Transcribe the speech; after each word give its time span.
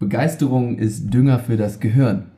Begeisterung 0.00 0.78
ist 0.78 1.12
Dünger 1.12 1.38
für 1.38 1.58
das 1.58 1.78
Gehirn. 1.78 2.30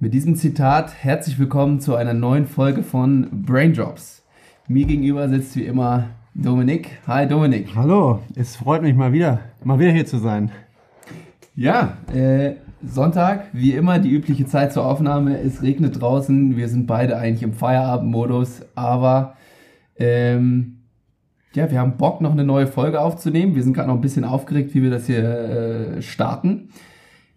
Mit 0.00 0.12
diesem 0.12 0.36
Zitat 0.36 0.92
herzlich 1.02 1.38
willkommen 1.38 1.80
zu 1.80 1.94
einer 1.94 2.12
neuen 2.12 2.44
Folge 2.44 2.82
von 2.82 3.26
Braindrops. 3.32 4.22
Mir 4.68 4.84
gegenüber 4.84 5.26
sitzt 5.30 5.56
wie 5.56 5.64
immer 5.64 6.10
Dominik. 6.34 6.98
Hi 7.06 7.26
Dominik. 7.26 7.70
Hallo, 7.74 8.20
es 8.36 8.56
freut 8.56 8.82
mich 8.82 8.94
mal 8.94 9.14
wieder, 9.14 9.40
mal 9.64 9.78
wieder 9.78 9.92
hier 9.92 10.04
zu 10.04 10.18
sein. 10.18 10.50
Ja, 11.56 11.96
äh, 12.12 12.56
Sonntag, 12.86 13.46
wie 13.54 13.72
immer 13.72 13.98
die 13.98 14.10
übliche 14.10 14.44
Zeit 14.44 14.74
zur 14.74 14.84
Aufnahme. 14.84 15.40
Es 15.40 15.62
regnet 15.62 16.02
draußen, 16.02 16.54
wir 16.54 16.68
sind 16.68 16.86
beide 16.86 17.16
eigentlich 17.16 17.44
im 17.44 17.54
Feierabendmodus, 17.54 18.60
aber 18.74 19.38
ähm, 19.96 20.83
ja, 21.56 21.70
wir 21.70 21.78
haben 21.78 21.96
Bock, 21.96 22.20
noch 22.20 22.32
eine 22.32 22.44
neue 22.44 22.66
Folge 22.66 23.00
aufzunehmen. 23.00 23.54
Wir 23.54 23.62
sind 23.62 23.74
gerade 23.74 23.88
noch 23.88 23.96
ein 23.96 24.00
bisschen 24.00 24.24
aufgeregt, 24.24 24.74
wie 24.74 24.82
wir 24.82 24.90
das 24.90 25.06
hier 25.06 25.24
äh, 25.24 26.02
starten. 26.02 26.68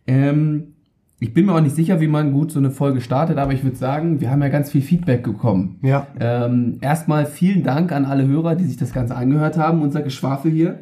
Ähm, 0.08 0.74
ich 1.20 1.34
bin 1.34 1.48
mir 1.48 1.56
auch 1.56 1.62
nicht 1.62 1.76
sicher, 1.76 2.00
wie 2.00 2.08
man 2.08 2.32
gut 2.32 2.52
so 2.52 2.60
eine 2.60 2.70
Folge 2.70 3.02
startet, 3.02 3.40
aber 3.40 3.52
ich 3.52 3.64
würde 3.64 3.76
sagen, 3.76 4.22
wir 4.22 4.30
haben 4.30 4.42
ja 4.42 4.50
ganz 4.50 4.72
viel 4.72 4.82
Feedback 4.82 5.24
bekommen. 5.24 5.80
Ja. 5.82 6.08
Ähm, 6.20 6.78
erstmal 6.82 7.26
vielen 7.26 7.64
Dank 7.64 7.92
an 7.92 8.06
alle 8.06 8.28
Hörer, 8.28 8.56
die 8.56 8.66
sich 8.66 8.78
das 8.78 8.94
Ganze 8.94 9.16
angehört 9.16 9.58
haben, 9.58 9.82
unser 9.82 10.04
Geschwafel 10.04 10.52
hier. 10.52 10.80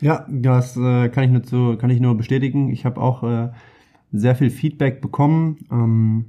Ja, 0.00 0.26
das 0.30 0.78
äh, 0.78 1.10
kann 1.10 1.24
ich 1.24 1.30
nur 1.30 1.42
zu, 1.42 1.76
kann 1.76 1.90
ich 1.90 2.00
nur 2.00 2.16
bestätigen. 2.16 2.70
Ich 2.70 2.86
habe 2.86 3.00
auch 3.00 3.22
äh, 3.22 3.50
sehr 4.12 4.34
viel 4.34 4.48
Feedback 4.48 5.02
bekommen, 5.02 5.58
ähm, 5.70 6.24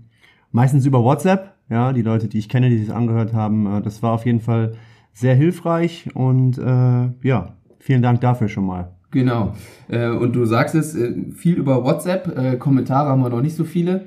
meistens 0.51 0.85
über 0.85 1.03
WhatsApp. 1.03 1.53
Ja, 1.70 1.93
die 1.93 2.01
Leute, 2.01 2.27
die 2.27 2.37
ich 2.37 2.49
kenne, 2.49 2.70
die 2.70 2.79
sich 2.79 2.93
angehört 2.93 3.31
haben, 3.31 3.77
äh, 3.77 3.81
das 3.81 4.03
war 4.03 4.11
auf 4.11 4.25
jeden 4.25 4.41
Fall 4.41 4.73
sehr 5.13 5.35
hilfreich 5.35 6.09
und 6.13 6.57
äh, 6.57 7.27
ja, 7.27 7.55
vielen 7.79 8.01
Dank 8.01 8.21
dafür 8.21 8.47
schon 8.47 8.65
mal. 8.65 8.91
Genau. 9.11 9.53
Äh, 9.89 10.09
und 10.09 10.34
du 10.35 10.45
sagst 10.45 10.73
es 10.73 10.95
äh, 10.95 11.31
viel 11.34 11.55
über 11.55 11.84
WhatsApp. 11.84 12.37
Äh, 12.37 12.57
Kommentare 12.57 13.09
haben 13.09 13.21
wir 13.21 13.29
noch 13.29 13.41
nicht 13.41 13.55
so 13.55 13.65
viele. 13.65 14.05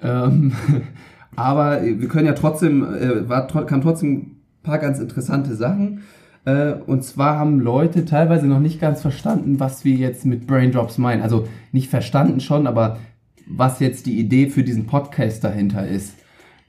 Ähm, 0.00 0.52
aber 1.36 1.82
wir 1.82 2.08
können 2.08 2.26
ja 2.26 2.34
trotzdem, 2.34 2.84
äh, 2.84 3.28
war, 3.28 3.46
kam 3.46 3.80
trotzdem 3.82 4.12
ein 4.12 4.36
paar 4.62 4.78
ganz 4.78 5.00
interessante 5.00 5.54
Sachen. 5.56 6.02
Äh, 6.44 6.74
und 6.74 7.02
zwar 7.02 7.38
haben 7.38 7.58
Leute 7.60 8.04
teilweise 8.04 8.46
noch 8.46 8.60
nicht 8.60 8.80
ganz 8.80 9.02
verstanden, 9.02 9.58
was 9.58 9.84
wir 9.84 9.94
jetzt 9.94 10.24
mit 10.24 10.46
Braindrops 10.46 10.98
meinen. 10.98 11.22
Also 11.22 11.48
nicht 11.72 11.90
verstanden 11.90 12.40
schon, 12.40 12.66
aber 12.66 12.98
was 13.46 13.80
jetzt 13.80 14.06
die 14.06 14.18
Idee 14.18 14.48
für 14.48 14.62
diesen 14.62 14.86
Podcast 14.86 15.42
dahinter 15.42 15.86
ist. 15.86 16.14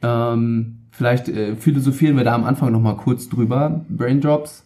Ähm, 0.02 0.85
vielleicht 0.96 1.30
äh, 1.30 1.56
philosophieren 1.56 2.18
wir 2.18 2.24
da 2.24 2.34
am 2.34 2.44
Anfang 2.44 2.72
nochmal 2.72 2.98
kurz 2.98 3.30
drüber. 3.30 3.86
Braindrops 3.90 4.66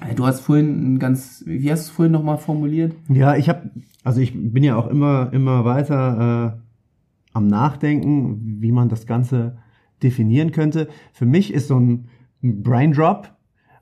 äh, 0.00 0.14
Du 0.14 0.26
hast 0.26 0.40
vorhin 0.40 0.94
ein 0.94 0.98
ganz, 0.98 1.42
wie 1.46 1.70
hast 1.70 1.86
du 1.86 1.90
es 1.90 1.90
vorhin 1.90 2.12
nochmal 2.12 2.38
formuliert? 2.38 2.94
Ja, 3.08 3.36
ich 3.36 3.48
habe, 3.48 3.70
also 4.02 4.20
ich 4.20 4.32
bin 4.34 4.64
ja 4.64 4.76
auch 4.76 4.86
immer, 4.86 5.32
immer 5.32 5.64
weiter 5.64 6.56
äh, 6.56 6.60
am 7.32 7.46
Nachdenken, 7.46 8.60
wie 8.60 8.72
man 8.72 8.88
das 8.88 9.06
Ganze 9.06 9.58
definieren 10.02 10.52
könnte. 10.52 10.88
Für 11.12 11.26
mich 11.26 11.52
ist 11.52 11.68
so 11.68 11.78
ein 11.78 12.08
Brain 12.42 12.92
Drop 12.92 13.30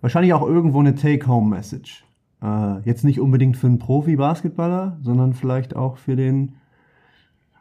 wahrscheinlich 0.01 0.35
auch 0.35 0.47
irgendwo 0.47 0.81
eine 0.81 0.95
Take-Home-Message. 0.95 2.05
Äh, 2.43 2.81
jetzt 2.85 3.05
nicht 3.05 3.21
unbedingt 3.21 3.57
für 3.57 3.69
einen 3.69 3.79
Profi-Basketballer, 3.79 4.99
sondern 5.03 5.33
vielleicht 5.33 5.75
auch 5.75 5.97
für 5.97 6.17
den 6.17 6.57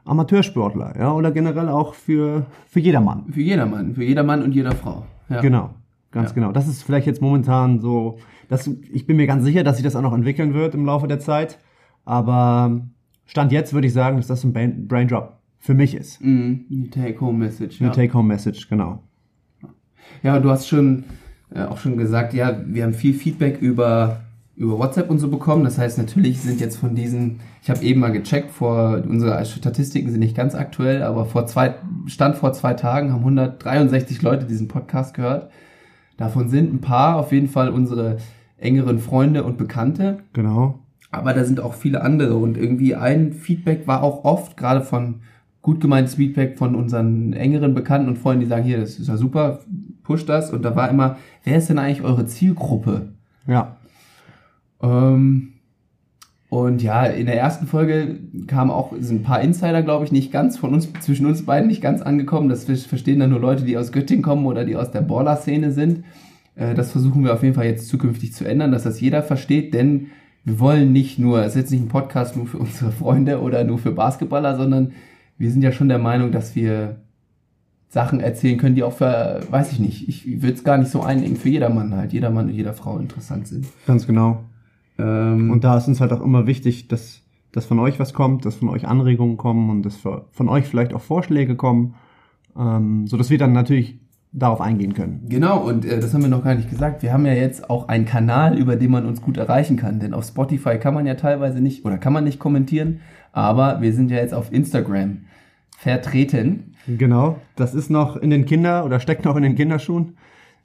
Amateursportler, 0.06 0.96
ja, 0.98 1.12
oder 1.14 1.32
generell 1.32 1.70
auch 1.70 1.94
für, 1.94 2.46
für 2.68 2.80
jedermann. 2.80 3.26
Für 3.32 3.42
jedermann, 3.42 3.94
für 3.96 4.04
jedermann 4.04 4.42
und 4.44 4.54
jeder 4.54 4.72
Frau. 4.74 5.06
Ja. 5.30 5.42
Genau, 5.42 5.72
ganz 6.12 6.30
Ja. 6.30 6.36
genau. 6.36 6.52
Das 6.52 6.68
ist 6.68 6.84
vielleicht 6.84 7.08
jetzt 7.08 7.22
momentan 7.22 7.80
so, 7.80 8.18
das, 8.50 8.68
ich 8.92 9.06
bin 9.06 9.18
mir 9.18 9.28
ganz 9.28 9.44
sicher, 9.44 9.64
dass 9.64 9.78
sich 9.78 9.84
das 9.84 9.96
auch 9.96 10.02
noch 10.02 10.14
entwickeln 10.14 10.54
wird 10.54 10.74
im 10.76 10.86
Laufe 10.86 11.08
der 11.08 11.20
Zeit. 11.20 11.60
Aber 12.04 12.82
Stand 13.26 13.52
jetzt 13.52 13.74
würde 13.74 13.88
ich 13.88 13.94
sagen, 13.94 14.18
dass 14.18 14.28
das 14.28 14.44
ein 14.44 14.54
Brain, 14.54 14.88
Brain 14.88 15.08
Drop 15.08 15.38
für 15.60 15.74
mich 15.76 15.94
ist. 15.96 16.20
Mhm, 16.22 16.90
Take-Home-Message. 16.92 17.80
Eine 17.80 17.90
Ja. 17.90 17.96
Take-Home-Message, 17.96 18.68
genau. 18.70 19.04
ja, 20.24 20.40
du 20.40 20.50
hast 20.50 20.68
schon 20.68 21.04
äh, 21.54 21.64
auch 21.64 21.78
schon 21.78 21.98
gesagt, 21.98 22.34
ja, 22.34 22.60
wir 22.66 22.84
haben 22.84 22.94
viel 22.94 23.14
Feedback 23.14 23.62
über, 23.62 24.22
über 24.56 24.78
WhatsApp 24.78 25.10
und 25.10 25.20
so 25.20 25.30
bekommen. 25.30 25.64
Das 25.64 25.78
heißt, 25.78 25.98
natürlich 25.98 26.42
sind 26.42 26.60
jetzt 26.60 26.78
von 26.78 26.96
diesen, 26.96 27.40
ich 27.62 27.70
habe 27.70 27.84
eben 27.84 28.00
mal 28.00 28.12
gecheckt, 28.12 28.52
vor 28.52 29.02
unsere 29.08 29.44
Statistiken 29.46 30.12
sind 30.12 30.20
nicht 30.20 30.36
ganz 30.36 30.56
aktuell, 30.56 31.04
aber 31.04 31.26
vor 31.26 31.48
zwei, 31.48 31.76
Stand 32.06 32.36
vor 32.36 32.54
zwei 32.54 32.74
Tagen 32.74 33.12
haben 33.12 33.20
163 33.20 34.22
Leute 34.22 34.46
diesen 34.46 34.68
Podcast 34.68 35.14
gehört. 35.14 35.52
Davon 36.18 36.50
sind 36.50 36.74
ein 36.74 36.82
paar 36.82 37.16
auf 37.18 37.32
jeden 37.32 37.48
Fall 37.48 37.70
unsere 37.70 38.18
engeren 38.58 39.00
Freunde 39.00 39.44
und 39.44 39.58
Bekannte. 39.58 40.20
Genau. 40.34 40.80
Aber 41.10 41.34
da 41.34 41.44
sind 41.44 41.60
auch 41.60 41.74
viele 41.74 42.02
andere 42.02 42.36
und 42.36 42.58
irgendwie 42.58 42.96
ein 42.96 43.34
Feedback 43.34 43.88
war 43.88 44.04
auch 44.04 44.24
oft, 44.24 44.56
gerade 44.56 44.82
von 44.82 45.22
gut 45.62 45.82
gemeintes 45.82 46.16
Feedback 46.16 46.58
von 46.58 46.76
unseren 46.76 47.34
engeren 47.34 47.74
Bekannten 47.74 48.08
und 48.08 48.18
Freunden, 48.18 48.42
die 48.42 48.48
sagen, 48.48 48.64
hier, 48.64 48.80
das 48.80 48.98
ist 48.98 49.08
ja 49.08 49.18
super, 49.18 49.60
push 50.04 50.26
das. 50.26 50.52
Und 50.52 50.64
da 50.64 50.76
war 50.76 50.90
immer, 50.90 51.18
wer 51.44 51.58
ist 51.58 51.70
denn 51.70 51.80
eigentlich 51.80 52.02
eure 52.02 52.26
Zielgruppe? 52.26 53.10
Ja. 53.48 53.78
Ähm, 54.82 55.54
und 56.50 56.82
ja, 56.82 57.06
in 57.06 57.28
der 57.28 57.40
ersten 57.40 57.66
Folge 57.66 58.20
kamen 58.48 58.72
auch, 58.72 58.94
sind 59.00 59.22
ein 59.22 59.24
paar 59.24 59.42
Insider, 59.42 59.84
glaube 59.84 60.04
ich, 60.04 60.12
nicht 60.12 60.34
ganz 60.34 60.58
von 60.58 60.74
uns, 60.74 60.92
zwischen 61.00 61.26
uns 61.26 61.46
beiden 61.46 61.68
nicht 61.68 61.82
ganz 61.82 62.02
angekommen. 62.02 62.50
Das 62.50 62.66
verstehen 62.66 63.20
dann 63.20 63.30
nur 63.30 63.40
Leute, 63.40 63.64
die 63.64 63.78
aus 63.78 63.94
Göttingen 63.94 64.24
kommen 64.24 64.46
oder 64.46 64.66
die 64.66 64.76
aus 64.76 64.92
der 64.92 65.02
Baller-Szene 65.02 65.72
sind. 65.72 66.04
Äh, 66.56 66.74
Das 66.74 66.92
versuchen 66.92 67.24
wir 67.24 67.34
auf 67.34 67.44
jeden 67.44 67.56
Fall 67.56 67.68
jetzt 67.68 67.88
zukünftig 67.88 68.34
zu 68.34 68.46
ändern, 68.46 68.72
dass 68.72 68.84
das 68.84 69.00
jeder 69.00 69.24
versteht, 69.24 69.74
denn 69.74 70.08
wir 70.44 70.60
wollen 70.60 70.92
nicht 70.92 71.20
nur, 71.20 71.40
es 71.42 71.50
ist 71.50 71.62
jetzt 71.62 71.72
nicht 71.72 71.84
ein 71.84 71.88
Podcast 71.88 72.36
nur 72.36 72.48
für 72.48 72.58
unsere 72.58 72.92
Freunde 72.92 73.42
oder 73.42 73.64
nur 73.64 73.78
für 73.78 73.92
Basketballer, 73.92 74.58
sondern 74.58 74.92
wir 75.38 75.52
sind 75.52 75.62
ja 75.62 75.72
schon 75.72 75.88
der 75.88 76.00
Meinung, 76.00 76.32
dass 76.32 76.56
wir 76.56 76.98
Sachen 77.90 78.20
erzählen 78.20 78.58
können, 78.58 78.76
die 78.76 78.84
auch 78.84 78.94
für, 78.94 79.42
weiß 79.50 79.72
ich 79.72 79.80
nicht, 79.80 80.10
ich 80.10 80.42
würde 80.42 80.56
es 80.56 80.64
gar 80.64 80.78
nicht 80.78 80.92
so 80.92 81.02
einengen, 81.02 81.36
für 81.36 81.50
jedermann 81.50 81.96
halt, 81.96 82.12
jeder 82.12 82.30
Mann 82.30 82.48
und 82.48 82.54
jeder 82.54 82.74
Frau 82.74 82.98
interessant 82.98 83.48
sind. 83.48 83.68
Ganz 83.86 84.08
genau. 84.08 84.44
Ähm, 85.02 85.52
Und 85.52 85.64
da 85.64 85.78
ist 85.78 85.88
uns 85.88 86.02
halt 86.02 86.14
auch 86.14 86.22
immer 86.22 86.48
wichtig, 86.48 86.88
dass, 86.88 87.22
dass 87.52 87.66
von 87.66 87.80
euch 87.80 88.00
was 88.00 88.14
kommt, 88.14 88.46
dass 88.46 88.56
von 88.56 88.70
euch 88.70 88.88
Anregungen 88.88 89.38
kommen 89.38 89.70
und 89.70 89.84
dass 89.84 89.98
von 89.98 90.50
euch 90.50 90.66
vielleicht 90.66 90.94
auch 90.94 91.02
Vorschläge 91.02 91.56
kommen, 91.56 91.96
ähm, 92.58 93.08
so 93.08 93.18
dass 93.18 93.30
wir 93.30 93.38
dann 93.38 93.54
natürlich 93.54 94.00
darauf 94.34 94.62
eingehen 94.62 94.94
können. 94.94 95.26
Genau, 95.28 95.60
und 95.60 95.84
äh, 95.84 96.00
das 96.00 96.14
haben 96.14 96.22
wir 96.22 96.30
noch 96.30 96.44
gar 96.44 96.56
nicht 96.56 96.70
gesagt. 96.70 97.04
Wir 97.04 97.12
haben 97.12 97.26
ja 97.26 97.34
jetzt 97.34 97.70
auch 97.70 97.90
einen 97.90 98.06
Kanal, 98.06 98.58
über 98.58 98.78
den 98.78 98.92
man 98.92 99.06
uns 99.06 99.22
gut 99.22 99.38
erreichen 99.38 99.76
kann. 99.76 100.00
Denn 100.00 100.14
auf 100.14 100.24
Spotify 100.26 100.78
kann 100.78 100.94
man 100.94 101.06
ja 101.06 101.16
teilweise 101.16 101.60
nicht 101.60 101.84
oder 101.86 101.98
kann 101.98 102.14
man 102.14 102.24
nicht 102.24 102.40
kommentieren. 102.40 103.02
Aber 103.34 103.82
wir 103.82 103.94
sind 103.94 104.10
ja 104.10 104.18
jetzt 104.18 104.34
auf 104.34 104.52
Instagram 104.54 105.26
vertreten. 105.78 106.76
Genau, 106.88 107.38
das 107.56 107.74
ist 107.74 107.90
noch 107.90 108.16
in 108.16 108.30
den 108.30 108.46
Kinder 108.46 108.86
oder 108.86 109.00
steckt 109.00 109.26
noch 109.26 109.36
in 109.36 109.44
den 109.44 109.56
Kinderschuhen. 109.56 110.18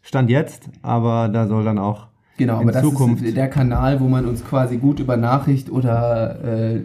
Stand 0.03 0.31
jetzt, 0.31 0.71
aber 0.83 1.29
da 1.29 1.49
soll 1.49 1.65
dann 1.65 1.79
auch 1.79 2.07
Genau, 2.37 2.57
in 2.57 2.63
aber 2.63 2.73
das 2.73 2.83
Zukunft. 2.83 3.25
ist 3.25 3.37
der 3.37 3.49
Kanal, 3.49 4.01
wo 4.01 4.09
man 4.09 4.27
uns 4.27 4.45
quasi 4.45 4.77
gut 4.77 5.01
über 5.01 5.17
Nachricht 5.17 5.71
oder 5.71 6.43
äh, 6.45 6.81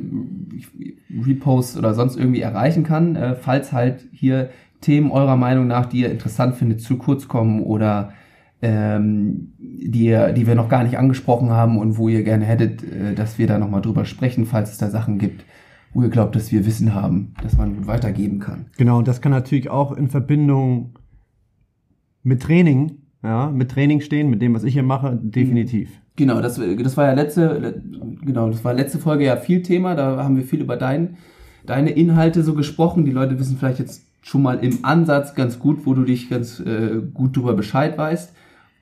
Repost 1.26 1.78
oder 1.78 1.94
sonst 1.94 2.18
irgendwie 2.18 2.42
erreichen 2.42 2.84
kann, 2.84 3.16
äh, 3.16 3.36
falls 3.36 3.72
halt 3.72 4.06
hier 4.12 4.50
Themen 4.80 5.12
eurer 5.12 5.36
Meinung 5.36 5.68
nach, 5.68 5.86
die 5.86 6.02
ihr 6.02 6.12
interessant 6.12 6.56
findet, 6.56 6.82
zu 6.82 6.98
kurz 6.98 7.28
kommen 7.28 7.62
oder 7.62 8.14
ähm, 8.62 9.54
die, 9.60 10.18
die 10.36 10.48
wir 10.48 10.56
noch 10.56 10.70
gar 10.70 10.84
nicht 10.84 10.98
angesprochen 10.98 11.50
haben 11.50 11.78
und 11.78 11.98
wo 11.98 12.10
ihr 12.10 12.24
gerne 12.24 12.46
hättet, 12.46 12.84
äh, 12.84 13.14
dass 13.14 13.38
wir 13.38 13.48
da 13.48 13.58
nochmal 13.58 13.82
drüber 13.82 14.06
sprechen, 14.06 14.46
falls 14.46 14.72
es 14.72 14.78
da 14.78 14.90
Sachen 14.90 15.18
gibt, 15.18 15.44
wo 15.94 16.02
ihr 16.04 16.10
glaubt, 16.10 16.36
dass 16.36 16.52
wir 16.52 16.66
Wissen 16.66 16.94
haben, 16.94 17.34
dass 17.44 17.58
man 17.58 17.76
gut 17.76 17.88
weitergeben 17.88 18.40
kann. 18.40 18.68
Genau, 18.78 19.00
und 19.00 19.08
das 19.08 19.22
kann 19.22 19.32
natürlich 19.32 19.70
auch 19.70 19.92
in 19.92 20.10
Verbindung 20.10 20.98
mit 22.24 22.42
Training, 22.42 23.01
ja, 23.24 23.50
mit 23.50 23.72
Training 23.72 24.02
stehen, 24.02 24.30
mit 24.30 24.42
dem, 24.42 24.54
was 24.54 24.64
ich 24.64 24.74
hier 24.74 24.84
mache, 24.84 25.20
definitiv. 25.22 25.90
Genau, 26.16 26.42
das, 26.42 26.60
das 26.82 26.98
war 26.98 27.06
ja 27.06 27.14
letzte, 27.14 27.58
le- 27.58 27.82
genau, 28.24 28.50
das 28.50 28.64
war 28.64 28.74
letzte 28.74 29.00
Folge 29.00 29.26
ja 29.26 29.38
viel 29.38 29.62
Thema. 29.62 29.96
Da 29.96 30.24
haben 30.24 30.36
wir 30.36 30.44
viel 30.44 30.62
über 30.62 30.76
dein, 30.76 31.18
deine 31.66 31.92
Inhalte 31.92 32.44
so 32.44 32.54
gesprochen. 32.54 33.06
Die 33.06 33.12
Leute 33.12 33.40
wissen 33.40 33.58
vielleicht 33.58 33.80
jetzt 33.80 34.06
schon 34.22 34.42
mal 34.42 34.60
im 34.60 34.80
Ansatz 34.84 35.36
ganz 35.36 35.58
gut, 35.58 35.86
wo 35.86 35.94
du 35.94 36.04
dich 36.04 36.30
ganz 36.30 36.60
äh, 36.60 37.02
gut 37.14 37.38
drüber 37.38 37.54
Bescheid 37.54 37.98
weißt. 37.98 38.34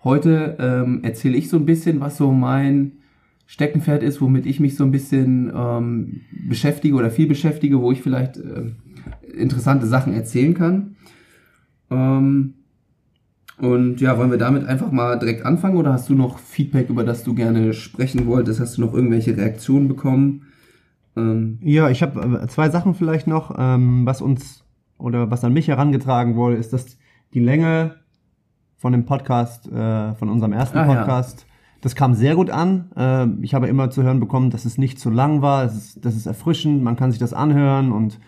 Heute 0.03 0.57
ähm, 0.59 1.01
erzähle 1.03 1.37
ich 1.37 1.49
so 1.49 1.57
ein 1.57 1.65
bisschen, 1.65 1.99
was 1.99 2.17
so 2.17 2.31
mein 2.31 2.93
Steckenpferd 3.45 4.03
ist, 4.03 4.21
womit 4.21 4.45
ich 4.45 4.59
mich 4.59 4.75
so 4.75 4.83
ein 4.83 4.91
bisschen 4.91 5.51
ähm, 5.55 6.21
beschäftige 6.47 6.95
oder 6.95 7.09
viel 7.09 7.27
beschäftige, 7.27 7.81
wo 7.81 7.91
ich 7.91 8.01
vielleicht 8.01 8.37
ähm, 8.37 8.75
interessante 9.37 9.87
Sachen 9.87 10.13
erzählen 10.13 10.53
kann. 10.53 10.95
Ähm, 11.89 12.53
und 13.59 13.99
ja, 14.01 14.17
wollen 14.17 14.31
wir 14.31 14.37
damit 14.37 14.65
einfach 14.67 14.91
mal 14.91 15.17
direkt 15.19 15.45
anfangen 15.45 15.77
oder 15.77 15.93
hast 15.93 16.09
du 16.09 16.15
noch 16.15 16.39
Feedback, 16.39 16.89
über 16.89 17.03
das 17.03 17.23
du 17.23 17.33
gerne 17.33 17.73
sprechen 17.73 18.25
wolltest? 18.25 18.59
Hast 18.59 18.77
du 18.77 18.81
noch 18.81 18.93
irgendwelche 18.93 19.35
Reaktionen 19.35 19.87
bekommen? 19.87 20.43
Ähm, 21.17 21.59
Ja, 21.61 21.89
ich 21.89 22.01
habe 22.01 22.45
zwei 22.47 22.69
Sachen 22.69 22.93
vielleicht 22.93 23.27
noch, 23.27 23.55
ähm, 23.57 24.05
was 24.05 24.21
uns 24.21 24.63
oder 24.97 25.29
was 25.31 25.43
an 25.43 25.53
mich 25.53 25.67
herangetragen 25.67 26.35
wurde, 26.35 26.55
ist, 26.57 26.73
dass 26.73 26.97
die 27.33 27.39
Länge 27.39 27.95
von 28.77 28.91
dem 28.93 29.05
Podcast, 29.05 29.69
äh, 29.71 30.13
von 30.15 30.29
unserem 30.29 30.53
ersten 30.53 30.77
Ah, 30.77 30.87
ja. 30.87 30.95
Podcast, 30.95 31.45
Das 31.81 31.95
kam 31.95 32.13
sehr 32.13 32.35
gut 32.35 32.49
an. 32.49 32.91
Äh, 32.97 33.27
ich 33.41 33.53
habe 33.53 33.67
immer 33.67 33.89
zu 33.89 34.03
hören 34.03 34.19
bekommen, 34.19 34.49
dass 34.49 34.65
es 34.65 34.77
nicht 34.77 34.99
zu 34.99 35.09
lang 35.09 35.41
war, 35.41 35.63
es 35.63 35.75
ist, 35.75 36.05
das 36.05 36.15
ist 36.17 36.25
erfrischend, 36.25 36.83
man 36.83 36.97
kann 36.97 37.11
sich 37.11 37.19
das 37.21 37.33
anhören 37.33 37.93
und 37.93 38.19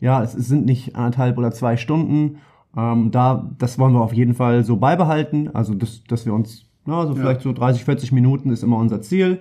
ja, 0.00 0.22
es, 0.22 0.34
es 0.34 0.48
sind 0.48 0.64
nicht 0.64 0.96
anderthalb 0.96 1.36
oder 1.36 1.50
zwei 1.52 1.76
Stunden. 1.76 2.38
Ähm, 2.76 3.10
da, 3.10 3.50
das 3.58 3.78
wollen 3.78 3.92
wir 3.94 4.00
auf 4.00 4.12
jeden 4.12 4.34
Fall 4.34 4.64
so 4.64 4.76
beibehalten. 4.76 5.50
Also, 5.54 5.74
dass, 5.74 6.02
dass 6.04 6.26
wir 6.26 6.34
uns, 6.34 6.66
na, 6.86 7.06
so 7.06 7.14
Ja. 7.14 7.20
vielleicht 7.20 7.42
so 7.42 7.52
30, 7.52 7.84
40 7.84 8.12
Minuten 8.12 8.50
ist 8.50 8.62
immer 8.62 8.78
unser 8.78 9.00
Ziel. 9.00 9.40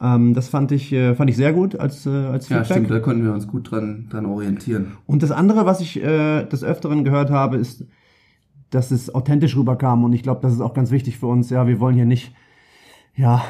Ähm, 0.00 0.34
das 0.34 0.48
fand 0.48 0.72
ich, 0.72 0.92
äh, 0.92 1.14
fand 1.14 1.30
ich 1.30 1.36
sehr 1.36 1.52
gut 1.52 1.76
als, 1.78 2.06
äh, 2.06 2.10
als 2.10 2.48
Ja, 2.48 2.58
Feedback. 2.64 2.76
stimmt, 2.78 2.90
da 2.90 2.98
konnten 3.00 3.24
wir 3.24 3.32
uns 3.32 3.46
gut 3.46 3.70
dran, 3.70 4.06
dran 4.10 4.26
orientieren. 4.26 4.92
Und 5.06 5.22
das 5.22 5.30
andere, 5.30 5.64
was 5.66 5.80
ich 5.80 6.02
äh, 6.02 6.44
des 6.44 6.64
Öfteren 6.64 7.04
gehört 7.04 7.30
habe, 7.30 7.56
ist, 7.56 7.84
dass 8.70 8.90
es 8.90 9.14
authentisch 9.14 9.56
rüberkam. 9.56 10.02
Und 10.02 10.12
ich 10.14 10.22
glaube, 10.22 10.40
das 10.40 10.52
ist 10.54 10.60
auch 10.60 10.74
ganz 10.74 10.90
wichtig 10.90 11.18
für 11.18 11.26
uns. 11.26 11.50
Ja, 11.50 11.66
wir 11.68 11.78
wollen 11.78 11.94
hier 11.94 12.06
nicht, 12.06 12.34
ja, 13.14 13.42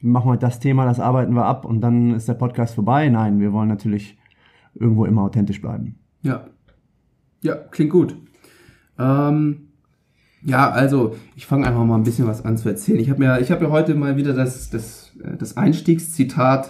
machen 0.00 0.30
wir 0.30 0.36
das 0.36 0.60
Thema, 0.60 0.84
das 0.84 1.00
arbeiten 1.00 1.34
wir 1.34 1.44
ab 1.44 1.64
und 1.64 1.80
dann 1.80 2.14
ist 2.14 2.28
der 2.28 2.34
Podcast 2.34 2.74
vorbei. 2.76 3.08
Nein, 3.08 3.40
wir 3.40 3.52
wollen 3.52 3.68
natürlich 3.68 4.16
irgendwo 4.74 5.04
immer 5.06 5.22
authentisch 5.22 5.60
bleiben. 5.60 5.96
Ja. 6.22 6.44
Ja, 7.42 7.56
klingt 7.56 7.90
gut. 7.90 8.16
Ähm, 9.00 9.68
ja, 10.42 10.70
also 10.70 11.16
ich 11.36 11.46
fange 11.46 11.66
einfach 11.66 11.84
mal 11.84 11.96
ein 11.96 12.02
bisschen 12.02 12.26
was 12.26 12.44
an 12.44 12.56
zu 12.56 12.68
erzählen. 12.68 13.00
Ich 13.00 13.10
habe 13.10 13.20
mir, 13.20 13.40
ich 13.40 13.50
habe 13.50 13.64
ja 13.64 13.70
heute 13.70 13.94
mal 13.94 14.16
wieder 14.16 14.32
das, 14.32 14.70
das, 14.70 15.12
äh, 15.22 15.36
das 15.36 15.56
Einstiegszitat 15.56 16.68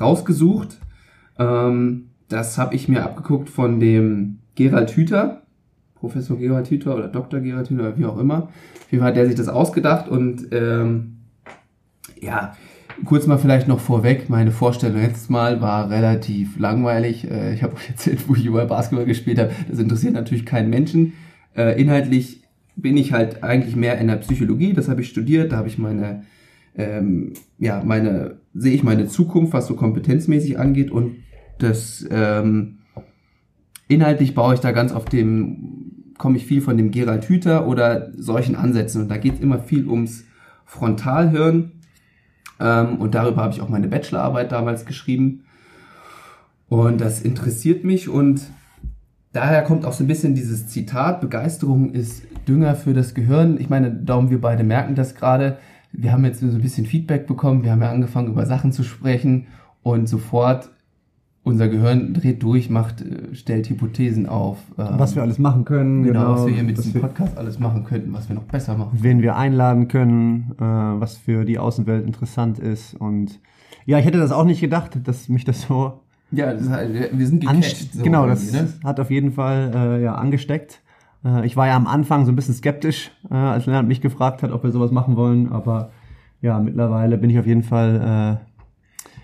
rausgesucht. 0.00 0.78
Ähm, 1.38 2.10
das 2.28 2.58
habe 2.58 2.74
ich 2.74 2.88
mir 2.88 3.04
abgeguckt 3.04 3.48
von 3.48 3.80
dem 3.80 4.38
Gerald 4.54 4.90
Hüther, 4.90 5.42
Professor 5.94 6.36
Gerald 6.36 6.68
Hüther 6.68 6.94
oder 6.94 7.08
Dr. 7.08 7.40
Gerald 7.40 7.70
Hüther, 7.70 7.96
wie 7.96 8.04
auch 8.04 8.18
immer. 8.18 8.48
Fall 8.90 9.00
hat 9.02 9.16
der 9.16 9.26
sich 9.26 9.34
das 9.34 9.48
ausgedacht 9.48 10.08
und 10.08 10.48
ähm, 10.52 11.18
ja, 12.20 12.54
kurz 13.04 13.26
mal 13.26 13.38
vielleicht 13.38 13.68
noch 13.68 13.80
vorweg, 13.80 14.30
meine 14.30 14.52
Vorstellung 14.52 15.00
letztes 15.00 15.28
Mal 15.28 15.60
war 15.60 15.90
relativ 15.90 16.58
langweilig. 16.58 17.30
Äh, 17.30 17.54
Ich 17.54 17.62
habe 17.62 17.76
euch 17.76 17.88
erzählt, 17.88 18.28
wo 18.28 18.34
ich 18.34 18.46
über 18.46 18.64
Basketball 18.64 19.06
gespielt 19.06 19.38
habe. 19.38 19.50
Das 19.68 19.78
interessiert 19.78 20.14
natürlich 20.14 20.46
keinen 20.46 20.70
Menschen. 20.70 21.12
Äh, 21.56 21.80
Inhaltlich 21.80 22.42
bin 22.76 22.96
ich 22.96 23.12
halt 23.12 23.42
eigentlich 23.42 23.74
mehr 23.74 23.98
in 23.98 24.08
der 24.08 24.16
Psychologie, 24.16 24.74
das 24.74 24.88
habe 24.88 25.00
ich 25.00 25.08
studiert, 25.08 25.52
da 25.52 25.56
habe 25.56 25.68
ich 25.68 25.78
meine, 25.78 26.24
ähm, 26.76 27.32
ja, 27.58 27.82
meine, 27.82 28.36
sehe 28.52 28.74
ich 28.74 28.82
meine 28.82 29.06
Zukunft, 29.06 29.54
was 29.54 29.66
so 29.66 29.74
kompetenzmäßig 29.74 30.58
angeht. 30.58 30.90
Und 30.90 31.16
das 31.58 32.06
ähm, 32.10 32.78
inhaltlich 33.88 34.34
baue 34.34 34.54
ich 34.54 34.60
da 34.60 34.72
ganz 34.72 34.92
auf 34.92 35.06
dem, 35.06 36.12
komme 36.18 36.36
ich 36.36 36.46
viel 36.46 36.60
von 36.60 36.76
dem 36.76 36.90
Gerald 36.90 37.24
Hüther 37.28 37.66
oder 37.66 38.12
solchen 38.14 38.56
Ansätzen. 38.56 39.02
Und 39.02 39.08
da 39.10 39.16
geht 39.16 39.34
es 39.34 39.40
immer 39.40 39.58
viel 39.58 39.88
ums 39.88 40.24
Frontalhirn. 40.66 41.72
Ähm, 42.60 42.96
und 42.98 43.14
darüber 43.14 43.42
habe 43.42 43.54
ich 43.54 43.62
auch 43.62 43.70
meine 43.70 43.88
Bachelorarbeit 43.88 44.52
damals 44.52 44.84
geschrieben. 44.84 45.44
Und 46.68 47.00
das 47.00 47.22
interessiert 47.22 47.84
mich. 47.84 48.10
Und 48.10 48.42
daher 49.36 49.62
kommt 49.62 49.84
auch 49.84 49.92
so 49.92 50.02
ein 50.02 50.06
bisschen 50.06 50.34
dieses 50.34 50.66
Zitat, 50.68 51.20
Begeisterung 51.20 51.90
ist 51.92 52.22
Dünger 52.48 52.74
für 52.74 52.94
das 52.94 53.14
Gehirn. 53.14 53.58
Ich 53.60 53.68
meine, 53.68 53.90
darum 53.92 54.30
wir 54.30 54.40
beide 54.40 54.64
merken 54.64 54.94
das 54.94 55.14
gerade. 55.14 55.58
Wir 55.92 56.12
haben 56.12 56.24
jetzt 56.24 56.40
so 56.40 56.46
ein 56.46 56.60
bisschen 56.62 56.86
Feedback 56.86 57.26
bekommen, 57.26 57.62
wir 57.62 57.70
haben 57.72 57.82
ja 57.82 57.90
angefangen 57.90 58.28
über 58.28 58.46
Sachen 58.46 58.72
zu 58.72 58.82
sprechen 58.82 59.46
und 59.82 60.08
sofort 60.08 60.70
unser 61.42 61.68
Gehirn 61.68 62.12
dreht 62.12 62.42
durch, 62.42 62.70
macht, 62.70 63.02
äh, 63.02 63.34
stellt 63.34 63.68
Hypothesen 63.70 64.26
auf. 64.26 64.58
ähm, 64.78 64.86
Was 64.98 65.14
wir 65.14 65.22
alles 65.22 65.38
machen 65.38 65.64
können. 65.64 66.02
genau, 66.02 66.32
was 66.32 66.46
wir 66.46 66.54
hier 66.54 66.64
mit 66.64 66.76
diesem 66.76 67.00
Podcast 67.00 67.38
alles 67.38 67.60
machen 67.60 67.84
könnten, 67.84 68.12
was 68.12 68.28
wir 68.28 68.34
noch 68.34 68.42
besser 68.44 68.76
machen. 68.76 68.98
wen 69.00 69.22
wir 69.22 69.36
einladen 69.36 69.86
können, 69.86 70.52
äh, 70.58 70.62
was 70.64 71.16
für 71.16 71.44
die 71.44 71.58
Außenwelt 71.60 72.04
interessant 72.04 72.58
ist. 72.58 72.94
Und 72.94 73.38
ja, 73.84 73.98
ich 73.98 74.04
hätte 74.06 74.18
das 74.18 74.32
auch 74.32 74.44
nicht 74.44 74.60
gedacht, 74.60 74.98
dass 75.04 75.28
mich 75.28 75.44
das 75.44 75.62
so 75.62 76.00
Ja, 76.32 76.52
das 76.52 76.68
heißt, 76.68 76.92
wir 77.12 77.26
sind 77.26 77.40
gecatcht. 77.40 77.94
so 77.94 78.02
genau, 78.02 78.26
das 78.26 78.52
ne? 78.52 78.68
hat 78.84 78.98
auf 78.98 79.10
jeden 79.10 79.32
Fall 79.32 79.70
äh, 79.74 80.02
ja, 80.02 80.14
angesteckt. 80.16 80.82
Äh, 81.24 81.46
ich 81.46 81.56
war 81.56 81.66
ja 81.66 81.76
am 81.76 81.86
Anfang 81.86 82.24
so 82.24 82.32
ein 82.32 82.36
bisschen 82.36 82.54
skeptisch, 82.54 83.10
äh, 83.30 83.34
als 83.34 83.66
Lennart 83.66 83.86
mich 83.86 84.00
gefragt 84.00 84.42
hat, 84.42 84.50
ob 84.50 84.64
wir 84.64 84.72
sowas 84.72 84.90
machen 84.90 85.16
wollen, 85.16 85.52
aber 85.52 85.90
ja, 86.42 86.58
mittlerweile 86.58 87.18
bin 87.18 87.30
ich 87.30 87.38
auf 87.38 87.46
jeden 87.46 87.62
Fall 87.62 88.40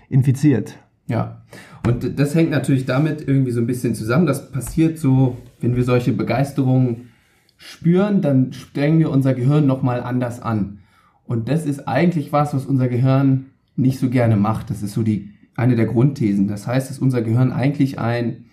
äh, 0.09 0.13
infiziert. 0.13 0.77
Ja, 1.07 1.41
und 1.85 2.17
das 2.17 2.33
hängt 2.33 2.51
natürlich 2.51 2.85
damit 2.85 3.27
irgendwie 3.27 3.51
so 3.51 3.59
ein 3.59 3.67
bisschen 3.67 3.93
zusammen. 3.93 4.25
Das 4.25 4.51
passiert 4.51 4.97
so, 4.97 5.37
wenn 5.59 5.75
wir 5.75 5.83
solche 5.83 6.13
Begeisterungen 6.13 7.09
spüren, 7.57 8.21
dann 8.21 8.53
strengen 8.53 8.99
wir 8.99 9.09
unser 9.09 9.33
Gehirn 9.33 9.67
nochmal 9.67 10.01
anders 10.01 10.41
an. 10.41 10.79
Und 11.25 11.49
das 11.49 11.65
ist 11.65 11.87
eigentlich 11.87 12.31
was, 12.31 12.53
was 12.53 12.65
unser 12.65 12.87
Gehirn 12.87 13.47
nicht 13.75 13.99
so 13.99 14.09
gerne 14.09 14.37
macht. 14.37 14.69
Das 14.69 14.81
ist 14.81 14.93
so 14.93 15.03
die, 15.03 15.31
eine 15.55 15.75
der 15.75 15.85
Grundthesen. 15.85 16.47
Das 16.47 16.67
heißt, 16.67 16.89
dass 16.89 16.99
unser 16.99 17.21
Gehirn 17.21 17.51
eigentlich 17.51 17.99
ein, 17.99 18.45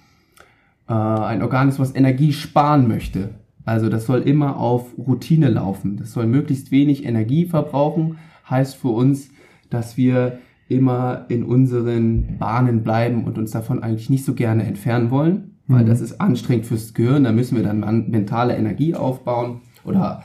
äh, 0.88 0.92
ein 0.92 1.42
Organ 1.42 1.68
ist, 1.68 1.78
was 1.78 1.94
Energie 1.94 2.32
sparen 2.32 2.88
möchte. 2.88 3.30
Also 3.64 3.88
das 3.88 4.06
soll 4.06 4.20
immer 4.20 4.56
auf 4.56 4.96
Routine 4.98 5.48
laufen. 5.48 5.96
Das 5.96 6.12
soll 6.12 6.26
möglichst 6.26 6.70
wenig 6.70 7.04
Energie 7.04 7.46
verbrauchen. 7.46 8.18
Heißt 8.48 8.76
für 8.76 8.88
uns, 8.88 9.30
dass 9.68 9.96
wir 9.96 10.38
immer 10.68 11.26
in 11.28 11.42
unseren 11.42 12.38
Bahnen 12.38 12.82
bleiben 12.82 13.24
und 13.24 13.38
uns 13.38 13.50
davon 13.50 13.82
eigentlich 13.82 14.10
nicht 14.10 14.24
so 14.24 14.34
gerne 14.34 14.64
entfernen 14.64 15.10
wollen, 15.10 15.56
weil 15.66 15.82
Mhm. 15.84 15.88
das 15.88 16.00
ist 16.00 16.20
anstrengend 16.20 16.66
fürs 16.66 16.94
Gehirn. 16.94 17.24
Da 17.24 17.32
müssen 17.32 17.56
wir 17.56 17.64
dann 17.64 17.80
mentale 18.10 18.56
Energie 18.56 18.94
aufbauen 18.94 19.62
oder 19.84 20.22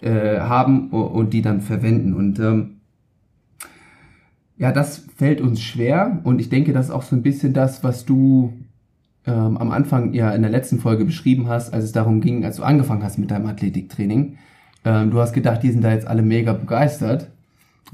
äh, 0.00 0.40
haben 0.40 0.90
und 0.90 1.32
die 1.32 1.42
dann 1.42 1.60
verwenden. 1.60 2.12
Und 2.14 2.38
ähm, 2.38 2.73
ja, 4.56 4.72
das 4.72 4.98
fällt 5.16 5.40
uns 5.40 5.60
schwer 5.60 6.20
und 6.24 6.40
ich 6.40 6.48
denke, 6.48 6.72
das 6.72 6.86
ist 6.86 6.92
auch 6.92 7.02
so 7.02 7.16
ein 7.16 7.22
bisschen 7.22 7.52
das, 7.52 7.82
was 7.82 8.04
du 8.04 8.52
ähm, 9.26 9.56
am 9.56 9.70
Anfang 9.70 10.12
ja 10.12 10.30
in 10.32 10.42
der 10.42 10.50
letzten 10.50 10.78
Folge 10.78 11.04
beschrieben 11.04 11.48
hast, 11.48 11.72
als 11.72 11.84
es 11.84 11.92
darum 11.92 12.20
ging, 12.20 12.44
als 12.44 12.56
du 12.56 12.62
angefangen 12.62 13.02
hast 13.02 13.18
mit 13.18 13.30
deinem 13.30 13.46
Athletiktraining. 13.46 14.36
Ähm, 14.84 15.10
du 15.10 15.18
hast 15.20 15.32
gedacht, 15.32 15.62
die 15.62 15.70
sind 15.70 15.82
da 15.82 15.92
jetzt 15.92 16.06
alle 16.06 16.22
mega 16.22 16.52
begeistert 16.52 17.30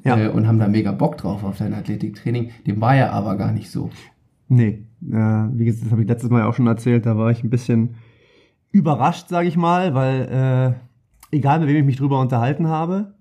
Ja. 0.05 0.19
äh, 0.19 0.29
und 0.29 0.47
haben 0.49 0.59
da 0.59 0.67
mega 0.69 0.93
Bock 0.93 1.17
drauf 1.19 1.45
auf 1.45 1.59
dein 1.59 1.73
Athletiktraining. 1.73 2.51
Dem 2.67 2.81
war 2.81 2.97
ja 2.97 3.11
aber 3.11 3.37
gar 3.37 3.53
nicht 3.53 3.71
so. 3.71 3.91
Nee, 4.49 4.85
äh, 5.09 5.15
wie 5.53 5.65
gesagt, 5.67 5.85
das 5.85 5.93
habe 5.93 6.03
ich 6.03 6.09
letztes 6.09 6.31
Mal 6.31 6.41
ja 6.41 6.47
auch 6.49 6.55
schon 6.55 6.67
erzählt, 6.67 7.07
da 7.07 7.17
war 7.17 7.31
ich 7.31 7.45
ein 7.45 7.51
bisschen 7.51 7.95
überrascht, 8.73 9.29
sage 9.29 9.47
ich 9.49 9.57
mal, 9.57 9.95
weil 9.95 10.77
äh, 11.33 11.37
egal 11.37 11.61
mit 11.61 11.69
wem 11.69 11.77
ich 11.77 11.85
mich 11.85 11.97
drüber 11.97 12.21
unterhalten 12.21 12.67
habe, 12.67 13.15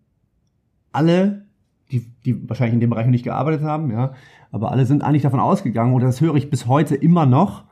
alle, 0.92 1.46
die, 1.92 2.12
die 2.26 2.48
wahrscheinlich 2.48 2.76
in 2.76 2.80
dem 2.80 2.90
Bereich 2.90 3.06
noch 3.06 3.12
nicht 3.12 3.24
gearbeitet 3.24 3.64
haben, 3.64 3.92
ja, 3.92 4.14
aber 4.52 4.72
alle 4.72 4.86
sind 4.86 5.04
eigentlich 5.04 5.24
davon 5.24 5.40
ausgegangen, 5.40 5.94
oder 5.94 6.06
das 6.06 6.22
höre 6.22 6.36
ich 6.36 6.50
bis 6.50 6.68
heute 6.68 6.96
immer 6.96 7.26
noch, 7.26 7.66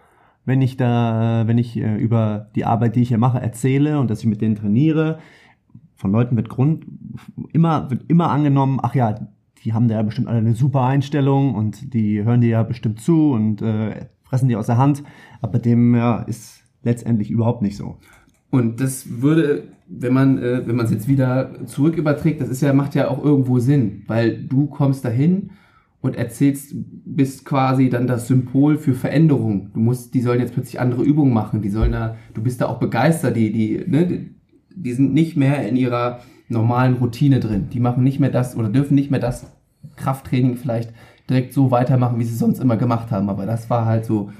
wenn 0.45 0.61
ich 0.61 0.77
da, 0.77 1.43
wenn 1.45 1.57
ich 1.57 1.77
äh, 1.77 1.97
über 1.97 2.49
die 2.55 2.65
Arbeit, 2.65 2.95
die 2.95 3.01
ich 3.01 3.09
hier 3.09 3.17
mache, 3.17 3.41
erzähle 3.41 3.99
und 3.99 4.09
dass 4.09 4.21
ich 4.21 4.25
mit 4.25 4.41
denen 4.41 4.55
trainiere, 4.55 5.19
von 5.95 6.11
Leuten 6.11 6.35
mit 6.35 6.47
Grund, 6.47 6.85
immer, 7.53 7.89
wird 7.89 8.03
immer 8.07 8.29
angenommen, 8.29 8.79
ach 8.81 8.95
ja, 8.95 9.15
die 9.63 9.73
haben 9.73 9.87
da 9.87 9.95
ja 9.95 10.03
bestimmt 10.03 10.27
alle 10.27 10.37
eine 10.37 10.53
super 10.53 10.83
Einstellung 10.83 11.55
und 11.55 11.93
die 11.93 12.23
hören 12.23 12.41
dir 12.41 12.49
ja 12.49 12.63
bestimmt 12.63 13.01
zu 13.01 13.31
und 13.31 13.61
äh, 13.61 14.05
fressen 14.23 14.47
dir 14.47 14.59
aus 14.59 14.67
der 14.67 14.77
Hand, 14.77 15.03
aber 15.41 15.59
dem 15.59 15.95
ja, 15.95 16.19
ist 16.19 16.63
letztendlich 16.83 17.29
überhaupt 17.31 17.61
nicht 17.61 17.75
so. 17.75 17.97
Und 18.49 18.79
das 18.79 19.21
würde, 19.21 19.63
wenn 19.87 20.13
man, 20.13 20.37
äh, 20.37 20.65
wenn 20.65 20.75
man 20.75 20.85
es 20.85 20.91
jetzt 20.91 21.07
wieder 21.07 21.65
zurück 21.65 21.97
überträgt, 21.97 22.41
das 22.41 22.49
ist 22.49 22.61
ja, 22.61 22.73
macht 22.73 22.95
ja 22.95 23.09
auch 23.09 23.23
irgendwo 23.23 23.59
Sinn, 23.59 24.03
weil 24.07 24.37
du 24.43 24.67
kommst 24.67 25.03
dahin 25.03 25.51
und 26.01 26.15
erzählst, 26.15 26.73
bist 27.05 27.45
quasi 27.45 27.89
dann 27.89 28.07
das 28.07 28.27
Symbol 28.27 28.77
für 28.77 28.93
Veränderung. 28.93 29.71
Du 29.73 29.79
musst, 29.79 30.13
die 30.13 30.21
sollen 30.21 30.39
jetzt 30.39 30.53
plötzlich 30.53 30.79
andere 30.79 31.03
Übungen 31.03 31.33
machen, 31.33 31.61
die 31.61 31.69
sollen 31.69 31.91
da, 31.91 32.15
du 32.33 32.41
bist 32.41 32.61
da 32.61 32.67
auch 32.67 32.79
begeistert, 32.79 33.35
die, 33.35 33.51
die, 33.51 33.83
ne, 33.87 34.29
die, 34.73 34.93
sind 34.93 35.13
nicht 35.13 35.35
mehr 35.35 35.67
in 35.67 35.75
ihrer 35.75 36.21
normalen 36.49 36.95
Routine 36.95 37.39
drin. 37.39 37.67
Die 37.73 37.79
machen 37.79 38.03
nicht 38.03 38.19
mehr 38.19 38.29
das 38.29 38.55
oder 38.55 38.69
dürfen 38.69 38.95
nicht 38.95 39.11
mehr 39.11 39.19
das 39.19 39.51
Krafttraining 39.95 40.55
vielleicht 40.55 40.93
direkt 41.29 41.51
so 41.51 41.71
weitermachen, 41.71 42.19
wie 42.19 42.23
sie 42.23 42.35
sonst 42.35 42.59
immer 42.59 42.77
gemacht 42.77 43.11
haben. 43.11 43.29
Aber 43.29 43.45
das 43.45 43.69
war 43.69 43.85
halt 43.85 44.05
so 44.05 44.31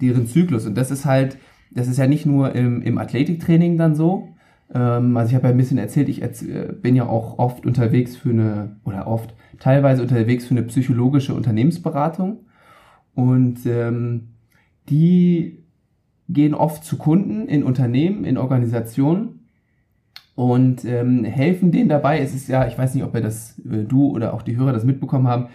deren 0.00 0.26
Zyklus. 0.26 0.66
Und 0.66 0.76
das 0.76 0.90
ist 0.90 1.04
halt, 1.06 1.38
das 1.70 1.88
ist 1.88 1.98
ja 1.98 2.06
nicht 2.06 2.26
nur 2.26 2.54
im, 2.54 2.82
im 2.82 2.98
Athletiktraining 2.98 3.76
dann 3.76 3.94
so. 3.94 4.28
Ähm, 4.74 5.16
also 5.16 5.30
ich 5.30 5.34
habe 5.34 5.48
ja 5.48 5.52
ein 5.52 5.56
bisschen 5.56 5.78
erzählt, 5.78 6.08
ich 6.08 6.22
erz 6.22 6.42
äh, 6.42 6.72
bin 6.72 6.96
ja 6.96 7.06
auch 7.06 7.38
oft 7.38 7.66
unterwegs 7.66 8.16
für 8.16 8.30
eine, 8.30 8.76
oder 8.84 9.06
oft, 9.06 9.34
teilweise 9.58 10.02
unterwegs 10.02 10.46
für 10.46 10.52
eine 10.52 10.62
psychologische 10.64 11.34
Unternehmensberatung. 11.34 12.46
Und 13.14 13.66
ähm, 13.66 14.28
die 14.88 15.64
gehen 16.28 16.54
oft 16.54 16.84
zu 16.84 16.98
Kunden 16.98 17.48
in 17.48 17.64
Unternehmen, 17.64 18.24
in 18.24 18.36
Organisationen 18.36 19.48
und 20.34 20.84
ähm, 20.84 21.24
helfen 21.24 21.72
denen 21.72 21.88
dabei. 21.88 22.20
Es 22.20 22.34
ist 22.34 22.48
ja, 22.48 22.66
ich 22.68 22.78
weiß 22.78 22.94
nicht, 22.94 23.04
ob 23.04 23.14
ihr 23.14 23.22
das, 23.22 23.58
äh, 23.60 23.84
du 23.84 24.10
oder 24.10 24.34
auch 24.34 24.42
die 24.42 24.56
Hörer 24.56 24.72
das 24.72 24.84
mitbekommen 24.84 25.26
haben, 25.26 25.48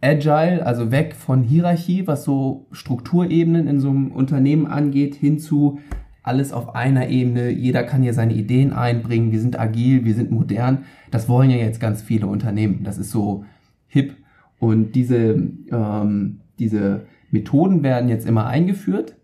Agile, 0.00 0.64
also 0.64 0.90
weg 0.90 1.14
von 1.14 1.42
Hierarchie, 1.42 2.06
was 2.06 2.24
so 2.24 2.66
Strukturebenen 2.70 3.66
in 3.66 3.80
so 3.80 3.90
einem 3.90 4.12
Unternehmen 4.12 4.66
angeht, 4.66 5.14
hin 5.14 5.38
zu 5.38 5.80
alles 6.22 6.52
auf 6.52 6.74
einer 6.74 7.08
Ebene, 7.08 7.48
jeder 7.48 7.82
kann 7.84 8.02
hier 8.02 8.12
seine 8.12 8.34
Ideen 8.34 8.72
einbringen, 8.72 9.32
wir 9.32 9.40
sind 9.40 9.58
agil, 9.58 10.04
wir 10.04 10.14
sind 10.14 10.30
modern. 10.30 10.84
Das 11.10 11.28
wollen 11.28 11.50
ja 11.50 11.56
jetzt 11.56 11.80
ganz 11.80 12.02
viele 12.02 12.26
Unternehmen. 12.26 12.84
Das 12.84 12.98
ist 12.98 13.10
so 13.10 13.44
hip. 13.88 14.14
Und 14.58 14.92
diese, 14.92 15.42
ähm, 15.72 16.40
diese 16.58 17.06
Methoden 17.30 17.82
werden 17.82 18.10
jetzt 18.10 18.26
immer 18.26 18.46
eingeführt. 18.46 19.16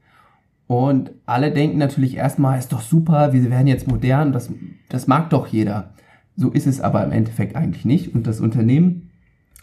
Und 0.66 1.10
alle 1.26 1.50
denken 1.50 1.76
natürlich 1.76 2.16
erstmal, 2.16 2.58
ist 2.58 2.72
doch 2.72 2.80
super, 2.80 3.34
wir 3.34 3.50
werden 3.50 3.66
jetzt 3.66 3.86
modern, 3.86 4.32
das, 4.32 4.50
das 4.88 5.06
mag 5.06 5.28
doch 5.28 5.46
jeder. 5.46 5.92
So 6.36 6.50
ist 6.50 6.66
es 6.66 6.80
aber 6.80 7.04
im 7.04 7.12
Endeffekt 7.12 7.54
eigentlich 7.54 7.84
nicht. 7.84 8.14
Und 8.14 8.26
das 8.26 8.40
Unternehmen, 8.40 9.03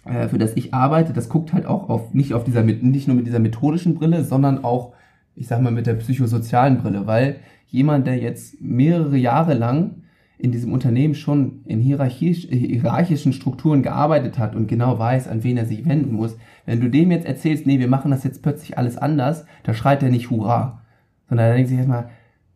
äh, 0.05 0.27
für 0.27 0.37
das 0.37 0.55
ich 0.55 0.73
arbeite, 0.73 1.13
das 1.13 1.29
guckt 1.29 1.53
halt 1.53 1.65
auch 1.65 1.89
auf, 1.89 2.13
nicht 2.13 2.33
auf 2.33 2.43
dieser, 2.43 2.63
nicht 2.63 3.07
nur 3.07 3.17
mit 3.17 3.27
dieser 3.27 3.39
methodischen 3.39 3.95
Brille, 3.95 4.23
sondern 4.23 4.63
auch, 4.63 4.93
ich 5.35 5.47
sag 5.47 5.61
mal, 5.61 5.71
mit 5.71 5.87
der 5.87 5.95
psychosozialen 5.95 6.79
Brille, 6.79 7.07
weil 7.07 7.37
jemand, 7.67 8.07
der 8.07 8.17
jetzt 8.17 8.61
mehrere 8.61 9.17
Jahre 9.17 9.53
lang 9.53 10.01
in 10.37 10.51
diesem 10.51 10.73
Unternehmen 10.73 11.13
schon 11.13 11.61
in 11.65 11.79
hierarchischen 11.79 13.33
Strukturen 13.33 13.83
gearbeitet 13.83 14.39
hat 14.39 14.55
und 14.55 14.67
genau 14.67 14.97
weiß, 14.97 15.27
an 15.27 15.43
wen 15.43 15.55
er 15.55 15.67
sich 15.67 15.85
wenden 15.85 16.13
muss, 16.13 16.35
wenn 16.65 16.81
du 16.81 16.89
dem 16.89 17.11
jetzt 17.11 17.27
erzählst, 17.27 17.67
nee, 17.67 17.79
wir 17.79 17.87
machen 17.87 18.09
das 18.09 18.23
jetzt 18.23 18.41
plötzlich 18.41 18.77
alles 18.77 18.97
anders, 18.97 19.45
da 19.63 19.75
schreit 19.75 20.01
er 20.01 20.09
nicht 20.09 20.31
Hurra, 20.31 20.81
sondern 21.29 21.47
er 21.47 21.53
denkt 21.53 21.69
sich 21.69 21.77
erstmal, 21.77 22.09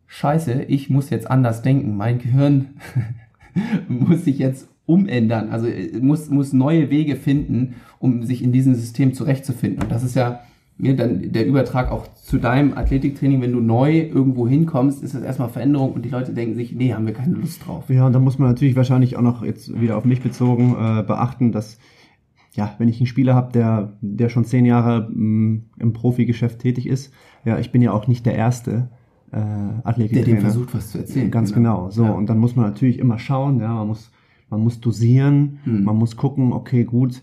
scheiße, 0.08 0.64
ich 0.64 0.90
muss 0.90 1.12
jetzt 1.12 1.30
anders 1.30 1.62
denken, 1.62 1.96
mein 1.96 2.18
Gehirn 2.18 2.70
muss 3.88 4.26
sich 4.26 4.40
jetzt 4.40 4.68
umändern, 4.86 5.50
also 5.50 5.68
äh, 5.68 6.00
muss, 6.00 6.30
muss 6.30 6.54
neue 6.54 6.90
Wege 6.90 7.16
finden, 7.16 7.76
um 8.00 8.24
sich 8.24 8.44
in 8.44 8.52
diesem 8.52 8.76
System 8.76 9.14
zurechtzufinden. 9.14 9.84
Und 9.84 9.92
das 9.92 10.04
ist 10.04 10.16
ja 10.16 10.42
mir 10.78 10.96
dann 10.96 11.32
der 11.32 11.46
Übertrag 11.46 11.90
auch 11.90 12.08
zu 12.16 12.38
deinem 12.38 12.74
Athletiktraining, 12.78 13.42
wenn 13.42 13.54
du 13.54 13.62
neu 13.62 14.00
irgendwo 14.00 14.48
hinkommst, 14.48 15.04
ist 15.04 15.16
das 15.16 15.24
erstmal 15.24 15.50
Veränderung 15.50 15.94
und 15.94 16.04
die 16.04 16.10
Leute 16.10 16.34
denken 16.34 16.56
sich, 16.56 16.74
nee, 16.74 16.94
haben 16.94 17.06
wir 17.06 17.14
keine 17.14 17.36
Lust 17.36 17.66
drauf. 17.66 17.90
Ja, 17.90 18.06
und 18.06 18.14
da 18.14 18.20
muss 18.20 18.40
man 18.40 18.50
natürlich 18.50 18.76
wahrscheinlich 18.76 19.16
auch 19.16 19.22
noch 19.22 19.44
jetzt 19.44 19.80
wieder 19.80 19.96
auf 19.96 20.04
mich 20.04 20.22
bezogen 20.22 20.76
äh, 20.78 21.04
beachten, 21.04 21.52
dass 21.52 21.78
ja, 22.56 22.74
wenn 22.78 22.88
ich 22.88 23.00
einen 23.00 23.08
Spieler 23.08 23.36
habe, 23.36 23.52
der, 23.52 23.94
der 24.02 24.30
schon 24.30 24.46
zehn 24.46 24.66
Jahre 24.66 25.10
mh, 25.10 25.14
mm, 25.14 25.64
im 25.80 25.94
Profigeschäft 25.94 26.60
tätig 26.60 26.88
ist, 26.88 27.14
ja, 27.44 27.60
ich 27.60 27.72
bin 27.72 27.82
ja 27.82 27.92
auch 27.92 28.08
nicht 28.08 28.26
der 28.26 28.36
erste 28.36 28.90
äh, 29.32 29.38
Athletiktrainer. 29.84 30.26
Der 30.26 30.36
dir 30.36 30.42
versucht, 30.42 30.74
was 30.74 30.92
zu 30.92 30.98
erzählen. 30.98 31.32
Ganz 31.32 31.54
genau. 31.54 31.78
genau. 31.78 31.90
So, 31.92 32.04
ja. 32.04 32.12
und 32.12 32.28
dann 32.30 32.38
muss 32.38 32.56
man 32.56 32.66
natürlich 32.66 33.00
immer 33.00 33.20
schauen, 33.20 33.60
ja, 33.60 33.74
man 33.74 33.88
muss, 33.88 34.12
man 34.50 34.62
muss 34.62 34.80
dosieren, 34.80 35.60
hm. 35.64 35.84
man 35.84 35.96
muss 35.96 36.16
gucken, 36.16 36.54
okay, 36.54 36.84
gut, 36.84 37.22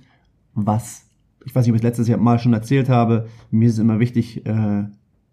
was 0.54 1.06
ich 1.44 1.54
weiß 1.54 1.64
nicht, 1.64 1.72
ob 1.72 1.76
ich 1.76 1.80
es 1.80 1.84
letztes 1.84 2.08
Jahr 2.08 2.18
mal 2.18 2.38
schon 2.38 2.52
erzählt 2.52 2.88
habe, 2.88 3.26
mir 3.50 3.66
ist 3.66 3.74
es 3.74 3.78
immer 3.78 3.98
wichtig, 3.98 4.46
äh, 4.46 4.84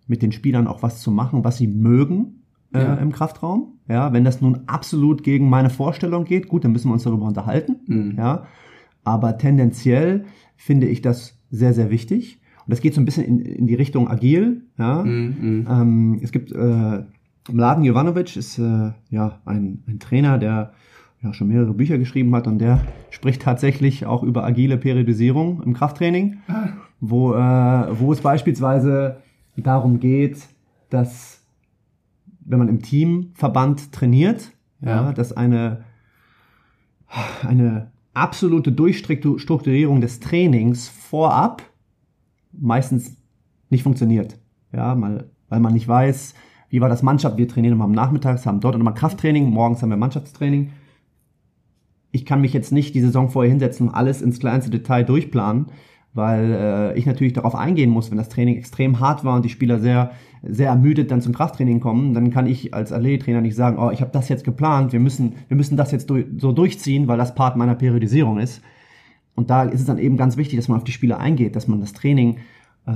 mit 0.08 0.22
den 0.22 0.32
Spielern 0.32 0.68
auch 0.68 0.82
was 0.82 1.02
zu 1.02 1.12
machen, 1.12 1.44
was 1.44 1.58
sie 1.58 1.68
mögen 1.68 2.44
äh, 2.74 2.80
ja. 2.80 2.96
im 2.96 3.12
Kraftraum. 3.12 3.74
Ja, 3.88 4.14
wenn 4.14 4.24
das 4.24 4.42
nun 4.42 4.62
absolut 4.68 5.24
gegen 5.24 5.50
meine 5.50 5.70
Vorstellung 5.70 6.26
geht, 6.26 6.48
gut, 6.48 6.64
dann 6.64 6.72
müssen 6.72 6.90
wir 6.90 6.94
uns 6.94 7.04
darüber 7.04 7.26
unterhalten. 7.26 7.78
Mhm. 7.88 8.16
Ja, 8.18 8.46
aber 9.04 9.38
tendenziell 9.38 10.26
finde 10.56 10.88
ich 10.88 11.02
das 11.02 11.40
sehr, 11.50 11.74
sehr 11.74 11.90
wichtig. 11.90 12.42
Und 12.66 12.72
das 12.72 12.82
geht 12.82 12.94
so 12.94 13.02
ein 13.02 13.06
bisschen 13.06 13.26
in, 13.26 13.40
in 13.40 13.68
die 13.68 13.76
Richtung 13.76 14.08
agil. 14.10 14.64
Ja, 14.78 15.04
mhm. 15.04 15.36
mhm. 15.40 15.68
ähm, 15.70 16.20
es 16.22 16.32
gibt 16.32 16.52
äh, 16.52 17.04
Mladen 17.52 17.84
Jovanovic 17.84 18.36
ist 18.36 18.60
äh, 18.60 18.92
ja 19.10 19.42
ein, 19.46 19.84
ein 19.88 20.00
Trainer, 20.00 20.38
der 20.38 20.74
ja, 21.22 21.34
schon 21.34 21.50
mehrere 21.50 21.74
Bücher 21.74 21.98
geschrieben 21.98 22.34
hat 22.36 22.48
und 22.48 22.60
der 22.60 22.82
spricht 23.10 23.42
tatsächlich 23.42 24.06
auch 24.06 24.24
über 24.24 24.46
agile 24.46 24.78
Periodisierung 24.78 25.62
im 25.64 25.74
Krafttraining, 25.74 26.38
ah. 26.48 26.70
wo, 27.00 27.34
äh, 27.34 28.00
wo 28.00 28.14
es 28.14 28.22
beispielsweise 28.22 29.18
darum 29.58 30.00
geht, 30.00 30.48
dass 30.90 31.44
wenn 32.46 32.60
man 32.60 32.70
im 32.70 32.82
Teamverband 32.82 33.92
trainiert, 33.92 34.52
ja. 34.82 35.08
ja 35.08 35.14
dass 35.14 35.34
eine, 35.34 35.84
eine 37.46 37.92
absolute 38.14 38.72
Durchstrukturierung 38.72 40.02
des 40.02 40.20
Trainings 40.20 40.88
vorab 40.88 41.62
meistens 42.52 43.18
nicht 43.70 43.84
funktioniert. 43.84 44.40
Ja, 44.72 44.96
mal, 44.96 45.30
weil 45.50 45.60
man 45.60 45.74
nicht 45.74 45.88
weiß, 45.88 46.34
wie 46.70 46.82
war 46.82 46.90
das 46.90 47.04
Mannschaft, 47.04 47.38
wir 47.38 47.48
trainieren 47.48 47.74
immer 47.74 47.86
am 47.86 47.92
Nachmittags, 47.92 48.46
haben 48.46 48.60
dort 48.60 48.76
immer 48.76 48.94
Krafttraining, 48.94 49.50
morgens 49.50 49.82
haben 49.82 49.90
wir 49.90 49.98
Mannschaftstraining 49.98 50.72
ich 52.12 52.26
kann 52.26 52.42
mich 52.42 52.54
jetzt 52.54 52.72
nicht 52.72 52.96
die 52.96 53.02
Saison 53.02 53.30
vorher 53.30 53.50
hinsetzen 53.50 53.88
und 53.88 53.94
alles 53.94 54.22
ins 54.22 54.40
kleinste 54.40 54.72
Detail 54.72 55.04
durchplanen, 55.04 55.68
weil 56.14 56.52
äh, 56.52 56.98
ich 56.98 57.06
natürlich 57.06 57.34
darauf 57.34 57.56
eingehen 57.56 57.90
muss, 57.90 58.10
wenn 58.10 58.18
das 58.18 58.30
Training 58.30 58.58
extrem 58.58 59.00
hart 59.00 59.24
war 59.24 59.36
und 59.36 59.46
die 59.46 59.50
Spieler 59.50 59.80
sehr 59.80 60.12
sehr 60.42 60.70
ermüdet 60.70 61.12
dann 61.12 61.22
zum 61.22 61.34
Krafttraining 61.34 61.82
kommen, 61.82 62.14
dann 62.14 62.32
kann 62.32 62.48
ich 62.48 62.74
als 62.74 62.94
Allee-Trainer 62.94 63.42
nicht 63.42 63.56
sagen, 63.56 63.78
oh, 63.78 63.92
ich 63.92 64.00
habe 64.02 64.12
das 64.12 64.30
jetzt 64.30 64.46
geplant, 64.46 64.94
wir 64.94 65.00
müssen 65.00 65.36
wir 65.48 65.58
müssen 65.58 65.78
das 65.78 65.92
jetzt 65.92 66.10
durch, 66.10 66.26
so 66.38 66.52
durchziehen, 66.52 67.08
weil 67.08 67.18
das 67.18 67.36
Part 67.36 67.58
meiner 67.58 67.76
Periodisierung 67.76 68.40
ist. 68.40 68.62
Und 69.36 69.50
da 69.50 69.64
ist 69.64 69.82
es 69.82 69.86
dann 69.86 69.98
eben 69.98 70.18
ganz 70.18 70.38
wichtig, 70.38 70.58
dass 70.58 70.68
man 70.68 70.78
auf 70.78 70.84
die 70.84 70.92
Spieler 70.92 71.20
eingeht, 71.20 71.56
dass 71.56 71.68
man 71.68 71.80
das 71.80 71.94
Training 71.94 72.38
äh, 72.86 72.92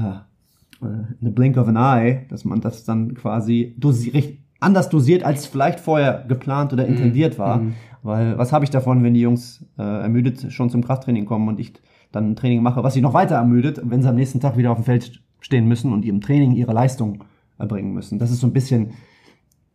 eine 0.82 1.32
Blink 1.32 1.58
of 1.58 1.68
an 1.68 1.78
Eye, 1.78 2.26
dass 2.30 2.46
man 2.46 2.62
das 2.62 2.84
dann 2.84 3.14
quasi 3.14 3.76
dosi 3.78 4.40
anders 4.60 4.90
dosiert, 4.90 5.24
als 5.24 5.46
vielleicht 5.46 5.80
vorher 5.80 6.26
geplant 6.28 6.74
oder 6.74 6.84
mhm. 6.84 6.94
intendiert 6.94 7.38
war. 7.38 7.58
Mhm. 7.58 7.74
Weil 8.04 8.38
was 8.38 8.52
habe 8.52 8.66
ich 8.66 8.70
davon, 8.70 9.02
wenn 9.04 9.14
die 9.14 9.22
Jungs 9.22 9.66
äh, 9.78 9.82
ermüdet 9.82 10.52
schon 10.52 10.70
zum 10.70 10.84
Krafttraining 10.84 11.26
kommen 11.26 11.48
und 11.48 11.60
ich 11.60 11.74
dann 12.12 12.32
ein 12.32 12.36
Training 12.36 12.62
mache, 12.62 12.84
was 12.84 12.94
sie 12.94 13.02
noch 13.02 13.14
weiter 13.14 13.36
ermüdet, 13.36 13.82
wenn 13.84 14.02
sie 14.02 14.10
am 14.10 14.16
nächsten 14.16 14.40
Tag 14.40 14.58
wieder 14.58 14.72
auf 14.72 14.78
dem 14.78 14.84
Feld 14.84 15.24
stehen 15.40 15.68
müssen 15.68 15.92
und 15.92 16.06
ihrem 16.06 16.22
Training 16.22 16.52
ihre 16.52 16.74
Leistung 16.74 17.24
erbringen 17.58 17.94
müssen. 17.94 18.20
Das 18.20 18.30
ist 18.30 18.42
so 18.42 18.48
ein 18.48 18.54
bisschen, 18.54 18.92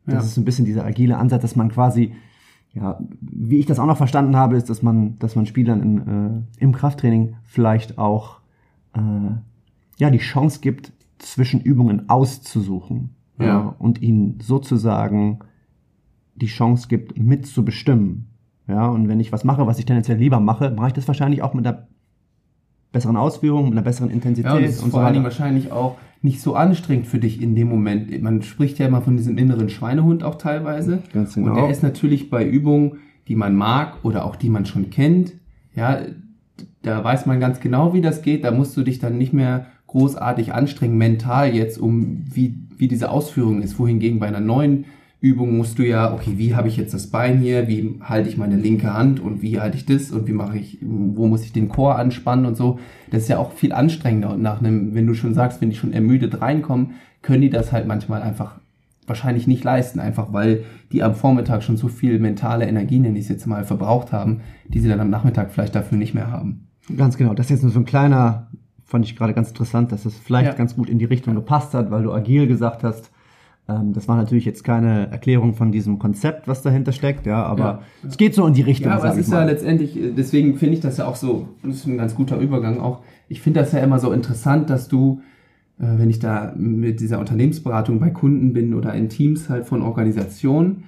das 0.04 0.14
ja. 0.14 0.20
ist 0.20 0.34
so 0.34 0.40
ein 0.40 0.44
bisschen 0.44 0.64
dieser 0.64 0.84
agile 0.84 1.16
Ansatz, 1.16 1.42
dass 1.42 1.56
man 1.56 1.70
quasi, 1.70 2.14
ja, 2.74 2.98
wie 3.20 3.58
ich 3.58 3.66
das 3.66 3.78
auch 3.78 3.86
noch 3.86 3.96
verstanden 3.96 4.36
habe, 4.36 4.56
ist, 4.56 4.70
dass 4.70 4.82
man, 4.82 5.18
dass 5.18 5.34
man 5.34 5.46
Spielern 5.46 5.82
in, 5.82 5.98
äh, 5.98 6.62
im 6.62 6.72
Krafttraining 6.72 7.36
vielleicht 7.44 7.98
auch 7.98 8.40
äh, 8.94 9.00
ja 9.98 10.10
die 10.10 10.18
Chance 10.18 10.60
gibt, 10.60 10.92
zwischen 11.18 11.60
Übungen 11.60 12.08
auszusuchen 12.08 13.10
ja. 13.38 13.46
ja 13.46 13.74
und 13.78 14.00
ihnen 14.00 14.38
sozusagen 14.40 15.40
die 16.38 16.46
Chance 16.46 16.88
gibt, 16.88 17.18
mitzubestimmen. 17.18 18.26
Ja, 18.66 18.86
und 18.88 19.08
wenn 19.08 19.20
ich 19.20 19.32
was 19.32 19.44
mache, 19.44 19.66
was 19.66 19.78
ich 19.78 19.86
tendenziell 19.86 20.18
lieber 20.18 20.40
mache, 20.40 20.70
mache 20.70 20.88
ich 20.88 20.92
das 20.92 21.08
wahrscheinlich 21.08 21.42
auch 21.42 21.54
mit 21.54 21.66
einer 21.66 21.88
besseren 22.92 23.16
Ausführung, 23.16 23.64
mit 23.64 23.72
einer 23.72 23.82
besseren 23.82 24.10
Intensität. 24.10 24.50
Ja, 24.50 24.56
und, 24.56 24.82
und 24.84 24.90
vor 24.90 25.00
allen 25.00 25.14
Dingen 25.14 25.24
wahrscheinlich 25.24 25.72
auch 25.72 25.96
nicht 26.20 26.40
so 26.40 26.54
anstrengend 26.54 27.06
für 27.06 27.18
dich 27.18 27.40
in 27.40 27.54
dem 27.54 27.68
Moment. 27.68 28.22
Man 28.22 28.42
spricht 28.42 28.78
ja 28.78 28.86
immer 28.86 29.02
von 29.02 29.16
diesem 29.16 29.38
inneren 29.38 29.68
Schweinehund 29.68 30.22
auch 30.22 30.36
teilweise. 30.36 31.02
Ganz 31.12 31.34
genau. 31.34 31.50
Und 31.50 31.56
der 31.56 31.70
ist 31.70 31.82
natürlich 31.82 32.28
bei 32.28 32.46
Übungen, 32.46 32.98
die 33.28 33.36
man 33.36 33.54
mag 33.54 34.04
oder 34.04 34.24
auch 34.24 34.36
die 34.36 34.48
man 34.48 34.66
schon 34.66 34.90
kennt, 34.90 35.34
ja, 35.74 36.00
da 36.82 37.04
weiß 37.04 37.26
man 37.26 37.40
ganz 37.40 37.60
genau, 37.60 37.92
wie 37.94 38.00
das 38.00 38.22
geht. 38.22 38.44
Da 38.44 38.50
musst 38.50 38.76
du 38.76 38.82
dich 38.82 38.98
dann 38.98 39.18
nicht 39.18 39.32
mehr 39.32 39.66
großartig 39.86 40.52
anstrengen, 40.52 40.98
mental 40.98 41.54
jetzt, 41.54 41.78
um 41.78 42.24
wie, 42.30 42.56
wie 42.76 42.88
diese 42.88 43.10
Ausführung 43.10 43.62
ist. 43.62 43.78
Wohingegen 43.78 44.18
bei 44.18 44.26
einer 44.26 44.40
neuen 44.40 44.86
Übung 45.20 45.56
musst 45.56 45.78
du 45.78 45.86
ja, 45.86 46.12
okay, 46.14 46.34
wie 46.36 46.54
habe 46.54 46.68
ich 46.68 46.76
jetzt 46.76 46.94
das 46.94 47.08
Bein 47.08 47.38
hier, 47.38 47.66
wie 47.66 47.98
halte 48.00 48.28
ich 48.28 48.36
meine 48.36 48.54
linke 48.54 48.94
Hand 48.94 49.18
und 49.18 49.42
wie 49.42 49.58
halte 49.58 49.76
ich 49.76 49.84
das 49.84 50.12
und 50.12 50.28
wie 50.28 50.32
mache 50.32 50.58
ich, 50.58 50.78
wo 50.80 51.26
muss 51.26 51.44
ich 51.44 51.52
den 51.52 51.68
Chor 51.68 51.98
anspannen 51.98 52.46
und 52.46 52.56
so. 52.56 52.78
Das 53.10 53.22
ist 53.22 53.28
ja 53.28 53.38
auch 53.38 53.52
viel 53.52 53.72
anstrengender 53.72 54.32
und 54.32 54.42
nach 54.42 54.60
einem, 54.60 54.94
wenn 54.94 55.08
du 55.08 55.14
schon 55.14 55.34
sagst, 55.34 55.60
wenn 55.60 55.70
die 55.70 55.76
schon 55.76 55.92
ermüdet 55.92 56.40
reinkommen, 56.40 56.92
können 57.20 57.42
die 57.42 57.50
das 57.50 57.72
halt 57.72 57.88
manchmal 57.88 58.22
einfach 58.22 58.60
wahrscheinlich 59.08 59.48
nicht 59.48 59.64
leisten, 59.64 59.98
einfach 59.98 60.32
weil 60.32 60.64
die 60.92 61.02
am 61.02 61.16
Vormittag 61.16 61.64
schon 61.64 61.76
so 61.76 61.88
viel 61.88 62.20
mentale 62.20 62.68
Energie, 62.68 63.00
nenne 63.00 63.18
ich 63.18 63.24
es 63.24 63.30
jetzt 63.30 63.46
mal, 63.46 63.64
verbraucht 63.64 64.12
haben, 64.12 64.42
die 64.68 64.78
sie 64.78 64.88
dann 64.88 65.00
am 65.00 65.10
Nachmittag 65.10 65.50
vielleicht 65.50 65.74
dafür 65.74 65.98
nicht 65.98 66.14
mehr 66.14 66.30
haben. 66.30 66.68
Ganz 66.96 67.16
genau. 67.16 67.34
Das 67.34 67.46
ist 67.46 67.50
jetzt 67.50 67.62
nur 67.62 67.72
so 67.72 67.80
ein 67.80 67.86
kleiner, 67.86 68.48
fand 68.84 69.04
ich 69.04 69.16
gerade 69.16 69.34
ganz 69.34 69.48
interessant, 69.48 69.90
dass 69.90 70.04
es 70.04 70.16
vielleicht 70.16 70.52
ja. 70.52 70.54
ganz 70.54 70.76
gut 70.76 70.88
in 70.88 70.98
die 70.98 71.06
Richtung 71.06 71.34
gepasst 71.34 71.74
hat, 71.74 71.90
weil 71.90 72.04
du 72.04 72.12
agil 72.12 72.46
gesagt 72.46 72.84
hast 72.84 73.10
ähm, 73.68 73.92
das 73.92 74.08
war 74.08 74.16
natürlich 74.16 74.44
jetzt 74.44 74.64
keine 74.64 75.10
Erklärung 75.10 75.54
von 75.54 75.70
diesem 75.70 75.98
Konzept, 75.98 76.48
was 76.48 76.62
dahinter 76.62 76.92
steckt, 76.92 77.26
ja, 77.26 77.42
aber 77.42 77.62
ja, 77.62 77.82
es 78.08 78.16
geht 78.16 78.34
so 78.34 78.46
in 78.46 78.54
die 78.54 78.62
Richtung. 78.62 78.90
Ja, 78.90 78.98
aber 78.98 79.10
es 79.10 79.18
ist 79.18 79.28
mal. 79.28 79.40
ja 79.40 79.44
letztendlich, 79.44 79.96
äh, 79.96 80.12
deswegen 80.16 80.56
finde 80.56 80.74
ich 80.74 80.80
das 80.80 80.96
ja 80.96 81.06
auch 81.06 81.16
so, 81.16 81.48
das 81.62 81.76
ist 81.76 81.86
ein 81.86 81.98
ganz 81.98 82.14
guter 82.14 82.38
Übergang 82.38 82.80
auch. 82.80 83.00
Ich 83.28 83.42
finde 83.42 83.60
das 83.60 83.72
ja 83.72 83.80
immer 83.80 83.98
so 83.98 84.10
interessant, 84.12 84.70
dass 84.70 84.88
du, 84.88 85.20
äh, 85.78 85.84
wenn 85.84 86.08
ich 86.08 86.18
da 86.18 86.54
mit 86.56 87.00
dieser 87.00 87.18
Unternehmensberatung 87.18 88.00
bei 88.00 88.10
Kunden 88.10 88.54
bin 88.54 88.74
oder 88.74 88.94
in 88.94 89.10
Teams 89.10 89.50
halt 89.50 89.66
von 89.66 89.82
Organisationen, 89.82 90.84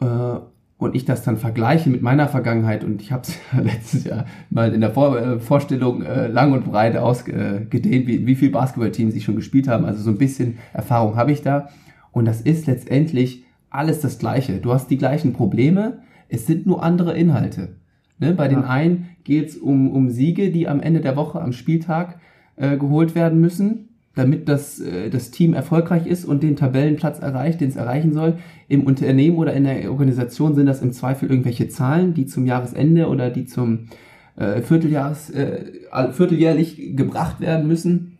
äh, 0.00 0.38
und 0.78 0.96
ich 0.96 1.04
das 1.04 1.22
dann 1.22 1.36
vergleiche 1.36 1.88
mit 1.90 2.02
meiner 2.02 2.26
Vergangenheit 2.26 2.82
und 2.82 3.00
ich 3.00 3.12
habe 3.12 3.22
es 3.22 3.36
ja 3.52 3.60
letztes 3.60 4.04
Jahr 4.04 4.26
mal 4.50 4.74
in 4.74 4.80
der 4.80 4.90
Vor 4.90 5.38
Vorstellung 5.38 6.02
äh, 6.02 6.26
lang 6.26 6.52
und 6.52 6.64
breit 6.64 6.96
ausgedehnt, 6.96 8.06
wie, 8.06 8.26
wie 8.26 8.34
viel 8.34 8.50
Basketballteams 8.50 9.14
ich 9.14 9.24
schon 9.24 9.36
gespielt 9.36 9.68
haben. 9.68 9.84
Also 9.84 10.02
so 10.02 10.10
ein 10.10 10.18
bisschen 10.18 10.58
Erfahrung 10.72 11.14
habe 11.16 11.30
ich 11.30 11.42
da. 11.42 11.68
Und 12.12 12.26
das 12.26 12.40
ist 12.40 12.66
letztendlich 12.66 13.44
alles 13.70 14.00
das 14.00 14.18
Gleiche. 14.18 14.58
Du 14.58 14.72
hast 14.72 14.88
die 14.90 14.98
gleichen 14.98 15.32
Probleme, 15.32 16.02
es 16.28 16.46
sind 16.46 16.66
nur 16.66 16.82
andere 16.82 17.16
Inhalte. 17.16 17.76
Ne? 18.18 18.32
Bei 18.34 18.44
ja. 18.44 18.50
den 18.50 18.64
einen 18.64 19.08
geht 19.24 19.48
es 19.48 19.56
um, 19.56 19.90
um 19.90 20.10
Siege, 20.10 20.50
die 20.50 20.68
am 20.68 20.80
Ende 20.80 21.00
der 21.00 21.16
Woche, 21.16 21.40
am 21.40 21.52
Spieltag 21.52 22.20
äh, 22.56 22.76
geholt 22.76 23.14
werden 23.14 23.40
müssen. 23.40 23.88
damit 24.14 24.46
das, 24.46 24.78
äh, 24.78 25.08
das 25.08 25.30
Team 25.30 25.54
erfolgreich 25.54 26.06
ist 26.06 26.24
und 26.24 26.42
den 26.42 26.56
Tabellenplatz 26.56 27.18
erreicht, 27.18 27.60
den 27.60 27.70
es 27.70 27.76
erreichen 27.76 28.12
soll. 28.12 28.38
Im 28.68 28.84
Unternehmen 28.84 29.38
oder 29.38 29.54
in 29.54 29.64
der 29.64 29.90
Organisation 29.90 30.54
sind 30.54 30.66
das 30.66 30.82
im 30.82 30.92
Zweifel 30.92 31.30
irgendwelche 31.30 31.68
Zahlen, 31.68 32.12
die 32.14 32.26
zum 32.26 32.44
Jahresende 32.44 33.08
oder 33.08 33.30
die 33.30 33.46
zum 33.46 33.88
äh, 34.36 34.60
Vierteljahres, 34.60 35.30
äh, 35.30 35.64
vierteljährlich 36.12 36.96
gebracht 36.96 37.40
werden 37.40 37.66
müssen. 37.66 38.18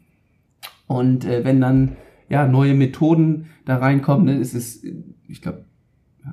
Und 0.87 1.25
äh, 1.25 1.45
wenn 1.45 1.61
dann 1.61 1.93
ja 2.29 2.47
neue 2.47 2.75
Methoden 2.75 3.47
da 3.64 3.76
reinkommen, 3.76 4.26
ne, 4.26 4.38
ist 4.38 4.55
es, 4.55 4.85
ich 5.29 5.43
glaube, 5.43 5.64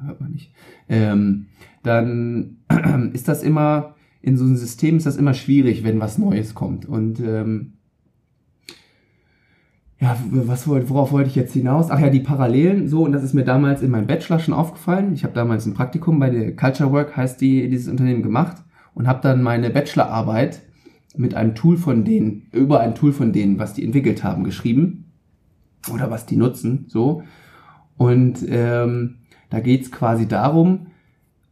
hört 0.06 0.22
man 0.22 0.32
nicht, 0.32 0.52
ähm, 0.88 1.48
dann 1.84 2.58
ist 3.14 3.28
das 3.28 3.44
immer 3.44 3.96
in 4.22 4.38
so 4.38 4.46
einem 4.46 4.58
System 4.58 4.98
ist 4.98 5.06
das 5.06 5.18
immer 5.18 5.34
schwierig, 5.34 5.84
wenn 5.84 6.00
was 6.00 6.18
Neues 6.18 6.54
kommt. 6.54 6.86
Und 6.86 7.20
ähm, 7.20 7.74
ja, 10.00 10.18
was 10.32 10.68
worauf 10.68 11.12
wollte 11.12 11.30
ich 11.30 11.36
jetzt 11.36 11.54
hinaus? 11.54 11.92
Ach 11.92 12.00
ja, 12.00 12.10
die 12.10 12.22
Parallelen, 12.22 12.88
so, 12.88 13.04
und 13.04 13.12
das 13.12 13.24
ist 13.24 13.34
mir 13.34 13.44
damals 13.44 13.82
in 13.82 13.92
meinem 13.92 14.08
Bachelor 14.08 14.40
schon 14.40 14.54
aufgefallen. 14.54 15.14
Ich 15.14 15.24
habe 15.24 15.34
damals 15.34 15.66
ein 15.66 15.74
Praktikum 15.74 16.20
bei 16.20 16.30
der 16.30 16.56
Culture 16.56 16.92
Work, 16.92 17.16
heißt 17.18 17.40
die, 17.42 17.70
dieses 17.70 17.90
Unternehmen 17.90 18.24
gemacht 18.24 18.58
und 18.94 19.08
habe 19.08 19.22
dann 19.22 19.42
meine 19.42 19.70
Bachelorarbeit 19.70 20.62
mit 21.18 21.34
einem 21.34 21.56
Tool 21.56 21.76
von 21.76 22.06
denen, 22.06 22.48
über 22.54 22.80
ein 22.80 22.96
Tool 22.96 23.12
von 23.12 23.34
denen, 23.34 23.60
was 23.60 23.74
die 23.74 23.84
entwickelt 23.84 24.24
haben, 24.24 24.44
geschrieben. 24.44 25.09
Oder 25.94 26.12
was 26.12 26.26
die 26.26 26.36
nutzen, 26.36 26.86
so. 26.88 27.24
Und 27.98 28.40
ähm, 28.48 29.20
da 29.50 29.60
geht's 29.60 29.92
quasi 29.92 30.28
darum, 30.28 30.88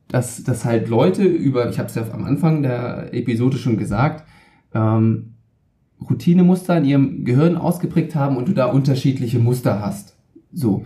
dass, 0.08 0.44
dass 0.44 0.66
halt 0.66 0.88
Leute 0.88 1.24
über, 1.24 1.70
ich 1.70 1.80
habe 1.80 1.90
es 1.90 1.96
ja 1.96 2.04
am 2.12 2.24
Anfang 2.24 2.62
der 2.62 3.14
Episode 3.14 3.58
schon 3.58 3.78
gesagt, 3.78 4.26
ähm, 4.74 5.34
Routinemuster 6.02 6.78
in 6.78 6.86
ihrem 6.86 7.26
Gehirn 7.26 7.58
ausgeprägt 7.58 8.16
haben 8.16 8.38
und 8.38 8.48
du 8.48 8.54
da 8.54 8.68
unterschiedliche 8.68 9.40
Muster 9.40 9.82
hast. 9.82 10.16
So. 10.54 10.86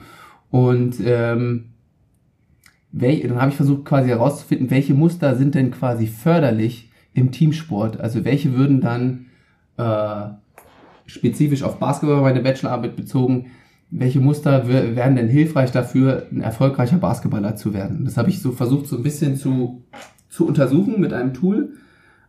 Und 0.50 0.96
ähm, 1.04 1.72
welch, 2.92 3.22
dann 3.22 3.40
habe 3.40 3.52
ich 3.52 3.58
versucht 3.58 3.86
quasi 3.86 4.10
herauszufinden, 4.10 4.70
welche 4.70 4.94
Muster 4.94 5.36
sind 5.36 5.56
denn 5.56 5.72
quasi 5.72 6.08
förderlich 6.08 6.92
im 7.14 7.32
Teamsport. 7.32 8.00
Also 8.00 8.26
welche 8.26 8.56
würden 8.56 8.82
dann 8.82 9.28
äh, 9.78 10.30
spezifisch 11.12 11.64
auf 11.64 11.78
Basketball 11.80 12.22
meine 12.22 12.42
Bachelorarbeit 12.42 12.96
bezogen, 12.96 13.48
welche 13.90 14.22
Muster 14.22 14.68
wären 14.68 15.18
denn 15.18 15.28
hilfreich 15.28 15.72
dafür, 15.72 16.28
ein 16.32 16.42
erfolgreicher 16.42 16.98
Basketballer 16.98 17.58
zu 17.58 17.74
werden. 17.74 18.06
Das 18.06 18.16
habe 18.16 18.30
ich 18.30 18.42
so 18.42 18.52
versucht, 18.52 18.88
so 18.88 18.96
ein 18.96 19.04
bisschen 19.04 19.36
zu, 19.36 19.84
zu 20.30 20.48
untersuchen 20.48 21.02
mit 21.02 21.12
einem 21.12 21.34
Tool 21.34 21.74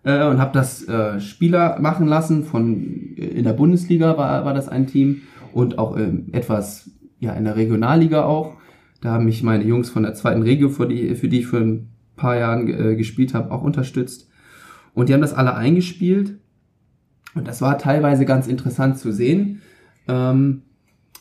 äh, 0.02 0.26
und 0.26 0.38
habe 0.38 0.52
das 0.52 0.86
äh, 0.88 1.20
Spieler 1.20 1.78
machen 1.80 2.08
lassen. 2.08 2.42
Von 2.42 3.14
äh, 3.16 3.26
in 3.26 3.44
der 3.44 3.52
Bundesliga 3.52 4.18
war, 4.18 4.44
war 4.44 4.54
das 4.54 4.68
ein 4.68 4.88
Team 4.88 5.22
und 5.52 5.78
auch 5.78 5.96
äh, 5.96 6.10
etwas 6.32 6.90
ja 7.20 7.32
in 7.34 7.44
der 7.44 7.54
Regionalliga 7.54 8.24
auch. 8.24 8.54
Da 9.00 9.12
haben 9.12 9.24
mich 9.24 9.44
meine 9.44 9.64
Jungs 9.64 9.88
von 9.88 10.02
der 10.02 10.14
zweiten 10.14 10.42
Regio, 10.42 10.68
für 10.68 10.86
die, 10.86 11.14
für 11.14 11.28
die 11.28 11.40
ich 11.40 11.46
für 11.46 11.58
ein 11.58 11.90
paar 12.16 12.36
Jahren 12.36 12.68
äh, 12.68 12.96
gespielt 12.96 13.34
habe, 13.34 13.52
auch 13.52 13.62
unterstützt. 13.62 14.28
Und 14.94 15.08
die 15.08 15.14
haben 15.14 15.20
das 15.20 15.34
alle 15.34 15.54
eingespielt. 15.54 16.38
Und 17.34 17.48
das 17.48 17.60
war 17.60 17.78
teilweise 17.78 18.24
ganz 18.24 18.46
interessant 18.46 18.98
zu 18.98 19.12
sehen. 19.12 19.62
Ähm, 20.08 20.62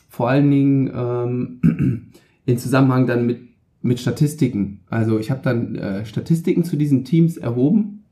vor 0.08 0.28
allen 0.28 0.50
Dingen 0.50 0.90
ähm, 0.94 2.12
in 2.46 2.58
Zusammenhang 2.58 3.06
dann 3.06 3.26
mit, 3.26 3.40
mit 3.80 3.98
Statistiken. 3.98 4.80
Also 4.90 5.18
ich 5.18 5.30
habe 5.30 5.40
dann 5.42 5.74
äh, 5.74 6.04
Statistiken 6.04 6.64
zu 6.64 6.76
diesen 6.76 7.04
Teams 7.04 7.36
erhoben 7.36 8.02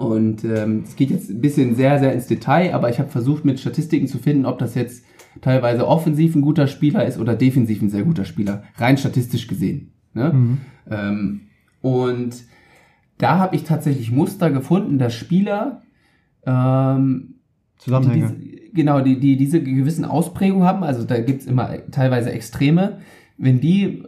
und 0.00 0.44
ähm, 0.44 0.84
es 0.86 0.96
geht 0.96 1.10
jetzt 1.10 1.28
ein 1.28 1.42
bisschen 1.42 1.74
sehr, 1.74 1.98
sehr 1.98 2.14
ins 2.14 2.26
Detail, 2.26 2.72
aber 2.72 2.88
ich 2.88 2.98
habe 2.98 3.10
versucht 3.10 3.44
mit 3.44 3.60
Statistiken 3.60 4.06
zu 4.06 4.16
finden, 4.16 4.46
ob 4.46 4.58
das 4.58 4.74
jetzt 4.74 5.04
teilweise 5.42 5.86
offensiv 5.86 6.34
ein 6.34 6.40
guter 6.40 6.68
Spieler 6.68 7.04
ist 7.04 7.18
oder 7.18 7.36
defensiv 7.36 7.82
ein 7.82 7.90
sehr 7.90 8.04
guter 8.04 8.24
Spieler, 8.24 8.62
rein 8.78 8.96
statistisch 8.96 9.46
gesehen. 9.46 9.92
Ne? 10.14 10.32
Mhm. 10.32 10.58
Ähm, 10.90 11.40
und 11.82 12.44
da 13.18 13.38
habe 13.38 13.54
ich 13.54 13.64
tatsächlich 13.64 14.10
Muster 14.10 14.50
gefunden, 14.50 14.98
dass 14.98 15.14
Spieler 15.14 15.82
ähm, 16.46 17.34
Zusammenhänge. 17.78 18.34
Die, 18.38 18.50
die, 18.50 18.72
genau, 18.74 19.00
die, 19.00 19.18
die 19.18 19.36
diese 19.36 19.62
gewissen 19.62 20.04
Ausprägungen 20.04 20.66
haben, 20.66 20.82
also 20.82 21.04
da 21.04 21.20
gibt's 21.20 21.46
immer 21.46 21.70
teilweise 21.90 22.30
Extreme, 22.30 22.98
wenn 23.38 23.60
die, 23.60 24.02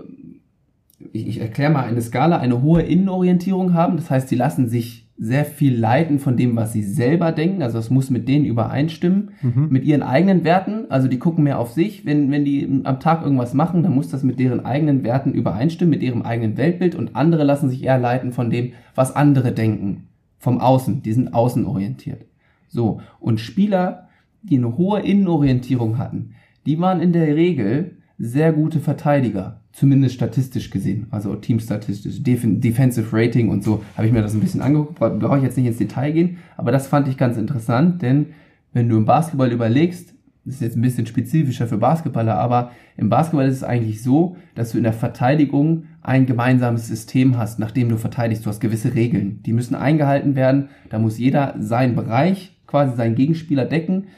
ich, 1.12 1.27
ich 1.27 1.40
erkläre 1.40 1.73
mal 1.73 1.85
eine 1.85 2.03
Skala, 2.03 2.38
eine 2.38 2.62
hohe 2.62 2.83
Innenorientierung 2.83 3.75
haben, 3.75 3.97
das 3.97 4.11
heißt, 4.11 4.29
sie 4.29 4.37
lassen 4.37 4.68
sich 4.68 5.03
sehr 5.18 5.45
viel 5.45 5.79
leiten 5.79 6.18
von 6.18 6.37
dem, 6.37 6.57
was 6.57 6.73
sie 6.73 6.83
selber 6.83 7.31
denken. 7.31 7.62
Also 7.62 7.79
es 7.79 7.90
muss 7.90 8.11
mit 8.11 8.27
denen 8.27 8.45
übereinstimmen, 8.45 9.31
mhm. 9.40 9.68
mit 9.71 9.85
ihren 9.85 10.03
eigenen 10.03 10.42
Werten. 10.42 10.90
Also 10.90 11.07
die 11.07 11.21
gucken 11.21 11.45
mehr 11.45 11.61
auf 11.61 11.71
sich. 11.71 12.05
Wenn, 12.05 12.33
wenn 12.33 12.45
die 12.45 12.81
am 12.83 12.99
Tag 12.99 13.23
irgendwas 13.23 13.55
machen, 13.55 13.85
dann 13.85 13.95
muss 13.95 14.09
das 14.09 14.25
mit 14.25 14.40
deren 14.40 14.64
eigenen 14.64 15.05
Werten 15.05 15.33
übereinstimmen, 15.33 15.90
mit 15.90 16.03
ihrem 16.03 16.23
eigenen 16.23 16.57
Weltbild. 16.57 16.97
Und 16.97 17.14
andere 17.14 17.45
lassen 17.45 17.71
sich 17.71 17.85
eher 17.85 17.99
leiten 17.99 18.33
von 18.33 18.51
dem, 18.51 18.73
was 18.97 19.14
andere 19.14 19.53
denken. 19.53 20.09
Vom 20.43 20.59
Außen. 20.61 21.03
Die 21.03 21.13
sind 21.13 21.33
außenorientiert. 21.33 22.27
So. 22.67 23.01
Und 23.21 23.39
Spieler, 23.39 24.09
die 24.43 24.59
eine 24.59 24.77
hohe 24.77 25.01
Innenorientierung 25.01 25.99
hatten, 25.99 26.35
die 26.67 26.81
waren 26.81 27.01
in 27.01 27.13
der 27.13 27.37
Regel 27.37 27.99
sehr 28.19 28.53
gute 28.53 28.81
Verteidiger 28.81 29.61
zumindest 29.73 30.17
statistisch 30.17 30.71
gesehen, 30.71 31.07
also 31.11 31.35
teamstatistisch, 31.37 32.23
Def 32.23 32.43
Defensive 32.45 33.17
Rating 33.17 33.51
und 33.51 33.65
so, 33.65 33.83
habe 33.97 34.07
ich 34.07 34.13
mir 34.13 34.21
das 34.21 34.35
ein 34.35 34.41
bisschen 34.41 34.61
angeguckt, 34.61 34.99
brauche 34.99 35.39
ich 35.39 35.45
jetzt 35.45 35.57
nicht 35.57 35.67
ins 35.67 35.79
Detail 35.79 36.13
gehen, 36.13 36.39
aber 36.57 36.73
das 36.73 36.89
fand 36.89 37.09
ich 37.09 37.17
ganz 37.17 37.37
interessant, 37.37 38.03
denn 38.03 38.27
wenn 38.73 38.89
du 38.89 38.97
im 38.97 39.07
Basketball 39.07 39.51
überlegst, 39.51 40.13
ist 40.45 40.61
jetzt 40.61 40.77
ein 40.77 40.83
bisschen 40.83 41.07
spezifischer 41.07 41.67
für 41.67 41.79
Basketballer, 41.79 42.35
aber 42.35 42.73
im 42.97 43.09
Basketball 43.09 43.47
ist 43.47 43.57
es 43.57 43.65
eigentlich 43.65 44.03
so, 44.03 44.37
dass 44.55 44.73
du 44.73 44.79
in 44.79 44.85
der 44.85 44.93
Verteidigung 44.93 45.85
ein 46.03 46.27
gemeinsames 46.27 46.89
System 46.89 47.39
hast, 47.39 47.59
nachdem 47.59 47.89
du 47.89 47.97
verteidigst. 47.97 48.45
Du 48.45 48.51
hast 48.51 48.61
gewisse 48.61 48.95
Regeln, 48.95 49.43
die 49.45 49.53
müssen 49.53 49.75
eingehalten 49.75 50.35
werden. 50.35 50.69
Da 50.91 50.99
muss 50.99 51.19
jeder 51.19 51.55
seinen 51.61 51.95
Bereich, 51.95 52.57
quasi 52.67 52.97
seinen 52.97 53.15
Gegenspieler 53.15 53.67
decken 53.67 54.09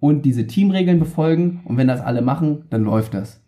und 0.00 0.24
diese 0.24 0.46
Teamregeln 0.46 0.98
befolgen. 0.98 1.60
Und 1.64 1.76
wenn 1.76 1.88
das 1.88 2.00
alle 2.00 2.22
machen, 2.22 2.64
dann 2.70 2.84
läuft 2.84 3.12
das. 3.12 3.42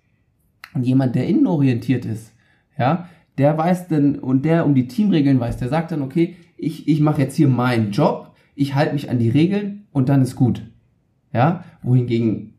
Und 0.74 0.84
jemand, 0.84 1.14
der 1.14 1.26
innenorientiert 1.26 2.04
ist, 2.04 2.34
ja, 2.78 3.08
der 3.38 3.56
weiß 3.56 3.88
dann, 3.88 4.18
und 4.18 4.44
der 4.44 4.66
um 4.66 4.74
die 4.74 4.86
Teamregeln 4.86 5.40
weiß, 5.40 5.56
der 5.56 5.68
sagt 5.68 5.92
dann, 5.92 6.02
okay, 6.02 6.36
ich, 6.58 6.88
ich 6.88 7.00
mache 7.00 7.22
jetzt 7.22 7.36
hier 7.36 7.48
meinen 7.48 7.92
Job, 7.92 8.34
ich 8.54 8.74
halte 8.74 8.92
mich 8.92 9.08
an 9.08 9.18
die 9.18 9.30
Regeln 9.30 9.86
und 9.92 10.08
dann 10.08 10.22
ist 10.22 10.36
gut. 10.36 10.62
Ja, 11.32 11.64
wohingegen 11.82 12.54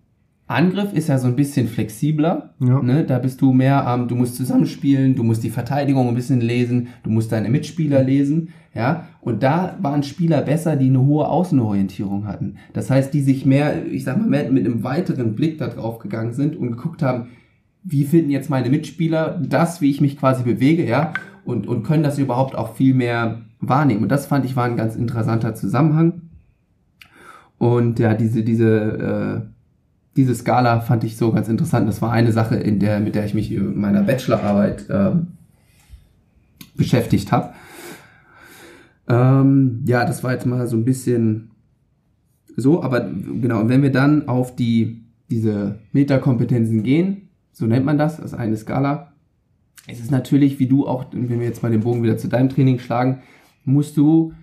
Angriff 0.50 0.94
ist 0.94 1.10
ja 1.10 1.20
so 1.20 1.28
ein 1.28 1.36
bisschen 1.36 1.68
flexibler. 1.68 2.56
Ja. 2.60 2.82
Ne? 2.82 3.04
Da 3.04 3.20
bist 3.20 3.40
du 3.40 3.54
mehr 3.54 3.86
am, 3.86 4.02
ähm, 4.02 4.08
du 4.08 4.16
musst 4.16 4.36
zusammenspielen, 4.36 5.16
du 5.16 5.24
musst 5.24 5.44
die 5.44 5.52
Verteidigung 5.52 6.08
ein 6.08 6.16
bisschen 6.16 6.42
lesen, 6.42 6.88
du 7.04 7.12
musst 7.12 7.32
deine 7.32 7.50
Mitspieler 7.50 8.02
lesen. 8.02 8.50
Ja, 8.74 9.08
und 9.22 9.44
da 9.44 9.78
waren 9.82 10.04
Spieler 10.04 10.42
besser, 10.42 10.76
die 10.76 10.88
eine 10.88 11.06
hohe 11.06 11.28
Außenorientierung 11.28 12.28
hatten. 12.28 12.56
Das 12.74 12.90
heißt, 12.90 13.14
die 13.14 13.22
sich 13.22 13.46
mehr, 13.46 13.86
ich 13.86 14.04
sag 14.04 14.18
mal, 14.18 14.28
mehr 14.28 14.52
mit 14.52 14.66
einem 14.66 14.84
weiteren 14.84 15.36
Blick 15.36 15.58
da 15.58 15.68
drauf 15.68 16.00
gegangen 16.00 16.34
sind 16.34 16.56
und 16.56 16.72
geguckt 16.72 17.02
haben, 17.02 17.30
wie 17.84 18.04
finden 18.04 18.30
jetzt 18.30 18.50
meine 18.50 18.70
Mitspieler 18.70 19.40
das, 19.44 19.82
wie 19.82 19.90
ich 19.90 20.02
mich 20.02 20.18
quasi 20.18 20.44
bewege, 20.44 20.86
ja, 20.86 21.14
und, 21.46 21.68
und 21.68 21.84
können 21.84 22.04
das 22.04 22.20
überhaupt 22.20 22.56
auch 22.56 22.76
viel 22.76 22.94
mehr 22.94 23.42
wahrnehmen. 23.60 24.04
Und 24.04 24.10
das 24.10 24.28
fand 24.28 24.46
ich 24.46 24.56
war 24.56 24.66
ein 24.66 24.78
ganz 24.78 24.96
interessanter 24.96 25.56
Zusammenhang. 25.56 26.29
Und 27.60 28.00
ja, 28.00 28.15
diese, 28.15 28.41
diese, 28.43 29.43
äh, 29.45 29.50
diese 30.15 30.34
Skala 30.34 30.80
fand 30.80 31.04
ich 31.04 31.17
so 31.17 31.32
ganz 31.32 31.48
interessant. 31.48 31.88
Das 31.88 32.02
war 32.02 32.12
eine 32.12 32.32
Sache, 32.32 32.56
in 32.56 32.80
der, 32.80 33.00
mit 33.00 33.13
der 33.13 33.26
ich 33.26 33.36
mich 33.36 33.52
in 33.52 33.80
meiner 33.80 34.02
Bachelorarbeit 34.02 34.89
äh, 34.89 35.12
beschäftigt 36.76 37.32
habe. 37.32 37.54
Ähm, 39.08 39.84
ja, 39.86 40.06
das 40.06 40.24
war 40.24 40.32
jetzt 40.32 40.45
mal 40.45 40.65
so 40.67 40.78
ein 40.78 40.86
bisschen 40.86 41.52
so, 42.56 42.82
aber 42.82 43.02
genau, 43.02 43.67
wenn 43.67 43.84
wir 43.84 43.91
dann 43.91 44.28
auf 44.28 44.56
die, 44.56 45.04
diese 45.30 45.80
Metakompetenzen 45.91 46.84
gehen, 46.84 47.30
so 47.52 47.65
nennt 47.65 47.86
man 47.86 47.98
das, 47.98 48.17
das 48.17 48.28
ist 48.28 48.34
eine 48.34 48.58
Skala. 48.58 49.12
Es 49.88 50.00
ist 50.00 50.12
natürlich, 50.12 50.60
wie 50.60 50.67
du 50.67 50.88
auch, 50.88 51.06
wenn 51.12 51.39
wir 51.39 51.48
jetzt 51.48 51.63
mal 51.63 51.72
den 51.72 51.82
Bogen 51.82 52.04
wieder 52.04 52.17
zu 52.17 52.28
deinem 52.28 52.50
Training 52.50 52.80
schlagen, 52.80 53.22
musst 53.65 53.98
du 53.98 54.34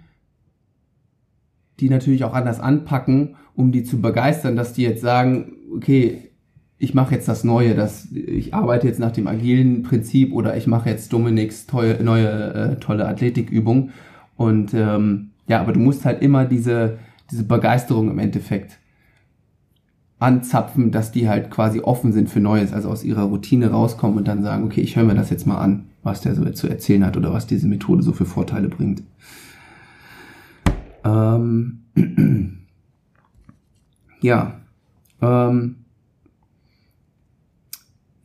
die 1.81 1.91
natürlich 1.91 2.25
auch 2.25 2.35
anders 2.35 2.61
anpacken, 2.61 3.37
um 3.55 3.73
die 3.73 3.85
zu 3.85 4.01
begeistern, 4.01 4.57
dass 4.57 4.73
die 4.73 4.83
jetzt 4.83 5.03
sagen, 5.03 5.53
okay, 5.75 6.31
ich 6.79 6.95
mache 6.95 7.15
jetzt 7.15 7.29
das 7.29 7.43
Neue, 7.43 7.75
das, 7.75 8.09
ich 8.13 8.55
arbeite 8.55 8.87
jetzt 8.87 9.01
nach 9.01 9.13
dem 9.13 9.27
agilen 9.27 9.83
Prinzip 9.83 10.33
oder 10.33 10.57
ich 10.57 10.67
mache 10.67 10.91
jetzt 10.91 11.13
Dominiks 11.13 11.67
tolle, 11.67 12.03
neue 12.03 12.55
äh, 12.55 12.77
tolle 12.77 13.09
Athletikübung. 13.09 13.91
Und 14.37 14.75
ähm, 14.75 15.31
ja, 15.49 15.61
aber 15.61 15.73
du 15.73 15.81
musst 15.81 16.05
halt 16.05 16.21
immer 16.21 16.45
diese, 16.45 16.99
diese 17.31 17.45
Begeisterung 17.45 18.11
im 18.11 18.19
Endeffekt 18.19 18.79
anzapfen, 20.19 20.93
dass 20.93 21.13
die 21.13 21.29
halt 21.29 21.51
quasi 21.51 21.81
offen 21.81 22.13
sind 22.13 22.29
für 22.29 22.41
Neues, 22.41 22.73
also 22.73 22.89
aus 22.91 23.05
ihrer 23.05 23.25
Routine 23.25 23.71
rauskommen 23.71 24.19
und 24.19 24.29
dann 24.29 24.43
sagen, 24.43 24.65
okay, 24.65 24.81
ich 24.81 24.97
höre 24.97 25.05
mir 25.05 25.15
das 25.15 25.31
jetzt 25.31 25.47
mal 25.47 25.59
an, 25.59 25.87
was 26.03 26.23
der 26.23 26.35
so 26.35 26.45
zu 26.51 26.69
erzählen 26.69 27.05
hat 27.05 27.17
oder 27.17 27.33
was 27.33 27.47
diese 27.47 27.69
Methode 27.69 28.03
so 28.03 28.13
für 28.13 28.25
Vorteile 28.25 28.69
bringt. 28.69 29.03
Ähm 31.07 31.83
ja, 34.21 34.61
Ähm, 35.21 35.77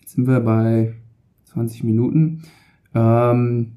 jetzt 0.01 0.15
sind 0.15 0.27
wir 0.27 0.39
bei 0.39 0.93
20 1.45 1.83
Minuten. 1.83 2.43
Ähm, 2.93 3.73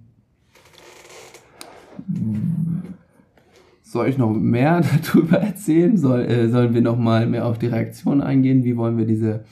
soll 3.83 4.09
ich 4.09 4.19
noch 4.19 4.33
mehr 4.33 4.83
darüber 5.05 5.39
erzählen? 5.39 5.97
Soll, 5.97 6.23
äh, 6.23 6.49
sollen 6.49 6.75
wir 6.75 6.83
noch 6.83 6.99
mal 6.99 7.27
mehr 7.27 7.47
auf 7.47 7.59
die 7.59 7.69
Reaktion 7.69 8.21
eingehen? 8.21 8.65
Wie 8.65 8.77
wollen 8.77 8.99
wir 8.99 9.07
diese 9.07 9.45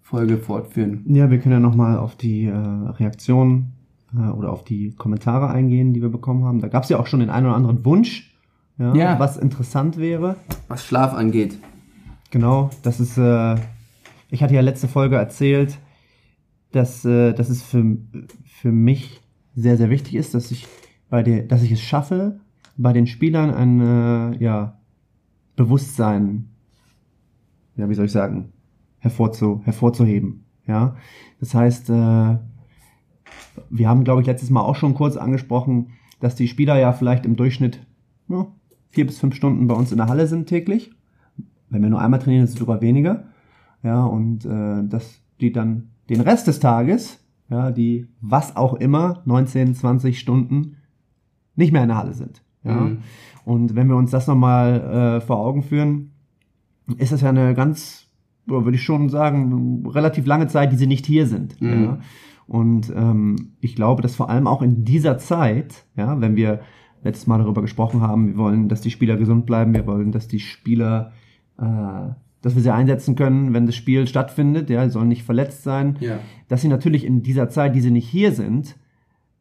Folge 0.00 0.38
fortführen? 0.38 1.04
Ja, 1.06 1.30
wir 1.30 1.38
können 1.38 1.52
ja 1.52 1.60
noch 1.60 1.76
mal 1.76 1.98
auf 1.98 2.16
die 2.16 2.46
äh, 2.46 2.54
Reaktion 2.54 3.72
äh, 4.16 4.30
oder 4.30 4.50
auf 4.50 4.64
die 4.64 4.92
Kommentare 4.92 5.50
eingehen, 5.50 5.92
die 5.92 6.00
wir 6.00 6.08
bekommen 6.08 6.44
haben. 6.44 6.60
Da 6.60 6.68
gab 6.68 6.84
es 6.84 6.88
ja 6.88 6.98
auch 6.98 7.06
schon 7.06 7.20
den 7.20 7.30
einen 7.30 7.46
oder 7.46 7.56
anderen 7.56 7.84
Wunsch, 7.84 8.29
ja, 8.80 8.94
Ja. 8.94 9.18
was 9.18 9.36
interessant 9.36 9.96
wäre. 9.98 10.36
Was 10.68 10.84
Schlaf 10.84 11.14
angeht. 11.14 11.58
Genau, 12.30 12.70
das 12.82 12.98
ist, 13.00 13.16
äh, 13.18 13.56
ich 14.30 14.42
hatte 14.42 14.54
ja 14.54 14.60
letzte 14.60 14.88
Folge 14.88 15.16
erzählt, 15.16 15.78
dass, 16.72 17.04
äh, 17.04 17.32
dass 17.32 17.48
es 17.48 17.62
für, 17.62 17.84
für 18.44 18.72
mich 18.72 19.20
sehr, 19.54 19.76
sehr 19.76 19.90
wichtig 19.90 20.14
ist, 20.14 20.34
dass 20.34 20.50
ich 20.50 20.66
bei 21.08 21.22
der, 21.22 21.42
dass 21.42 21.62
ich 21.62 21.72
es 21.72 21.80
schaffe, 21.80 22.40
bei 22.76 22.92
den 22.92 23.06
Spielern 23.06 23.52
ein, 23.52 23.80
äh, 23.80 24.36
ja, 24.42 24.76
Bewusstsein, 25.56 26.48
ja, 27.76 27.88
wie 27.90 27.94
soll 27.94 28.06
ich 28.06 28.12
sagen, 28.12 28.52
hervorzu, 28.98 29.60
hervorzuheben, 29.64 30.44
ja. 30.66 30.96
Das 31.40 31.54
heißt, 31.54 31.90
äh, 31.90 32.38
wir 33.68 33.88
haben, 33.88 34.04
glaube 34.04 34.20
ich, 34.22 34.26
letztes 34.26 34.50
Mal 34.50 34.62
auch 34.62 34.76
schon 34.76 34.94
kurz 34.94 35.16
angesprochen, 35.16 35.88
dass 36.20 36.34
die 36.34 36.48
Spieler 36.48 36.78
ja 36.78 36.92
vielleicht 36.92 37.26
im 37.26 37.36
Durchschnitt 37.36 37.84
ja, 38.28 38.46
vier 38.90 39.06
bis 39.06 39.18
fünf 39.18 39.34
Stunden 39.34 39.66
bei 39.66 39.74
uns 39.74 39.92
in 39.92 39.98
der 39.98 40.08
Halle 40.08 40.26
sind 40.26 40.48
täglich. 40.48 40.92
Wenn 41.68 41.82
wir 41.82 41.90
nur 41.90 42.00
einmal 42.00 42.20
trainieren, 42.20 42.44
ist 42.44 42.54
es 42.54 42.58
sogar 42.58 42.80
weniger. 42.80 43.24
Ja, 43.82 44.04
und 44.04 44.44
äh, 44.44 44.84
dass 44.86 45.20
die 45.40 45.52
dann 45.52 45.90
den 46.08 46.20
Rest 46.20 46.46
des 46.48 46.60
Tages, 46.60 47.24
ja, 47.48 47.70
die 47.70 48.08
was 48.20 48.56
auch 48.56 48.74
immer, 48.74 49.22
19, 49.24 49.74
20 49.74 50.18
Stunden 50.18 50.76
nicht 51.56 51.72
mehr 51.72 51.82
in 51.82 51.88
der 51.88 51.98
Halle 51.98 52.14
sind. 52.14 52.42
Ja. 52.64 52.74
Mhm. 52.74 52.98
Und 53.44 53.74
wenn 53.74 53.88
wir 53.88 53.96
uns 53.96 54.10
das 54.10 54.26
nochmal 54.26 54.80
äh, 54.80 55.20
vor 55.20 55.38
Augen 55.38 55.62
führen, 55.62 56.10
ist 56.98 57.12
das 57.12 57.20
ja 57.20 57.30
eine 57.30 57.54
ganz, 57.54 58.08
würde 58.46 58.74
ich 58.74 58.82
schon 58.82 59.08
sagen, 59.08 59.86
relativ 59.86 60.26
lange 60.26 60.48
Zeit, 60.48 60.72
die 60.72 60.76
sie 60.76 60.86
nicht 60.86 61.06
hier 61.06 61.26
sind. 61.26 61.60
Mhm. 61.60 61.84
Ja. 61.84 61.98
Und 62.46 62.92
ähm, 62.94 63.52
ich 63.60 63.76
glaube, 63.76 64.02
dass 64.02 64.16
vor 64.16 64.28
allem 64.28 64.48
auch 64.48 64.60
in 64.60 64.84
dieser 64.84 65.18
Zeit, 65.18 65.86
ja, 65.96 66.20
wenn 66.20 66.34
wir 66.34 66.60
letztes 67.02 67.26
Mal 67.26 67.38
darüber 67.38 67.62
gesprochen 67.62 68.00
haben, 68.02 68.28
wir 68.28 68.36
wollen, 68.36 68.68
dass 68.68 68.80
die 68.80 68.90
Spieler 68.90 69.16
gesund 69.16 69.46
bleiben, 69.46 69.72
wir 69.74 69.86
wollen, 69.86 70.12
dass 70.12 70.28
die 70.28 70.38
Spieler, 70.40 71.12
äh, 71.58 71.64
dass 72.42 72.54
wir 72.54 72.62
sie 72.62 72.72
einsetzen 72.72 73.16
können, 73.16 73.52
wenn 73.54 73.66
das 73.66 73.74
Spiel 73.76 74.06
stattfindet, 74.06 74.70
ja, 74.70 74.84
sie 74.84 74.90
sollen 74.92 75.08
nicht 75.08 75.22
verletzt 75.24 75.62
sein, 75.62 75.96
Ja. 76.00 76.18
dass 76.48 76.62
sie 76.62 76.68
natürlich 76.68 77.04
in 77.04 77.22
dieser 77.22 77.48
Zeit, 77.48 77.74
die 77.74 77.80
sie 77.80 77.90
nicht 77.90 78.08
hier 78.08 78.32
sind, 78.32 78.76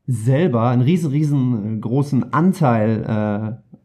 selber 0.08 0.70
einen 0.70 0.82
riesen, 0.82 1.12
riesen 1.12 1.78
äh, 1.78 1.80
großen 1.80 2.34
Anteil 2.34 3.02
äh, 3.04 3.76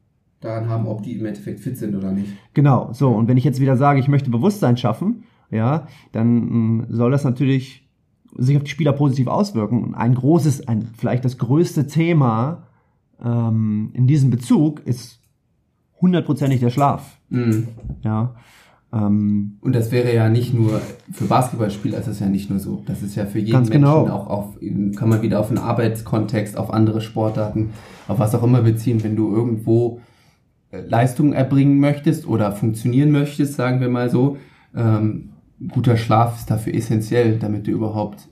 Daran 0.40 0.68
haben, 0.68 0.86
ob 0.86 1.02
die 1.02 1.18
im 1.18 1.24
Endeffekt 1.24 1.60
fit 1.60 1.78
sind 1.78 1.94
oder 1.96 2.12
nicht. 2.12 2.28
Genau, 2.52 2.92
so. 2.92 3.10
Und 3.12 3.28
wenn 3.28 3.38
ich 3.38 3.44
jetzt 3.44 3.60
wieder 3.60 3.78
sage, 3.78 3.98
ich 3.98 4.08
möchte 4.08 4.28
Bewusstsein 4.30 4.76
schaffen, 4.76 5.22
ja, 5.50 5.86
dann 6.12 6.78
mh, 6.80 6.86
soll 6.90 7.10
das 7.10 7.24
natürlich 7.24 7.88
sich 8.36 8.54
auf 8.56 8.62
die 8.64 8.70
Spieler 8.70 8.92
positiv 8.92 9.26
auswirken. 9.28 9.82
Und 9.82 9.94
ein 9.94 10.14
großes, 10.14 10.68
ein, 10.68 10.90
vielleicht 10.98 11.24
das 11.24 11.38
größte 11.38 11.86
Thema 11.86 12.64
ähm, 13.24 13.90
in 13.94 14.06
diesem 14.06 14.30
Bezug 14.30 14.80
ist 14.86 15.20
hundertprozentig 16.00 16.60
der 16.60 16.70
Schlaf. 16.70 17.18
Mhm. 17.30 17.68
Ja. 18.02 18.34
Ähm, 18.92 19.58
Und 19.60 19.74
das 19.74 19.90
wäre 19.90 20.14
ja 20.14 20.28
nicht 20.28 20.54
nur 20.54 20.80
für 21.10 21.24
Basketballspieler 21.24 21.98
ist 21.98 22.08
das 22.08 22.20
ja 22.20 22.26
nicht 22.26 22.50
nur 22.50 22.58
so. 22.58 22.82
Das 22.86 23.02
ist 23.02 23.16
ja 23.16 23.26
für 23.26 23.38
jeden 23.38 23.52
Ganz 23.52 23.68
Menschen 23.68 23.82
genau. 23.82 24.06
auch 24.06 24.26
auf, 24.28 24.58
kann 24.96 25.08
man 25.08 25.22
wieder 25.22 25.40
auf 25.40 25.48
einen 25.48 25.58
Arbeitskontext, 25.58 26.56
auf 26.56 26.72
andere 26.72 27.00
Sportarten, 27.00 27.70
auf 28.06 28.18
was 28.18 28.34
auch 28.34 28.42
immer 28.42 28.62
beziehen, 28.62 29.02
wenn 29.02 29.16
du 29.16 29.34
irgendwo 29.34 30.00
äh, 30.70 30.80
Leistungen 30.82 31.32
erbringen 31.32 31.80
möchtest 31.80 32.26
oder 32.28 32.52
funktionieren 32.52 33.10
möchtest, 33.10 33.54
sagen 33.54 33.80
wir 33.80 33.88
mal 33.88 34.10
so. 34.10 34.36
Ähm, 34.76 35.30
guter 35.68 35.96
Schlaf 35.96 36.38
ist 36.38 36.50
dafür 36.50 36.74
essentiell, 36.74 37.38
damit 37.38 37.66
du 37.66 37.70
überhaupt 37.70 38.28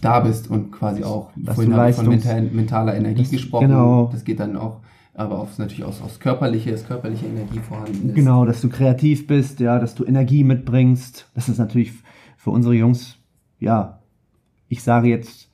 da 0.00 0.20
bist 0.20 0.48
und 0.50 0.70
quasi 0.72 1.02
auch, 1.04 1.30
Dass 1.36 1.54
vorhin 1.56 1.74
habe 1.74 1.90
ich 1.90 1.96
von 1.96 2.08
mental, 2.08 2.42
mentaler 2.42 2.94
Energie 2.96 3.22
Das- 3.22 3.30
gesprochen, 3.30 3.68
genau. 3.68 4.08
das 4.12 4.24
geht 4.24 4.40
dann 4.40 4.56
auch, 4.56 4.80
aber 5.14 5.38
auch 5.40 5.48
natürlich 5.58 5.84
aus, 5.84 6.00
aus 6.02 6.18
körperliche, 6.20 6.70
dass 6.70 6.86
körperliche 6.86 7.26
Energie 7.26 7.58
vorhanden 7.58 8.08
ist. 8.10 8.14
Genau, 8.14 8.44
dass 8.44 8.60
du 8.60 8.68
kreativ 8.68 9.26
bist, 9.26 9.60
ja, 9.60 9.78
dass 9.78 9.94
du 9.94 10.04
Energie 10.04 10.44
mitbringst. 10.44 11.30
Das 11.34 11.48
ist 11.48 11.58
natürlich 11.58 11.92
für 12.36 12.50
unsere 12.50 12.74
Jungs, 12.74 13.16
ja, 13.58 14.00
ich 14.68 14.82
sage 14.82 15.08
jetzt, 15.08 15.50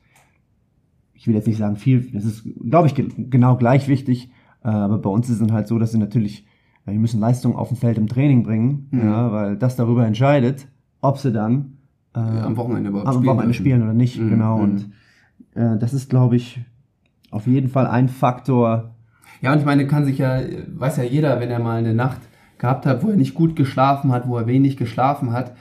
ich 1.14 1.26
will 1.28 1.34
jetzt 1.34 1.46
nicht 1.46 1.58
sagen 1.58 1.76
viel, 1.76 2.10
das 2.12 2.24
ist, 2.24 2.44
glaube 2.68 2.88
ich, 2.88 2.94
ge- 2.94 3.08
genau 3.16 3.56
gleich 3.56 3.88
wichtig. 3.88 4.30
Äh, 4.64 4.68
aber 4.68 4.98
bei 4.98 5.10
uns 5.10 5.28
ist 5.28 5.34
es 5.34 5.38
dann 5.40 5.52
halt 5.52 5.66
so, 5.66 5.78
dass 5.78 5.92
sie 5.92 5.98
natürlich, 5.98 6.44
ja, 6.86 6.92
die 6.92 6.98
müssen 6.98 7.20
Leistung 7.20 7.56
auf 7.56 7.68
dem 7.68 7.76
Feld 7.76 7.98
im 7.98 8.08
Training 8.08 8.42
bringen, 8.42 8.88
Mhm. 8.90 9.00
ja, 9.00 9.32
weil 9.32 9.56
das 9.56 9.76
darüber 9.76 10.06
entscheidet, 10.06 10.68
ob 11.00 11.18
sie 11.18 11.32
dann 11.32 11.78
äh, 12.14 12.18
am 12.18 12.56
Wochenende 12.56 12.90
überhaupt 12.90 13.08
am 13.08 13.14
Wochenende 13.24 13.42
dürfen. 13.48 13.54
spielen 13.54 13.82
oder 13.82 13.94
nicht. 13.94 14.18
Mhm, 14.18 14.30
Genau. 14.30 14.58
mhm. 14.58 14.62
Und 14.64 14.92
äh, 15.54 15.78
das 15.78 15.92
ist, 15.94 16.10
glaube 16.10 16.36
ich, 16.36 16.60
auf 17.30 17.46
jeden 17.46 17.68
Fall 17.68 17.86
ein 17.86 18.08
Faktor. 18.08 18.94
Ja, 19.40 19.52
und 19.52 19.58
ich 19.58 19.64
meine, 19.64 19.86
kann 19.86 20.04
sich 20.04 20.18
ja, 20.18 20.40
weiß 20.74 20.98
ja 20.98 21.04
jeder, 21.04 21.40
wenn 21.40 21.50
er 21.50 21.58
mal 21.58 21.78
eine 21.78 21.94
Nacht 21.94 22.20
gehabt 22.58 22.86
hat, 22.86 23.02
wo 23.02 23.08
er 23.10 23.16
nicht 23.16 23.34
gut 23.34 23.56
geschlafen 23.56 24.12
hat, 24.12 24.28
wo 24.28 24.36
er 24.36 24.46
wenig 24.46 24.76
geschlafen 24.76 25.32
hat, 25.32 25.52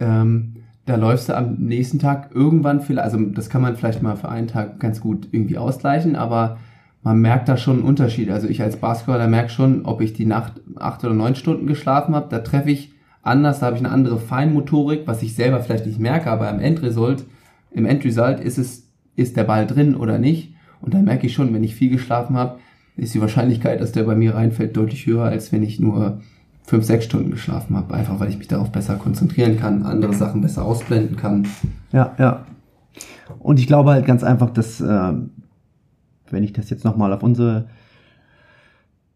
ähm, 0.00 0.56
da 0.86 0.96
läufst 0.96 1.28
du 1.28 1.36
am 1.36 1.54
nächsten 1.58 1.98
Tag 1.98 2.30
irgendwann 2.34 2.80
vielleicht, 2.80 3.04
also 3.04 3.18
das 3.26 3.50
kann 3.50 3.60
man 3.62 3.76
vielleicht 3.76 4.02
mal 4.02 4.16
für 4.16 4.28
einen 4.30 4.48
Tag 4.48 4.80
ganz 4.80 5.00
gut 5.00 5.28
irgendwie 5.30 5.58
ausgleichen, 5.58 6.16
aber 6.16 6.56
man 7.02 7.18
merkt 7.20 7.48
da 7.48 7.56
schon 7.56 7.76
einen 7.76 7.84
Unterschied. 7.84 8.30
Also 8.30 8.48
ich 8.48 8.62
als 8.62 8.78
Basketballer 8.78 9.28
merke 9.28 9.50
schon, 9.50 9.84
ob 9.84 10.00
ich 10.00 10.14
die 10.14 10.24
Nacht 10.26 10.54
acht 10.76 11.04
oder 11.04 11.14
neun 11.14 11.34
Stunden 11.36 11.66
geschlafen 11.66 12.14
habe, 12.14 12.28
da 12.30 12.38
treffe 12.40 12.70
ich 12.70 12.92
anders, 13.28 13.60
da 13.60 13.66
habe 13.66 13.76
ich 13.76 13.84
eine 13.84 13.92
andere 13.92 14.18
Feinmotorik, 14.18 15.06
was 15.06 15.22
ich 15.22 15.34
selber 15.34 15.60
vielleicht 15.60 15.86
nicht 15.86 16.00
merke, 16.00 16.30
aber 16.30 16.50
im 16.50 16.60
Endresult, 16.60 17.24
im 17.70 17.86
Endresult 17.86 18.40
ist 18.40 18.58
es, 18.58 18.88
ist 19.16 19.36
der 19.36 19.44
Ball 19.44 19.66
drin 19.66 19.94
oder 19.94 20.18
nicht. 20.18 20.54
Und 20.80 20.94
dann 20.94 21.04
merke 21.04 21.26
ich 21.26 21.34
schon, 21.34 21.52
wenn 21.52 21.64
ich 21.64 21.74
viel 21.74 21.90
geschlafen 21.90 22.36
habe, 22.36 22.58
ist 22.96 23.14
die 23.14 23.20
Wahrscheinlichkeit, 23.20 23.80
dass 23.80 23.92
der 23.92 24.04
bei 24.04 24.14
mir 24.14 24.34
reinfällt, 24.34 24.76
deutlich 24.76 25.06
höher, 25.06 25.24
als 25.24 25.52
wenn 25.52 25.62
ich 25.62 25.78
nur 25.78 26.20
fünf, 26.64 26.84
sechs 26.84 27.04
Stunden 27.04 27.30
geschlafen 27.30 27.76
habe. 27.76 27.94
Einfach 27.94 28.20
weil 28.20 28.28
ich 28.28 28.38
mich 28.38 28.48
darauf 28.48 28.70
besser 28.70 28.96
konzentrieren 28.96 29.58
kann, 29.58 29.84
andere 29.84 30.12
Sachen 30.12 30.40
besser 30.40 30.64
ausblenden 30.64 31.16
kann. 31.16 31.46
Ja, 31.92 32.14
ja. 32.18 32.44
Und 33.38 33.58
ich 33.58 33.66
glaube 33.66 33.90
halt 33.90 34.06
ganz 34.06 34.24
einfach, 34.24 34.50
dass, 34.50 34.80
ähm, 34.80 35.30
wenn 36.30 36.42
ich 36.42 36.52
das 36.52 36.70
jetzt 36.70 36.84
nochmal 36.84 37.12
auf 37.12 37.22
unsere, 37.22 37.68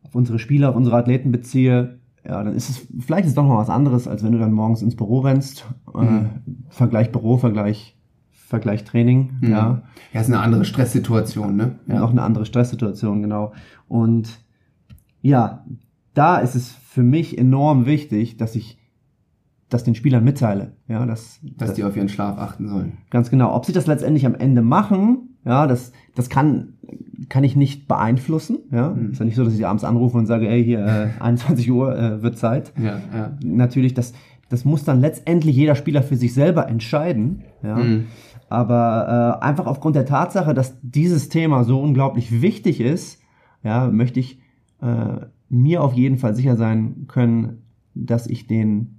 auf 0.05 0.15
unsere 0.15 0.39
Spieler, 0.39 0.71
auf 0.71 0.77
unsere 0.77 0.97
Athleten 0.97 1.33
beziehe, 1.33 1.99
ja, 2.27 2.43
dann 2.45 2.55
ist 2.55 2.69
es, 2.71 2.87
vielleicht 3.01 3.25
ist 3.25 3.31
es 3.31 3.35
doch 3.35 3.47
noch 3.47 3.57
was 3.59 3.71
anderes, 3.71 4.07
als 4.07 4.23
wenn 4.23 4.33
du 4.33 4.39
dann 4.39 4.53
morgens 4.53 4.83
ins 4.83 4.97
Büro 4.97 5.21
rennst. 5.21 5.67
Äh, 5.95 6.03
Mhm. 6.05 6.31
Vergleich 6.69 7.11
Büro, 7.13 7.37
Vergleich, 7.37 7.97
Vergleich 8.31 8.85
Training, 8.85 9.33
Mhm. 9.41 9.51
ja. 9.51 9.83
Ja, 10.13 10.21
ist 10.21 10.27
eine 10.29 10.41
andere 10.41 10.65
Stresssituation, 10.65 11.57
ne? 11.57 11.79
Ja. 11.89 12.01
Noch 12.01 12.11
eine 12.11 12.23
andere 12.23 12.45
Stresssituation, 12.47 13.23
genau. 13.23 13.53
Und 13.89 14.41
ja, 15.23 15.65
da 16.15 16.37
ist 16.39 16.55
es 16.55 16.69
für 16.71 17.03
mich 17.03 17.39
enorm 17.39 17.87
wichtig, 17.87 18.37
dass 18.37 18.55
ich 18.55 18.79
das 19.71 19.85
den 19.85 19.95
Spielern 19.95 20.23
mitteile. 20.23 20.77
Ja, 20.87 21.07
dass, 21.07 21.41
Dass 21.57 21.73
die 21.75 21.85
auf 21.85 21.97
ihren 21.97 22.11
Schlaf 22.11 22.37
achten 22.39 22.69
sollen. 22.69 22.99
Ganz 23.09 23.31
genau. 23.31 23.55
Ob 23.55 23.65
sie 23.65 23.73
das 23.73 23.87
letztendlich 23.87 24.27
am 24.27 24.35
Ende 24.35 24.61
machen, 24.61 25.39
ja, 25.47 25.67
das, 25.67 25.93
das 26.15 26.29
kann, 26.29 26.75
kann 27.29 27.45
ich 27.45 27.57
nicht 27.57 27.89
beeinflussen. 27.89 28.59
Ja, 28.71 28.91
Mhm. 28.91 29.13
ist 29.13 29.19
ja 29.19 29.25
nicht 29.25 29.35
so, 29.37 29.45
dass 29.45 29.55
ich 29.55 29.67
abends 29.67 29.85
anrufe 29.85 30.17
und 30.19 30.27
sage, 30.27 30.49
ey, 30.49 30.65
hier 30.65 30.85
äh, 30.87 31.09
21 31.21 31.71
Uhr 31.71 31.97
äh, 31.99 32.23
wird 32.23 32.39
Zeit. 32.39 32.73
Ja, 32.83 33.01
ja. 33.15 33.33
Natürlich, 33.45 33.95
das, 33.95 34.13
das 34.49 34.65
muss 34.65 34.85
dann 34.85 35.01
letztendlich 35.01 35.57
jeder 35.57 35.75
Spieler 35.75 36.03
für 36.03 36.17
sich 36.17 36.35
selber 36.35 36.69
entscheiden. 36.69 37.43
Ja, 37.63 37.77
Mhm. 37.77 38.05
aber 38.49 39.39
äh, 39.41 39.45
einfach 39.45 39.67
aufgrund 39.67 39.97
der 39.97 40.07
Tatsache, 40.07 40.55
dass 40.55 40.77
dieses 40.83 41.29
Thema 41.29 41.65
so 41.65 41.81
unglaublich 41.81 42.43
wichtig 42.43 42.81
ist, 42.81 43.21
ja, 43.63 43.89
möchte 43.89 44.21
ich 44.21 44.41
äh, 44.83 45.27
mir 45.49 45.83
auf 45.83 45.93
jeden 45.95 46.19
Fall 46.19 46.35
sicher 46.35 46.57
sein 46.57 47.05
können, 47.09 47.63
dass 47.95 48.27
ich 48.27 48.47
den 48.47 48.99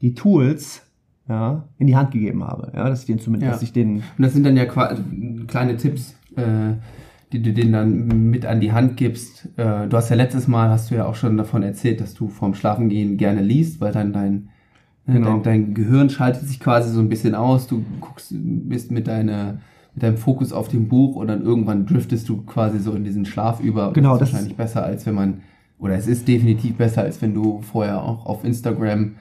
die 0.00 0.14
Tools 0.14 0.86
ja, 1.28 1.68
in 1.78 1.86
die 1.86 1.96
Hand 1.96 2.10
gegeben 2.12 2.42
habe. 2.42 2.72
Ja, 2.74 2.88
dass 2.88 3.00
ich 3.00 3.06
den 3.06 3.18
zumindest, 3.18 3.46
Ja. 3.48 3.52
dass 3.52 3.62
ich 3.62 3.72
den 3.72 3.96
Und 3.96 4.02
das 4.18 4.32
sind 4.32 4.44
dann 4.44 4.56
ja 4.56 4.64
qua- 4.64 4.96
kleine 5.46 5.76
Tipps, 5.76 6.16
äh, 6.36 6.72
die 7.32 7.42
du 7.42 7.52
denen 7.52 7.72
dann 7.72 8.30
mit 8.30 8.44
an 8.46 8.60
die 8.60 8.72
Hand 8.72 8.96
gibst. 8.96 9.48
Äh, 9.56 9.86
du 9.88 9.96
hast 9.96 10.08
ja 10.10 10.16
letztes 10.16 10.48
Mal, 10.48 10.68
hast 10.70 10.90
du 10.90 10.96
ja 10.96 11.04
auch 11.06 11.14
schon 11.14 11.36
davon 11.36 11.62
erzählt, 11.62 12.00
dass 12.00 12.14
du 12.14 12.28
vorm 12.28 12.54
Schlafengehen 12.54 13.16
gerne 13.16 13.40
liest, 13.42 13.80
weil 13.80 13.92
dann 13.92 14.12
dein, 14.12 14.48
äh, 15.06 15.12
Genau. 15.12 15.34
dein, 15.34 15.42
dein 15.42 15.74
Gehirn 15.74 16.10
schaltet 16.10 16.46
sich 16.48 16.58
quasi 16.60 16.90
so 16.92 17.00
ein 17.00 17.08
bisschen 17.08 17.34
aus. 17.34 17.66
Du 17.68 17.84
guckst, 18.00 18.32
bist 18.34 18.90
mit 18.90 19.06
deiner 19.06 19.58
mit 19.92 20.04
deinem 20.04 20.18
Fokus 20.18 20.52
auf 20.52 20.68
dem 20.68 20.86
Buch 20.86 21.16
und 21.16 21.26
dann 21.26 21.42
irgendwann 21.42 21.84
driftest 21.84 22.28
du 22.28 22.42
quasi 22.42 22.78
so 22.78 22.92
in 22.92 23.02
diesen 23.02 23.24
Schlaf 23.24 23.58
über. 23.60 23.92
Genau, 23.92 24.10
das 24.12 24.20
das- 24.20 24.28
ist 24.28 24.32
wahrscheinlich 24.34 24.56
besser, 24.56 24.84
als 24.84 25.04
wenn 25.04 25.16
man, 25.16 25.40
oder 25.80 25.94
es 25.96 26.06
ist 26.06 26.28
definitiv 26.28 26.76
besser, 26.76 27.02
als 27.02 27.20
wenn 27.22 27.34
du 27.34 27.60
vorher 27.60 28.00
auch 28.04 28.24
auf 28.24 28.44
Instagram 28.44 29.16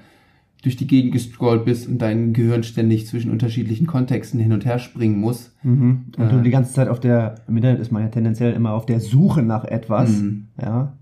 durch 0.62 0.76
die 0.76 0.88
Gegend 0.88 1.14
gescrollt 1.14 1.64
bist 1.64 1.88
und 1.88 2.00
dein 2.00 2.34
Gehirn 2.34 2.64
ständig 2.64 3.08
zwischen 3.08 3.32
unterschiedlichen 3.32 3.88
Kontexten 3.88 4.40
hin 4.40 4.52
und 4.52 4.66
her 4.66 4.80
springen 4.80 5.20
muss. 5.20 5.56
Mhm. 5.64 6.06
Und 6.18 6.26
äh, 6.26 6.30
du 6.30 6.42
die 6.42 6.50
ganze 6.50 6.74
Zeit 6.74 6.90
auf 6.90 7.00
der, 7.00 7.36
im 7.48 7.56
Internet 7.56 7.80
ist 7.80 7.92
man 7.92 8.04
ja 8.04 8.10
tendenziell 8.10 8.54
immer 8.54 8.74
auf 8.74 8.86
der 8.86 9.00
Suche 9.00 9.42
nach 9.42 9.64
etwas, 9.64 10.22
mhm. 10.22 10.48
ja, 10.62 10.94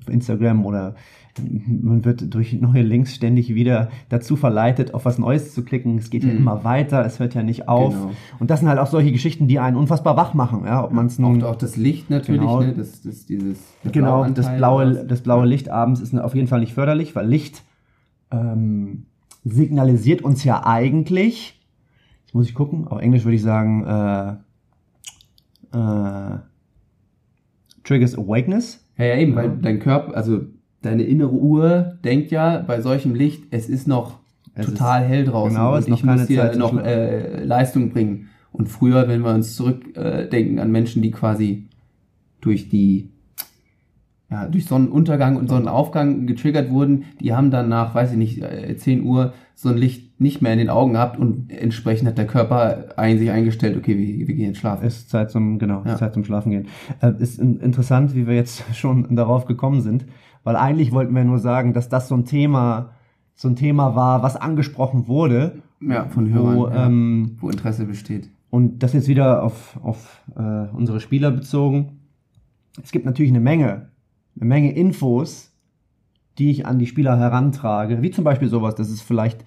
auf 0.00 0.08
Instagram 0.08 0.66
oder 0.66 0.94
man 1.40 2.04
wird 2.04 2.34
durch 2.34 2.60
neue 2.60 2.82
Links 2.82 3.14
ständig 3.14 3.54
wieder 3.54 3.90
dazu 4.08 4.34
verleitet, 4.34 4.92
auf 4.92 5.04
was 5.04 5.18
Neues 5.18 5.54
zu 5.54 5.64
klicken. 5.64 5.96
Es 5.98 6.10
geht 6.10 6.24
ja 6.24 6.32
mhm. 6.32 6.38
immer 6.38 6.64
weiter, 6.64 7.04
es 7.04 7.20
hört 7.20 7.34
ja 7.34 7.44
nicht 7.44 7.68
auf. 7.68 7.94
Genau. 7.94 8.10
Und 8.40 8.50
das 8.50 8.60
sind 8.60 8.68
halt 8.68 8.80
auch 8.80 8.88
solche 8.88 9.12
Geschichten, 9.12 9.46
die 9.46 9.60
einen 9.60 9.76
unfassbar 9.76 10.16
wach 10.16 10.34
machen. 10.34 10.64
Ja, 10.66 10.84
ob 10.84 10.92
man 10.92 11.06
es 11.06 11.18
nun 11.18 11.42
auch, 11.42 11.50
auch 11.50 11.56
das 11.56 11.76
Licht 11.76 12.10
natürlich, 12.10 12.40
genau, 12.40 12.60
ne? 12.60 12.74
das, 12.76 13.02
das 13.02 13.26
dieses 13.26 13.58
genau 13.92 14.28
das 14.28 14.54
blaue 14.56 15.06
das 15.06 15.20
blaue 15.20 15.46
Licht 15.46 15.68
abends 15.68 16.00
ist 16.00 16.18
auf 16.18 16.34
jeden 16.34 16.48
Fall 16.48 16.60
nicht 16.60 16.74
förderlich, 16.74 17.14
weil 17.14 17.28
Licht 17.28 17.62
ähm, 18.30 19.06
signalisiert 19.44 20.22
uns 20.22 20.44
ja 20.44 20.66
eigentlich. 20.66 21.60
Jetzt 22.24 22.34
muss 22.34 22.48
ich 22.48 22.54
gucken. 22.54 22.88
Auf 22.88 23.00
Englisch 23.00 23.24
würde 23.24 23.36
ich 23.36 23.42
sagen 23.42 23.84
äh, 23.86 24.32
äh, 25.76 26.38
triggers 27.84 28.16
awakeness. 28.16 28.84
Ja, 28.96 29.06
ja 29.06 29.16
eben, 29.16 29.34
weil 29.34 29.56
dein 29.58 29.80
Körper, 29.80 30.16
also 30.16 30.42
deine 30.82 31.04
innere 31.04 31.32
Uhr 31.32 31.98
denkt 32.04 32.30
ja 32.30 32.58
bei 32.58 32.80
solchem 32.80 33.14
Licht, 33.14 33.44
es 33.50 33.68
ist 33.68 33.88
noch 33.88 34.18
es 34.54 34.66
total 34.66 35.02
ist, 35.02 35.08
hell 35.08 35.24
draußen 35.24 35.56
genau, 35.56 35.76
und 35.76 35.88
ich 35.88 36.04
muss 36.04 36.26
hier 36.26 36.56
noch 36.56 36.76
äh, 36.78 37.44
Leistung 37.44 37.90
bringen. 37.90 38.28
Und 38.50 38.68
früher, 38.68 39.08
wenn 39.08 39.20
wir 39.22 39.32
uns 39.32 39.54
zurückdenken 39.54 40.58
äh, 40.58 40.60
an 40.60 40.70
Menschen, 40.70 41.02
die 41.02 41.10
quasi 41.10 41.68
durch 42.40 42.68
die 42.68 43.10
ja, 44.30 44.46
durch 44.46 44.66
Sonnenuntergang 44.66 45.36
und 45.36 45.48
Sonnenaufgang 45.48 46.26
getriggert 46.26 46.70
wurden, 46.70 47.04
die 47.20 47.34
haben 47.34 47.50
dann 47.50 47.68
nach, 47.68 47.94
weiß 47.94 48.12
ich 48.12 48.18
nicht, 48.18 48.42
10 48.76 48.98
äh, 48.98 49.02
Uhr 49.02 49.32
so 49.54 49.70
ein 49.70 49.76
Licht 49.78 50.20
nicht 50.20 50.42
mehr 50.42 50.52
in 50.52 50.58
den 50.58 50.68
Augen 50.68 50.92
gehabt 50.92 51.18
und 51.18 51.50
entsprechend 51.50 52.08
hat 52.08 52.18
der 52.18 52.26
Körper 52.26 52.90
ein, 52.96 53.18
sich 53.18 53.30
eingestellt, 53.30 53.76
okay, 53.76 53.96
wir, 53.96 54.28
wir 54.28 54.34
gehen 54.34 54.46
jetzt 54.46 54.58
schlafen. 54.58 54.86
Es 54.86 54.98
ist 54.98 55.10
Zeit 55.10 55.30
zum, 55.30 55.58
genau, 55.58 55.82
ja. 55.84 55.96
Zeit 55.96 56.12
zum 56.12 56.24
Schlafen 56.24 56.50
gehen. 56.50 56.68
Äh, 57.00 57.12
ist 57.18 57.38
interessant, 57.38 58.14
wie 58.14 58.26
wir 58.26 58.34
jetzt 58.34 58.62
schon 58.74 59.16
darauf 59.16 59.46
gekommen 59.46 59.80
sind. 59.80 60.04
Weil 60.44 60.56
eigentlich 60.56 60.92
wollten 60.92 61.14
wir 61.14 61.24
nur 61.24 61.38
sagen, 61.38 61.72
dass 61.72 61.88
das 61.88 62.08
so 62.08 62.14
ein 62.14 62.24
Thema, 62.24 62.90
so 63.34 63.48
ein 63.48 63.56
Thema 63.56 63.96
war, 63.96 64.22
was 64.22 64.36
angesprochen 64.36 65.08
wurde. 65.08 65.62
Ja, 65.80 66.06
von 66.06 66.32
Hörern, 66.32 66.56
wo, 66.56 66.68
ja, 66.68 66.86
ähm, 66.86 67.36
wo 67.40 67.48
Interesse 67.48 67.84
besteht. 67.86 68.30
Und 68.50 68.82
das 68.82 68.92
jetzt 68.92 69.08
wieder 69.08 69.42
auf, 69.42 69.78
auf 69.82 70.22
äh, 70.36 70.74
unsere 70.74 71.00
Spieler 71.00 71.30
bezogen. 71.30 72.00
Es 72.82 72.92
gibt 72.92 73.06
natürlich 73.06 73.30
eine 73.30 73.40
Menge, 73.40 73.88
eine 74.40 74.48
Menge 74.48 74.72
Infos, 74.72 75.52
die 76.38 76.50
ich 76.50 76.66
an 76.66 76.78
die 76.78 76.86
Spieler 76.86 77.18
herantrage. 77.18 78.02
Wie 78.02 78.10
zum 78.10 78.24
Beispiel 78.24 78.48
sowas, 78.48 78.74
dass 78.74 78.88
es 78.88 79.02
vielleicht 79.02 79.44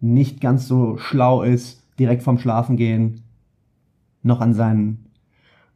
nicht 0.00 0.40
ganz 0.40 0.66
so 0.66 0.96
schlau 0.96 1.42
ist, 1.42 1.86
direkt 1.98 2.22
vom 2.22 2.38
Schlafengehen 2.38 3.22
noch 4.22 4.40
an 4.40 4.54
seinen 4.54 5.06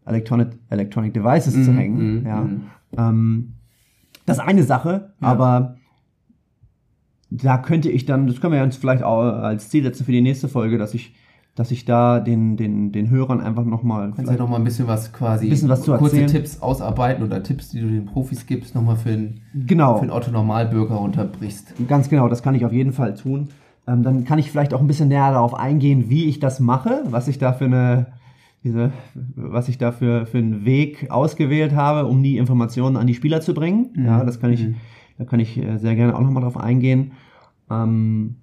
Electronic, 0.07 0.59
Electronic 0.71 1.15
Devices 1.15 1.57
mm, 1.57 1.63
zu 1.63 1.73
hängen. 1.75 2.23
Mm, 2.23 2.27
ja. 2.27 2.41
Mm. 2.41 2.71
Ähm, 2.97 3.53
das 4.27 4.39
ist 4.39 4.45
eine 4.45 4.63
Sache, 4.63 5.13
ja. 5.21 5.29
aber 5.29 5.77
da 7.31 7.59
könnte 7.59 7.91
ich 7.91 8.07
dann, 8.07 8.27
das 8.27 8.41
können 8.41 8.55
wir 8.55 8.63
uns 8.63 8.77
vielleicht 8.77 9.03
auch 9.03 9.21
als 9.21 9.69
Ziel 9.69 9.83
setzen 9.83 10.05
für 10.05 10.13
die 10.13 10.21
nächste 10.21 10.49
Folge, 10.49 10.79
dass 10.79 10.95
ich 10.95 11.15
dass 11.55 11.71
ich 11.71 11.85
da 11.85 12.19
den, 12.19 12.57
den, 12.57 12.91
den 12.91 13.11
Hörern 13.11 13.41
einfach 13.41 13.65
nochmal. 13.65 14.13
Kannst 14.15 14.29
du 14.29 14.35
ja 14.35 14.41
nochmal 14.41 14.61
ein 14.61 14.65
bisschen 14.65 14.89
was 14.89 15.13
quasi, 15.13 15.49
bisschen 15.49 15.69
was 15.69 15.83
zu 15.83 15.97
kurze 15.97 16.27
Tipps 16.27 16.61
ausarbeiten 16.61 17.23
oder 17.23 17.43
Tipps, 17.43 17.69
die 17.71 17.81
du 17.81 17.87
den 17.87 18.07
Profis 18.07 18.47
gibst, 18.47 18.75
nochmal 18.75 18.97
für 18.97 19.11
den, 19.11 19.41
genau. 19.55 19.99
für 19.99 20.07
den 20.07 20.11
Otto-Normalbürger 20.11 21.01
unterbrichst. 21.01 21.75
Ganz 21.87 22.09
genau, 22.09 22.29
das 22.29 22.43
kann 22.43 22.57
ich 22.57 22.65
auf 22.65 22.73
jeden 22.73 22.93
Fall 22.93 23.15
tun. 23.15 23.51
Ähm, 23.87 24.03
dann 24.03 24.25
kann 24.25 24.39
ich 24.39 24.51
vielleicht 24.51 24.75
auch 24.75 24.81
ein 24.81 24.87
bisschen 24.89 25.09
näher 25.09 25.31
darauf 25.31 25.55
eingehen, 25.55 26.09
wie 26.09 26.25
ich 26.25 26.41
das 26.41 26.59
mache, 26.59 27.03
was 27.07 27.29
ich 27.29 27.39
da 27.39 27.53
für 27.53 27.67
eine, 27.67 28.07
diese, 28.65 28.91
was 29.37 29.69
ich 29.69 29.79
da 29.79 29.93
für, 29.93 30.27
für 30.27 30.39
einen 30.39 30.65
Weg 30.65 31.11
ausgewählt 31.11 31.75
habe, 31.75 32.07
um 32.09 32.23
die 32.23 32.37
Informationen 32.37 32.97
an 32.97 33.07
die 33.07 33.15
Spieler 33.15 33.41
zu 33.41 33.55
bringen. 33.55 33.91
Mhm. 33.95 34.07
Ja, 34.07 34.25
das 34.25 34.41
kann 34.41 34.53
ich, 34.53 34.67
mhm. 34.67 34.77
da 35.19 35.25
kann 35.25 35.39
ich 35.39 35.57
äh, 35.57 35.77
sehr 35.79 35.95
gerne 35.95 36.17
auch 36.17 36.23
nochmal 36.23 36.43
drauf 36.43 36.57
eingehen. 36.57 37.13
Ähm, 37.71 38.37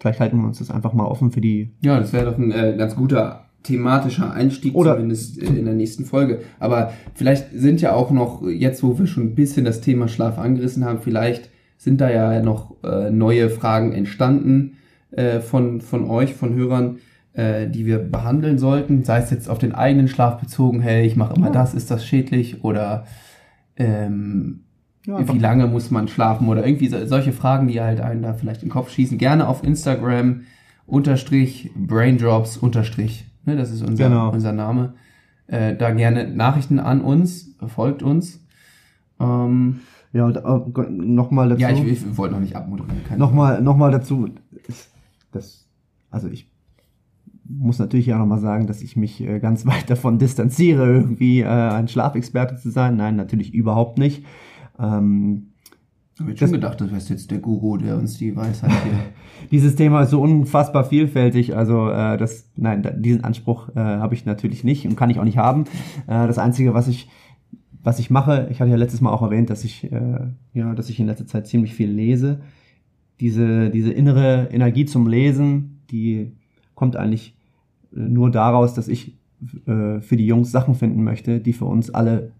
vielleicht 0.00 0.18
halten 0.18 0.38
wir 0.38 0.46
uns 0.46 0.58
das 0.58 0.70
einfach 0.70 0.92
mal 0.92 1.04
offen 1.04 1.30
für 1.30 1.40
die. 1.40 1.70
Ja, 1.82 2.00
das 2.00 2.12
wäre 2.12 2.24
doch 2.24 2.38
ein 2.38 2.50
äh, 2.50 2.74
ganz 2.76 2.96
guter 2.96 3.44
thematischer 3.62 4.32
Einstieg, 4.32 4.74
Oder 4.74 4.94
zumindest 4.94 5.40
äh, 5.40 5.46
in 5.46 5.66
der 5.66 5.74
nächsten 5.74 6.04
Folge. 6.04 6.40
Aber 6.58 6.92
vielleicht 7.14 7.52
sind 7.52 7.80
ja 7.80 7.92
auch 7.92 8.10
noch, 8.10 8.42
jetzt 8.48 8.82
wo 8.82 8.98
wir 8.98 9.06
schon 9.06 9.24
ein 9.24 9.34
bisschen 9.34 9.64
das 9.64 9.82
Thema 9.82 10.08
Schlaf 10.08 10.38
angerissen 10.38 10.84
haben, 10.84 11.00
vielleicht 11.00 11.50
sind 11.76 12.00
da 12.00 12.10
ja 12.10 12.42
noch 12.42 12.82
äh, 12.82 13.10
neue 13.10 13.50
Fragen 13.50 13.92
entstanden 13.92 14.78
äh, 15.10 15.40
von, 15.40 15.80
von 15.80 16.08
euch, 16.08 16.34
von 16.34 16.54
Hörern, 16.54 16.98
äh, 17.32 17.68
die 17.68 17.86
wir 17.86 17.98
behandeln 17.98 18.58
sollten, 18.58 19.04
sei 19.04 19.18
es 19.18 19.30
jetzt 19.30 19.48
auf 19.48 19.58
den 19.58 19.74
eigenen 19.74 20.08
Schlaf 20.08 20.40
bezogen, 20.40 20.80
hey, 20.80 21.06
ich 21.06 21.16
mache 21.16 21.34
immer 21.34 21.48
ja. 21.48 21.52
das, 21.52 21.74
ist 21.74 21.90
das 21.90 22.04
schädlich 22.04 22.64
oder 22.64 23.04
ähm, 23.76 24.64
ja, 25.06 25.32
wie 25.32 25.38
lange 25.38 25.66
muss 25.66 25.90
man 25.90 26.08
schlafen 26.08 26.48
oder 26.48 26.66
irgendwie 26.66 26.88
so, 26.88 27.04
solche 27.06 27.32
Fragen, 27.32 27.68
die 27.68 27.80
halt 27.80 28.00
einen 28.00 28.22
da 28.22 28.34
vielleicht 28.34 28.62
in 28.62 28.68
den 28.68 28.72
Kopf 28.72 28.90
schießen, 28.90 29.18
gerne 29.18 29.48
auf 29.48 29.64
Instagram 29.64 30.42
unterstrich 30.86 31.70
braindrops 31.74 32.56
unterstrich, 32.56 33.24
ne, 33.44 33.56
das 33.56 33.70
ist 33.70 33.82
unser, 33.82 34.08
genau. 34.08 34.30
unser 34.30 34.52
Name, 34.52 34.94
äh, 35.46 35.74
da 35.76 35.90
gerne 35.90 36.28
Nachrichten 36.28 36.78
an 36.78 37.00
uns, 37.00 37.56
folgt 37.66 38.02
uns. 38.02 38.44
Ähm, 39.18 39.80
ja, 40.12 40.26
und 40.26 40.36
äh, 40.36 40.90
nochmal 40.90 41.50
dazu. 41.50 41.60
Ja, 41.60 41.70
ich, 41.70 41.84
ich 41.84 42.16
wollte 42.16 42.34
noch 42.34 42.40
nicht 42.40 42.56
abmoderieren. 42.56 43.00
Nochmal, 43.16 43.62
nochmal 43.62 43.92
dazu. 43.92 44.28
Das, 45.30 45.66
also 46.10 46.28
ich 46.28 46.50
muss 47.44 47.78
natürlich 47.78 48.12
auch 48.12 48.18
nochmal 48.18 48.40
sagen, 48.40 48.66
dass 48.66 48.82
ich 48.82 48.96
mich 48.96 49.20
äh, 49.20 49.38
ganz 49.38 49.66
weit 49.66 49.88
davon 49.88 50.18
distanziere, 50.18 50.86
irgendwie 50.86 51.40
äh, 51.40 51.46
ein 51.46 51.88
Schlafexperte 51.88 52.56
zu 52.56 52.70
sein. 52.70 52.96
Nein, 52.96 53.16
natürlich 53.16 53.54
überhaupt 53.54 53.98
nicht. 53.98 54.24
Ähm, 54.80 55.46
ich 56.18 56.26
hätte 56.26 56.38
schon 56.38 56.52
gedacht, 56.52 56.80
du 56.80 56.90
wärst 56.90 57.08
jetzt 57.08 57.30
der 57.30 57.38
Guru, 57.38 57.78
der 57.78 57.96
uns 57.96 58.18
die 58.18 58.36
Weisheit 58.36 58.70
hier. 58.84 58.92
Dieses 59.50 59.74
Thema 59.74 60.02
ist 60.02 60.10
so 60.10 60.20
unfassbar 60.20 60.84
vielfältig, 60.84 61.56
also 61.56 61.88
äh, 61.88 62.18
das, 62.18 62.50
nein, 62.56 62.86
diesen 62.98 63.24
Anspruch 63.24 63.70
äh, 63.70 63.80
habe 63.80 64.14
ich 64.14 64.26
natürlich 64.26 64.62
nicht 64.62 64.86
und 64.86 64.96
kann 64.96 65.08
ich 65.08 65.18
auch 65.18 65.24
nicht 65.24 65.38
haben. 65.38 65.64
Äh, 66.06 66.26
das 66.26 66.38
Einzige, 66.38 66.74
was 66.74 66.88
ich, 66.88 67.08
was 67.82 67.98
ich 67.98 68.10
mache, 68.10 68.48
ich 68.50 68.60
hatte 68.60 68.70
ja 68.70 68.76
letztes 68.76 69.00
Mal 69.00 69.10
auch 69.10 69.22
erwähnt, 69.22 69.48
dass 69.48 69.64
ich, 69.64 69.90
äh, 69.90 70.20
ja, 70.52 70.74
dass 70.74 70.90
ich 70.90 71.00
in 71.00 71.06
letzter 71.06 71.26
Zeit 71.26 71.46
ziemlich 71.46 71.74
viel 71.74 71.90
lese. 71.90 72.40
Diese, 73.20 73.70
diese 73.70 73.92
innere 73.92 74.48
Energie 74.52 74.84
zum 74.84 75.06
Lesen, 75.06 75.80
die 75.90 76.32
kommt 76.74 76.96
eigentlich 76.96 77.34
nur 77.92 78.30
daraus, 78.30 78.74
dass 78.74 78.88
ich 78.88 79.16
äh, 79.66 80.00
für 80.00 80.16
die 80.16 80.26
Jungs 80.26 80.50
Sachen 80.50 80.74
finden 80.74 81.02
möchte, 81.02 81.40
die 81.40 81.52
für 81.52 81.64
uns 81.64 81.90
alle, 81.90 82.32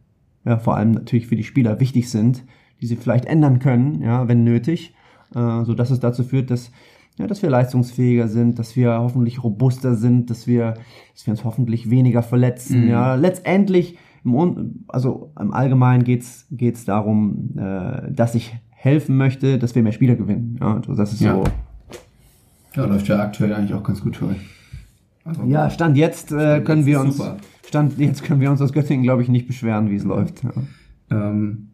ja, 0.44 0.58
vor 0.58 0.76
allem 0.76 0.92
natürlich 0.92 1.26
für 1.26 1.36
die 1.36 1.44
Spieler 1.44 1.80
wichtig 1.80 2.10
sind, 2.10 2.44
die 2.80 2.86
sie 2.86 2.96
vielleicht 2.96 3.26
ändern 3.26 3.58
können, 3.58 4.02
ja, 4.02 4.28
wenn 4.28 4.44
nötig, 4.44 4.94
äh, 5.34 5.64
so 5.64 5.74
dass 5.74 5.90
es 5.90 6.00
dazu 6.00 6.24
führt, 6.24 6.50
dass 6.50 6.70
ja, 7.18 7.26
dass 7.26 7.42
wir 7.42 7.50
leistungsfähiger 7.50 8.28
sind, 8.28 8.58
dass 8.58 8.76
wir 8.76 8.98
hoffentlich 8.98 9.44
robuster 9.44 9.94
sind, 9.94 10.30
dass 10.30 10.46
wir, 10.46 10.74
dass 11.12 11.26
wir 11.26 11.32
uns 11.32 11.44
hoffentlich 11.44 11.90
weniger 11.90 12.22
verletzen. 12.22 12.84
Mhm. 12.84 12.88
Ja, 12.88 13.14
letztendlich, 13.14 13.98
im, 14.24 14.84
also 14.88 15.30
im 15.38 15.52
Allgemeinen 15.52 16.04
geht's 16.04 16.46
geht's 16.50 16.86
darum, 16.86 17.58
äh, 17.58 18.10
dass 18.10 18.34
ich 18.34 18.56
helfen 18.70 19.18
möchte, 19.18 19.58
dass 19.58 19.74
wir 19.74 19.82
mehr 19.82 19.92
Spieler 19.92 20.16
gewinnen. 20.16 20.56
Ja, 20.60 20.78
das 20.78 21.12
ist 21.12 21.20
ja. 21.20 21.34
so. 21.34 21.44
Ja, 22.74 22.86
läuft 22.86 23.08
ja 23.08 23.18
aktuell 23.18 23.52
eigentlich 23.52 23.74
auch 23.74 23.82
ganz 23.82 24.00
gut 24.00 24.16
für 24.16 24.28
euch. 24.28 24.59
Also, 25.24 25.44
ja, 25.44 25.70
Stand 25.70 25.96
jetzt 25.96 26.32
äh, 26.32 26.60
können 26.60 26.86
wir 26.86 27.00
uns 27.00 27.16
super. 27.18 27.36
Stand 27.66 27.98
jetzt 27.98 28.24
können 28.24 28.40
wir 28.40 28.50
uns 28.50 28.60
aus 28.60 28.72
Göttingen, 28.72 29.02
glaube 29.02 29.22
ich, 29.22 29.28
nicht 29.28 29.46
beschweren, 29.46 29.90
wie 29.90 29.96
es 29.96 30.04
läuft. 30.04 30.42
Ja. 30.42 30.50
Ähm, 31.10 31.68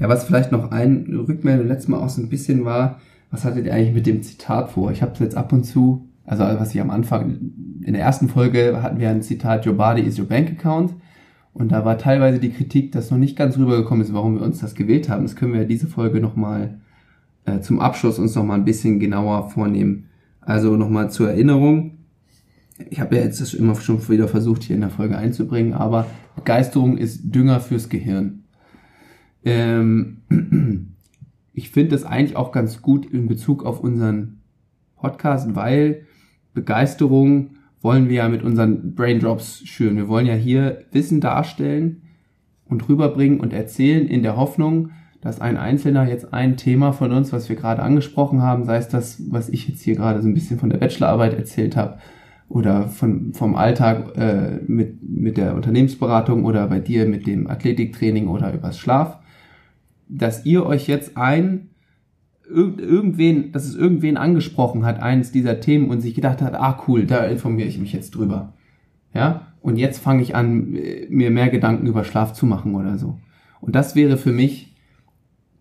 ja, 0.00 0.08
was 0.08 0.24
vielleicht 0.24 0.52
noch 0.52 0.70
ein 0.72 1.06
Rückmeldung 1.26 1.68
letztes 1.68 1.88
Mal 1.88 1.98
auch 1.98 2.08
so 2.08 2.20
ein 2.20 2.28
bisschen 2.28 2.64
war, 2.64 3.00
was 3.30 3.44
hattet 3.44 3.66
ihr 3.66 3.74
eigentlich 3.74 3.94
mit 3.94 4.06
dem 4.06 4.22
Zitat 4.22 4.70
vor? 4.70 4.90
Ich 4.90 5.02
habe 5.02 5.12
es 5.12 5.20
jetzt 5.20 5.36
ab 5.36 5.52
und 5.52 5.64
zu, 5.64 6.08
also 6.24 6.44
was 6.44 6.74
ich 6.74 6.80
am 6.80 6.90
Anfang, 6.90 7.38
in 7.82 7.92
der 7.92 8.02
ersten 8.02 8.28
Folge 8.28 8.82
hatten 8.82 8.98
wir 8.98 9.08
ein 9.10 9.22
Zitat, 9.22 9.66
Your 9.66 9.74
Body 9.74 10.02
is 10.02 10.18
your 10.18 10.26
Bank 10.26 10.50
Account. 10.50 10.94
Und 11.52 11.72
da 11.72 11.84
war 11.84 11.96
teilweise 11.96 12.38
die 12.38 12.50
Kritik, 12.50 12.92
dass 12.92 13.10
noch 13.10 13.18
nicht 13.18 13.36
ganz 13.36 13.56
rübergekommen 13.56 14.04
ist, 14.04 14.12
warum 14.12 14.34
wir 14.34 14.42
uns 14.42 14.58
das 14.60 14.74
gewählt 14.74 15.08
haben. 15.08 15.22
Das 15.22 15.36
können 15.36 15.54
wir 15.54 15.64
diese 15.64 15.86
Folge 15.86 16.20
nochmal 16.20 16.78
äh, 17.46 17.60
zum 17.60 17.80
Abschluss 17.80 18.18
uns 18.18 18.34
nochmal 18.34 18.58
ein 18.58 18.66
bisschen 18.66 19.00
genauer 19.00 19.48
vornehmen. 19.48 20.10
Also 20.42 20.76
nochmal 20.76 21.10
zur 21.10 21.30
Erinnerung, 21.30 21.95
ich 22.90 23.00
habe 23.00 23.16
ja 23.16 23.22
jetzt 23.22 23.40
das 23.40 23.54
immer 23.54 23.74
schon 23.76 24.06
wieder 24.08 24.28
versucht, 24.28 24.62
hier 24.62 24.74
in 24.74 24.82
der 24.82 24.90
Folge 24.90 25.16
einzubringen, 25.16 25.72
aber 25.72 26.06
Begeisterung 26.34 26.98
ist 26.98 27.34
Dünger 27.34 27.60
fürs 27.60 27.88
Gehirn. 27.88 28.44
Ähm, 29.44 30.18
ich 31.52 31.70
finde 31.70 31.92
das 31.92 32.04
eigentlich 32.04 32.36
auch 32.36 32.52
ganz 32.52 32.82
gut 32.82 33.06
in 33.06 33.28
Bezug 33.28 33.64
auf 33.64 33.80
unseren 33.80 34.40
Podcast, 34.96 35.54
weil 35.54 36.06
Begeisterung 36.52 37.50
wollen 37.80 38.08
wir 38.08 38.16
ja 38.16 38.28
mit 38.28 38.42
unseren 38.42 38.94
Braindrops 38.94 39.62
schüren. 39.66 39.96
Wir 39.96 40.08
wollen 40.08 40.26
ja 40.26 40.34
hier 40.34 40.84
Wissen 40.92 41.20
darstellen 41.20 42.02
und 42.64 42.88
rüberbringen 42.88 43.40
und 43.40 43.52
erzählen 43.52 44.06
in 44.06 44.22
der 44.22 44.36
Hoffnung, 44.36 44.90
dass 45.20 45.40
ein 45.40 45.56
Einzelner 45.56 46.08
jetzt 46.08 46.32
ein 46.32 46.56
Thema 46.56 46.92
von 46.92 47.12
uns, 47.12 47.32
was 47.32 47.48
wir 47.48 47.56
gerade 47.56 47.82
angesprochen 47.82 48.42
haben, 48.42 48.64
sei 48.64 48.76
es 48.76 48.88
das, 48.88 49.22
was 49.30 49.48
ich 49.48 49.68
jetzt 49.68 49.82
hier 49.82 49.96
gerade 49.96 50.20
so 50.22 50.28
ein 50.28 50.34
bisschen 50.34 50.58
von 50.58 50.70
der 50.70 50.78
Bachelorarbeit 50.78 51.34
erzählt 51.34 51.76
habe, 51.76 51.98
oder 52.48 52.88
von, 52.88 53.32
vom 53.32 53.56
Alltag 53.56 54.16
äh, 54.16 54.60
mit, 54.66 55.02
mit 55.02 55.36
der 55.36 55.54
Unternehmensberatung 55.54 56.44
oder 56.44 56.66
bei 56.68 56.80
dir 56.80 57.06
mit 57.06 57.26
dem 57.26 57.48
Athletiktraining 57.48 58.28
oder 58.28 58.54
übers 58.54 58.78
Schlaf, 58.78 59.18
dass 60.08 60.46
ihr 60.46 60.64
euch 60.64 60.86
jetzt 60.86 61.16
ein, 61.16 61.70
irg 62.48 62.80
irgendwen, 62.80 63.50
dass 63.50 63.64
es 63.64 63.74
irgendwen 63.74 64.16
angesprochen 64.16 64.84
hat, 64.84 65.02
eines 65.02 65.32
dieser 65.32 65.60
Themen 65.60 65.90
und 65.90 66.00
sich 66.00 66.14
gedacht 66.14 66.40
hat, 66.40 66.54
ah 66.54 66.82
cool, 66.86 67.04
da 67.04 67.24
informiere 67.24 67.68
ich 67.68 67.78
mich 67.78 67.92
jetzt 67.92 68.14
drüber. 68.14 68.52
Ja, 69.12 69.48
und 69.60 69.76
jetzt 69.76 69.98
fange 69.98 70.22
ich 70.22 70.36
an, 70.36 70.78
mir 71.08 71.30
mehr 71.30 71.48
Gedanken 71.48 71.86
über 71.86 72.04
Schlaf 72.04 72.32
zu 72.32 72.46
machen 72.46 72.74
oder 72.74 72.98
so. 72.98 73.18
Und 73.60 73.74
das 73.74 73.96
wäre 73.96 74.16
für 74.16 74.32
mich 74.32 74.76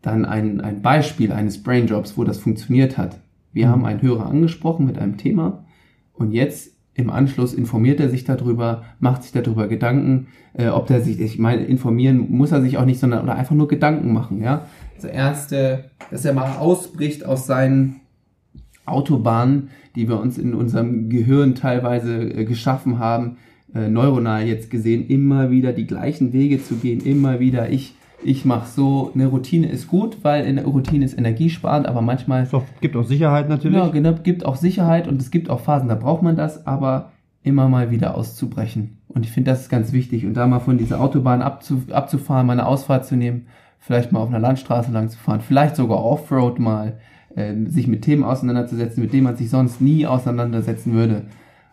dann 0.02 0.26
ein, 0.26 0.62
ein 0.62 0.84
Beispiel 0.84 1.32
eines 1.32 1.64
Brainjobs, 1.64 2.18
wo 2.18 2.24
das 2.24 2.38
funktioniert 2.38 2.98
hat. 2.98 3.20
Wir 3.52 3.68
mhm. 3.68 3.72
haben 3.72 3.86
einen 3.86 4.02
Hörer 4.04 4.28
angesprochen 4.28 4.86
mit 4.86 5.00
einem 5.00 5.18
Thema 5.18 5.66
und 6.14 6.32
jetzt 6.32 6.75
im 6.96 7.10
Anschluss 7.10 7.54
informiert 7.54 8.00
er 8.00 8.10
sich 8.10 8.24
darüber, 8.24 8.84
macht 9.00 9.24
sich 9.24 9.34
darüber 9.34 9.68
Gedanken, 9.68 10.28
äh, 10.54 10.70
ob 10.70 10.90
er 10.90 11.02
sich, 11.02 11.20
ich 11.20 11.38
meine, 11.38 11.66
informieren 11.66 12.32
muss 12.32 12.52
er 12.52 12.62
sich 12.62 12.78
auch 12.78 12.86
nicht, 12.86 13.00
sondern 13.00 13.24
oder 13.24 13.36
einfach 13.36 13.56
nur 13.56 13.68
Gedanken 13.68 14.14
machen, 14.14 14.42
ja. 14.42 14.66
Das 14.96 15.06
erste, 15.06 15.92
dass 16.10 16.24
er 16.24 16.34
mal 16.34 16.58
ausbricht 16.58 17.26
aus 17.26 17.46
seinen 17.46 17.98
Autobahnen, 18.86 19.70
die 19.96 20.08
wir 20.08 20.20
uns 20.20 20.38
in 20.38 20.54
unserem 20.54 21.10
Gehirn 21.10 21.56
teilweise 21.56 22.24
äh, 22.24 22.46
geschaffen 22.46 22.98
haben, 22.98 23.38
äh, 23.74 23.90
neuronal 23.90 24.48
jetzt 24.48 24.70
gesehen, 24.70 25.08
immer 25.08 25.52
wieder 25.52 25.74
die 25.74 25.88
gleichen 25.88 26.32
Wege 26.32 26.64
zu 26.64 26.76
gehen, 26.76 27.02
immer 27.02 27.40
wieder 27.40 27.70
ich 27.70 27.96
ich 28.24 28.46
mache 28.46 28.68
so, 28.68 29.12
eine 29.14 29.28
Routine 29.28 29.68
ist 29.68 29.88
gut, 29.88 30.24
weil 30.24 30.46
eine 30.46 30.66
Routine 30.66 31.06
ist 31.06 31.18
energiesparend, 31.18 31.88
aber 31.88 32.02
manchmal. 32.02 32.44
Es 32.44 32.52
gibt 32.82 32.96
auch 32.96 33.04
Sicherheit 33.04 33.50
natürlich. 33.50 33.78
Ja, 33.78 33.88
genau, 33.88 34.14
gibt 34.14 34.46
auch 34.46 34.56
Sicherheit 34.56 35.08
und 35.08 35.22
es 35.22 35.32
gibt 35.32 35.50
auch 35.50 35.60
Phasen, 35.60 35.90
da 35.90 35.96
braucht 35.96 36.24
man 36.24 36.36
das, 36.36 36.66
aber 36.66 37.12
immer 37.44 37.70
mal 37.70 37.92
wieder 37.92 38.16
auszubrechen. 38.16 38.98
Und 39.08 39.26
ich 39.26 39.32
finde, 39.32 39.52
das 39.52 39.62
ist 39.62 39.70
ganz 39.70 39.94
wichtig. 39.94 40.26
Und 40.26 40.34
da 40.34 40.48
mal 40.48 40.60
von 40.60 40.78
dieser 40.78 41.00
Autobahn 41.00 41.42
abzu, 41.42 41.84
abzufahren, 41.92 42.48
mal 42.48 42.54
eine 42.54 42.66
Ausfahrt 42.66 43.06
zu 43.06 43.16
nehmen, 43.16 43.46
vielleicht 43.80 44.12
mal 44.12 44.20
auf 44.20 44.30
einer 44.30 44.40
Landstraße 44.40 44.92
lang 44.92 45.10
zu 45.10 45.20
fahren, 45.20 45.42
vielleicht 45.42 45.76
sogar 45.76 46.04
Offroad 46.04 46.60
mal, 46.60 46.98
äh, 47.36 47.54
sich 47.68 47.88
mit 47.88 48.02
Themen 48.02 48.24
auseinanderzusetzen, 48.24 49.04
mit 49.04 49.14
denen 49.14 49.26
man 49.26 49.38
sich 49.38 49.50
sonst 49.50 49.80
nie 49.80 50.08
auseinandersetzen 50.08 50.94
würde. 50.94 51.28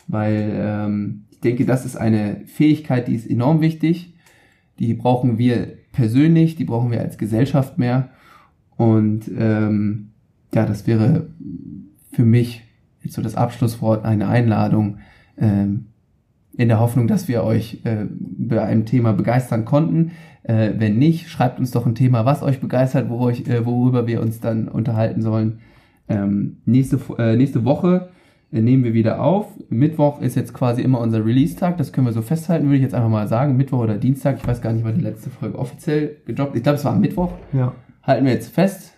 Weil 0.08 0.52
ähm, 0.54 1.24
ich 1.30 1.40
denke, 1.40 1.64
das 1.64 1.86
ist 1.86 1.96
eine 1.96 2.42
Fähigkeit, 2.44 3.08
die 3.08 3.14
ist 3.14 3.28
enorm 3.28 3.62
wichtig. 3.62 4.14
Die 4.78 4.92
brauchen 4.92 5.38
wir 5.38 5.78
persönlich, 5.92 6.56
die 6.56 6.64
brauchen 6.64 6.90
wir 6.90 7.00
als 7.00 7.18
Gesellschaft 7.18 7.78
mehr. 7.78 8.08
Und 8.76 9.30
ähm, 9.38 10.10
ja, 10.54 10.66
das 10.66 10.86
wäre 10.86 11.28
für 12.12 12.24
mich 12.24 12.62
jetzt 13.02 13.14
so 13.14 13.22
das 13.22 13.36
Abschlusswort, 13.36 14.04
eine 14.04 14.28
Einladung, 14.28 14.98
ähm, 15.38 15.86
in 16.54 16.68
der 16.68 16.80
Hoffnung, 16.80 17.06
dass 17.06 17.28
wir 17.28 17.44
euch 17.44 17.80
äh, 17.84 18.06
bei 18.10 18.62
einem 18.62 18.84
Thema 18.84 19.12
begeistern 19.12 19.64
konnten. 19.64 20.12
Äh, 20.42 20.72
wenn 20.76 20.98
nicht, 20.98 21.30
schreibt 21.30 21.58
uns 21.58 21.70
doch 21.70 21.86
ein 21.86 21.94
Thema, 21.94 22.24
was 22.26 22.42
euch 22.42 22.60
begeistert, 22.60 23.08
wo 23.08 23.18
euch, 23.20 23.46
äh, 23.48 23.64
worüber 23.64 24.06
wir 24.06 24.20
uns 24.20 24.40
dann 24.40 24.68
unterhalten 24.68 25.22
sollen. 25.22 25.60
Ähm, 26.08 26.58
nächste, 26.66 26.98
äh, 27.18 27.36
nächste 27.36 27.64
Woche 27.64 28.10
nehmen 28.60 28.84
wir 28.84 28.92
wieder 28.92 29.22
auf. 29.22 29.46
Mittwoch 29.70 30.20
ist 30.20 30.34
jetzt 30.34 30.52
quasi 30.52 30.82
immer 30.82 31.00
unser 31.00 31.24
Release-Tag. 31.24 31.78
Das 31.78 31.92
können 31.92 32.06
wir 32.06 32.12
so 32.12 32.20
festhalten, 32.20 32.66
würde 32.66 32.76
ich 32.76 32.82
jetzt 32.82 32.94
einfach 32.94 33.08
mal 33.08 33.26
sagen. 33.26 33.56
Mittwoch 33.56 33.78
oder 33.78 33.96
Dienstag. 33.96 34.36
Ich 34.36 34.46
weiß 34.46 34.60
gar 34.60 34.74
nicht, 34.74 34.84
wann 34.84 34.96
die 34.96 35.00
letzte 35.00 35.30
Folge 35.30 35.58
offiziell 35.58 36.18
gedroppt. 36.26 36.56
Ich 36.56 36.62
glaube, 36.62 36.76
es 36.76 36.84
war 36.84 36.92
am 36.92 37.00
Mittwoch. 37.00 37.32
Ja. 37.54 37.72
Halten 38.02 38.26
wir 38.26 38.32
jetzt 38.32 38.52
fest. 38.52 38.92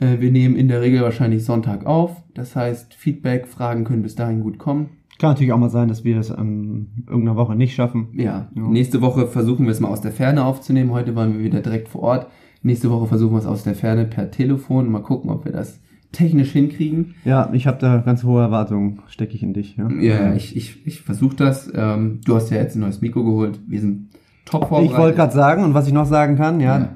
Äh, 0.00 0.18
wir 0.18 0.32
nehmen 0.32 0.56
in 0.56 0.66
der 0.66 0.80
Regel 0.80 1.02
wahrscheinlich 1.02 1.44
Sonntag 1.44 1.86
auf. 1.86 2.16
Das 2.34 2.56
heißt, 2.56 2.94
Feedback, 2.94 3.46
Fragen 3.46 3.84
können 3.84 4.02
bis 4.02 4.16
dahin 4.16 4.40
gut 4.40 4.58
kommen. 4.58 4.90
Kann 5.20 5.30
natürlich 5.30 5.52
auch 5.52 5.58
mal 5.58 5.70
sein, 5.70 5.88
dass 5.88 6.02
wir 6.02 6.18
es 6.18 6.32
an 6.32 7.04
irgendeiner 7.06 7.36
Woche 7.36 7.54
nicht 7.54 7.74
schaffen. 7.74 8.08
Ja. 8.14 8.50
ja. 8.54 8.62
Nächste 8.62 9.02
Woche 9.02 9.26
versuchen 9.26 9.66
wir 9.66 9.72
es 9.72 9.78
mal 9.78 9.88
aus 9.88 10.00
der 10.00 10.12
Ferne 10.12 10.44
aufzunehmen. 10.44 10.90
Heute 10.90 11.14
waren 11.14 11.34
wir 11.34 11.44
wieder 11.44 11.60
direkt 11.60 11.88
vor 11.88 12.02
Ort. 12.02 12.26
Nächste 12.62 12.90
Woche 12.90 13.06
versuchen 13.06 13.34
wir 13.34 13.38
es 13.38 13.46
aus 13.46 13.62
der 13.62 13.74
Ferne 13.74 14.06
per 14.06 14.30
Telefon. 14.30 14.90
Mal 14.90 15.02
gucken, 15.02 15.30
ob 15.30 15.44
wir 15.44 15.52
das 15.52 15.80
technisch 16.12 16.52
hinkriegen. 16.52 17.14
Ja, 17.24 17.50
ich 17.52 17.66
habe 17.66 17.78
da 17.78 17.98
ganz 17.98 18.24
hohe 18.24 18.42
Erwartungen, 18.42 19.00
stecke 19.08 19.34
ich 19.34 19.42
in 19.42 19.52
dich. 19.52 19.76
Ja, 19.76 19.88
ja 19.90 20.34
ich, 20.34 20.56
ich, 20.56 20.86
ich 20.86 21.02
versuche 21.02 21.36
das. 21.36 21.70
Ähm, 21.74 22.20
du 22.24 22.34
hast 22.34 22.50
ja 22.50 22.56
jetzt 22.56 22.76
ein 22.76 22.80
neues 22.80 23.00
Mikro 23.00 23.24
geholt. 23.24 23.60
Wir 23.66 23.80
sind 23.80 24.08
top 24.44 24.68
vorbereitet. 24.68 24.92
Ich 24.92 24.98
wollte 24.98 25.16
gerade 25.16 25.32
sagen, 25.32 25.64
und 25.64 25.74
was 25.74 25.86
ich 25.86 25.92
noch 25.92 26.06
sagen 26.06 26.36
kann, 26.36 26.60
ja, 26.60 26.78
ja. 26.78 26.88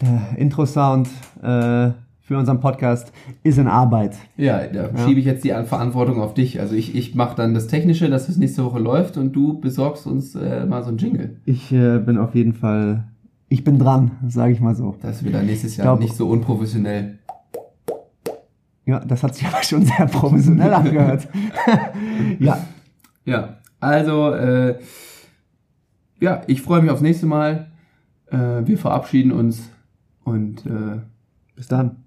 der 0.00 0.38
Intro-Sound 0.38 1.08
äh, 1.42 1.90
für 2.20 2.36
unseren 2.36 2.60
Podcast 2.60 3.10
ist 3.42 3.58
in 3.58 3.66
Arbeit. 3.66 4.14
Ja, 4.36 4.66
da 4.66 4.90
ja. 4.90 4.98
schiebe 4.98 5.18
ich 5.18 5.26
jetzt 5.26 5.44
die 5.44 5.48
Verantwortung 5.48 6.20
auf 6.20 6.34
dich. 6.34 6.60
Also 6.60 6.74
ich, 6.74 6.94
ich 6.94 7.14
mache 7.14 7.34
dann 7.34 7.54
das 7.54 7.68
Technische, 7.68 8.10
dass 8.10 8.28
es 8.28 8.36
nächste 8.36 8.64
Woche 8.64 8.78
läuft 8.78 9.16
und 9.16 9.32
du 9.32 9.58
besorgst 9.58 10.06
uns 10.06 10.34
äh, 10.34 10.66
mal 10.66 10.84
so 10.84 10.90
ein 10.90 10.98
Jingle. 10.98 11.36
Ich 11.46 11.72
äh, 11.72 11.98
bin 11.98 12.18
auf 12.18 12.34
jeden 12.34 12.52
Fall 12.52 13.04
ich 13.48 13.64
bin 13.64 13.78
dran, 13.78 14.12
sage 14.28 14.52
ich 14.52 14.60
mal 14.60 14.74
so. 14.74 14.96
Das 15.00 15.24
wird 15.24 15.34
dann 15.34 15.46
nächstes 15.46 15.76
Jahr 15.76 15.86
glaub, 15.86 16.00
nicht 16.00 16.14
so 16.14 16.28
unprofessionell. 16.28 17.18
Ja, 18.84 19.00
das 19.00 19.22
hat 19.22 19.34
sich 19.34 19.46
aber 19.46 19.62
schon 19.62 19.84
sehr 19.84 20.06
professionell 20.06 20.72
angehört. 20.72 21.28
ja. 22.38 22.66
Ja, 23.24 23.58
also, 23.80 24.32
äh, 24.32 24.78
ja, 26.20 26.42
ich 26.46 26.62
freue 26.62 26.80
mich 26.80 26.90
aufs 26.90 27.02
nächste 27.02 27.26
Mal. 27.26 27.70
Äh, 28.30 28.66
wir 28.66 28.78
verabschieden 28.78 29.32
uns 29.32 29.70
und 30.24 30.64
äh, 30.66 31.00
bis 31.54 31.68
dann. 31.68 32.04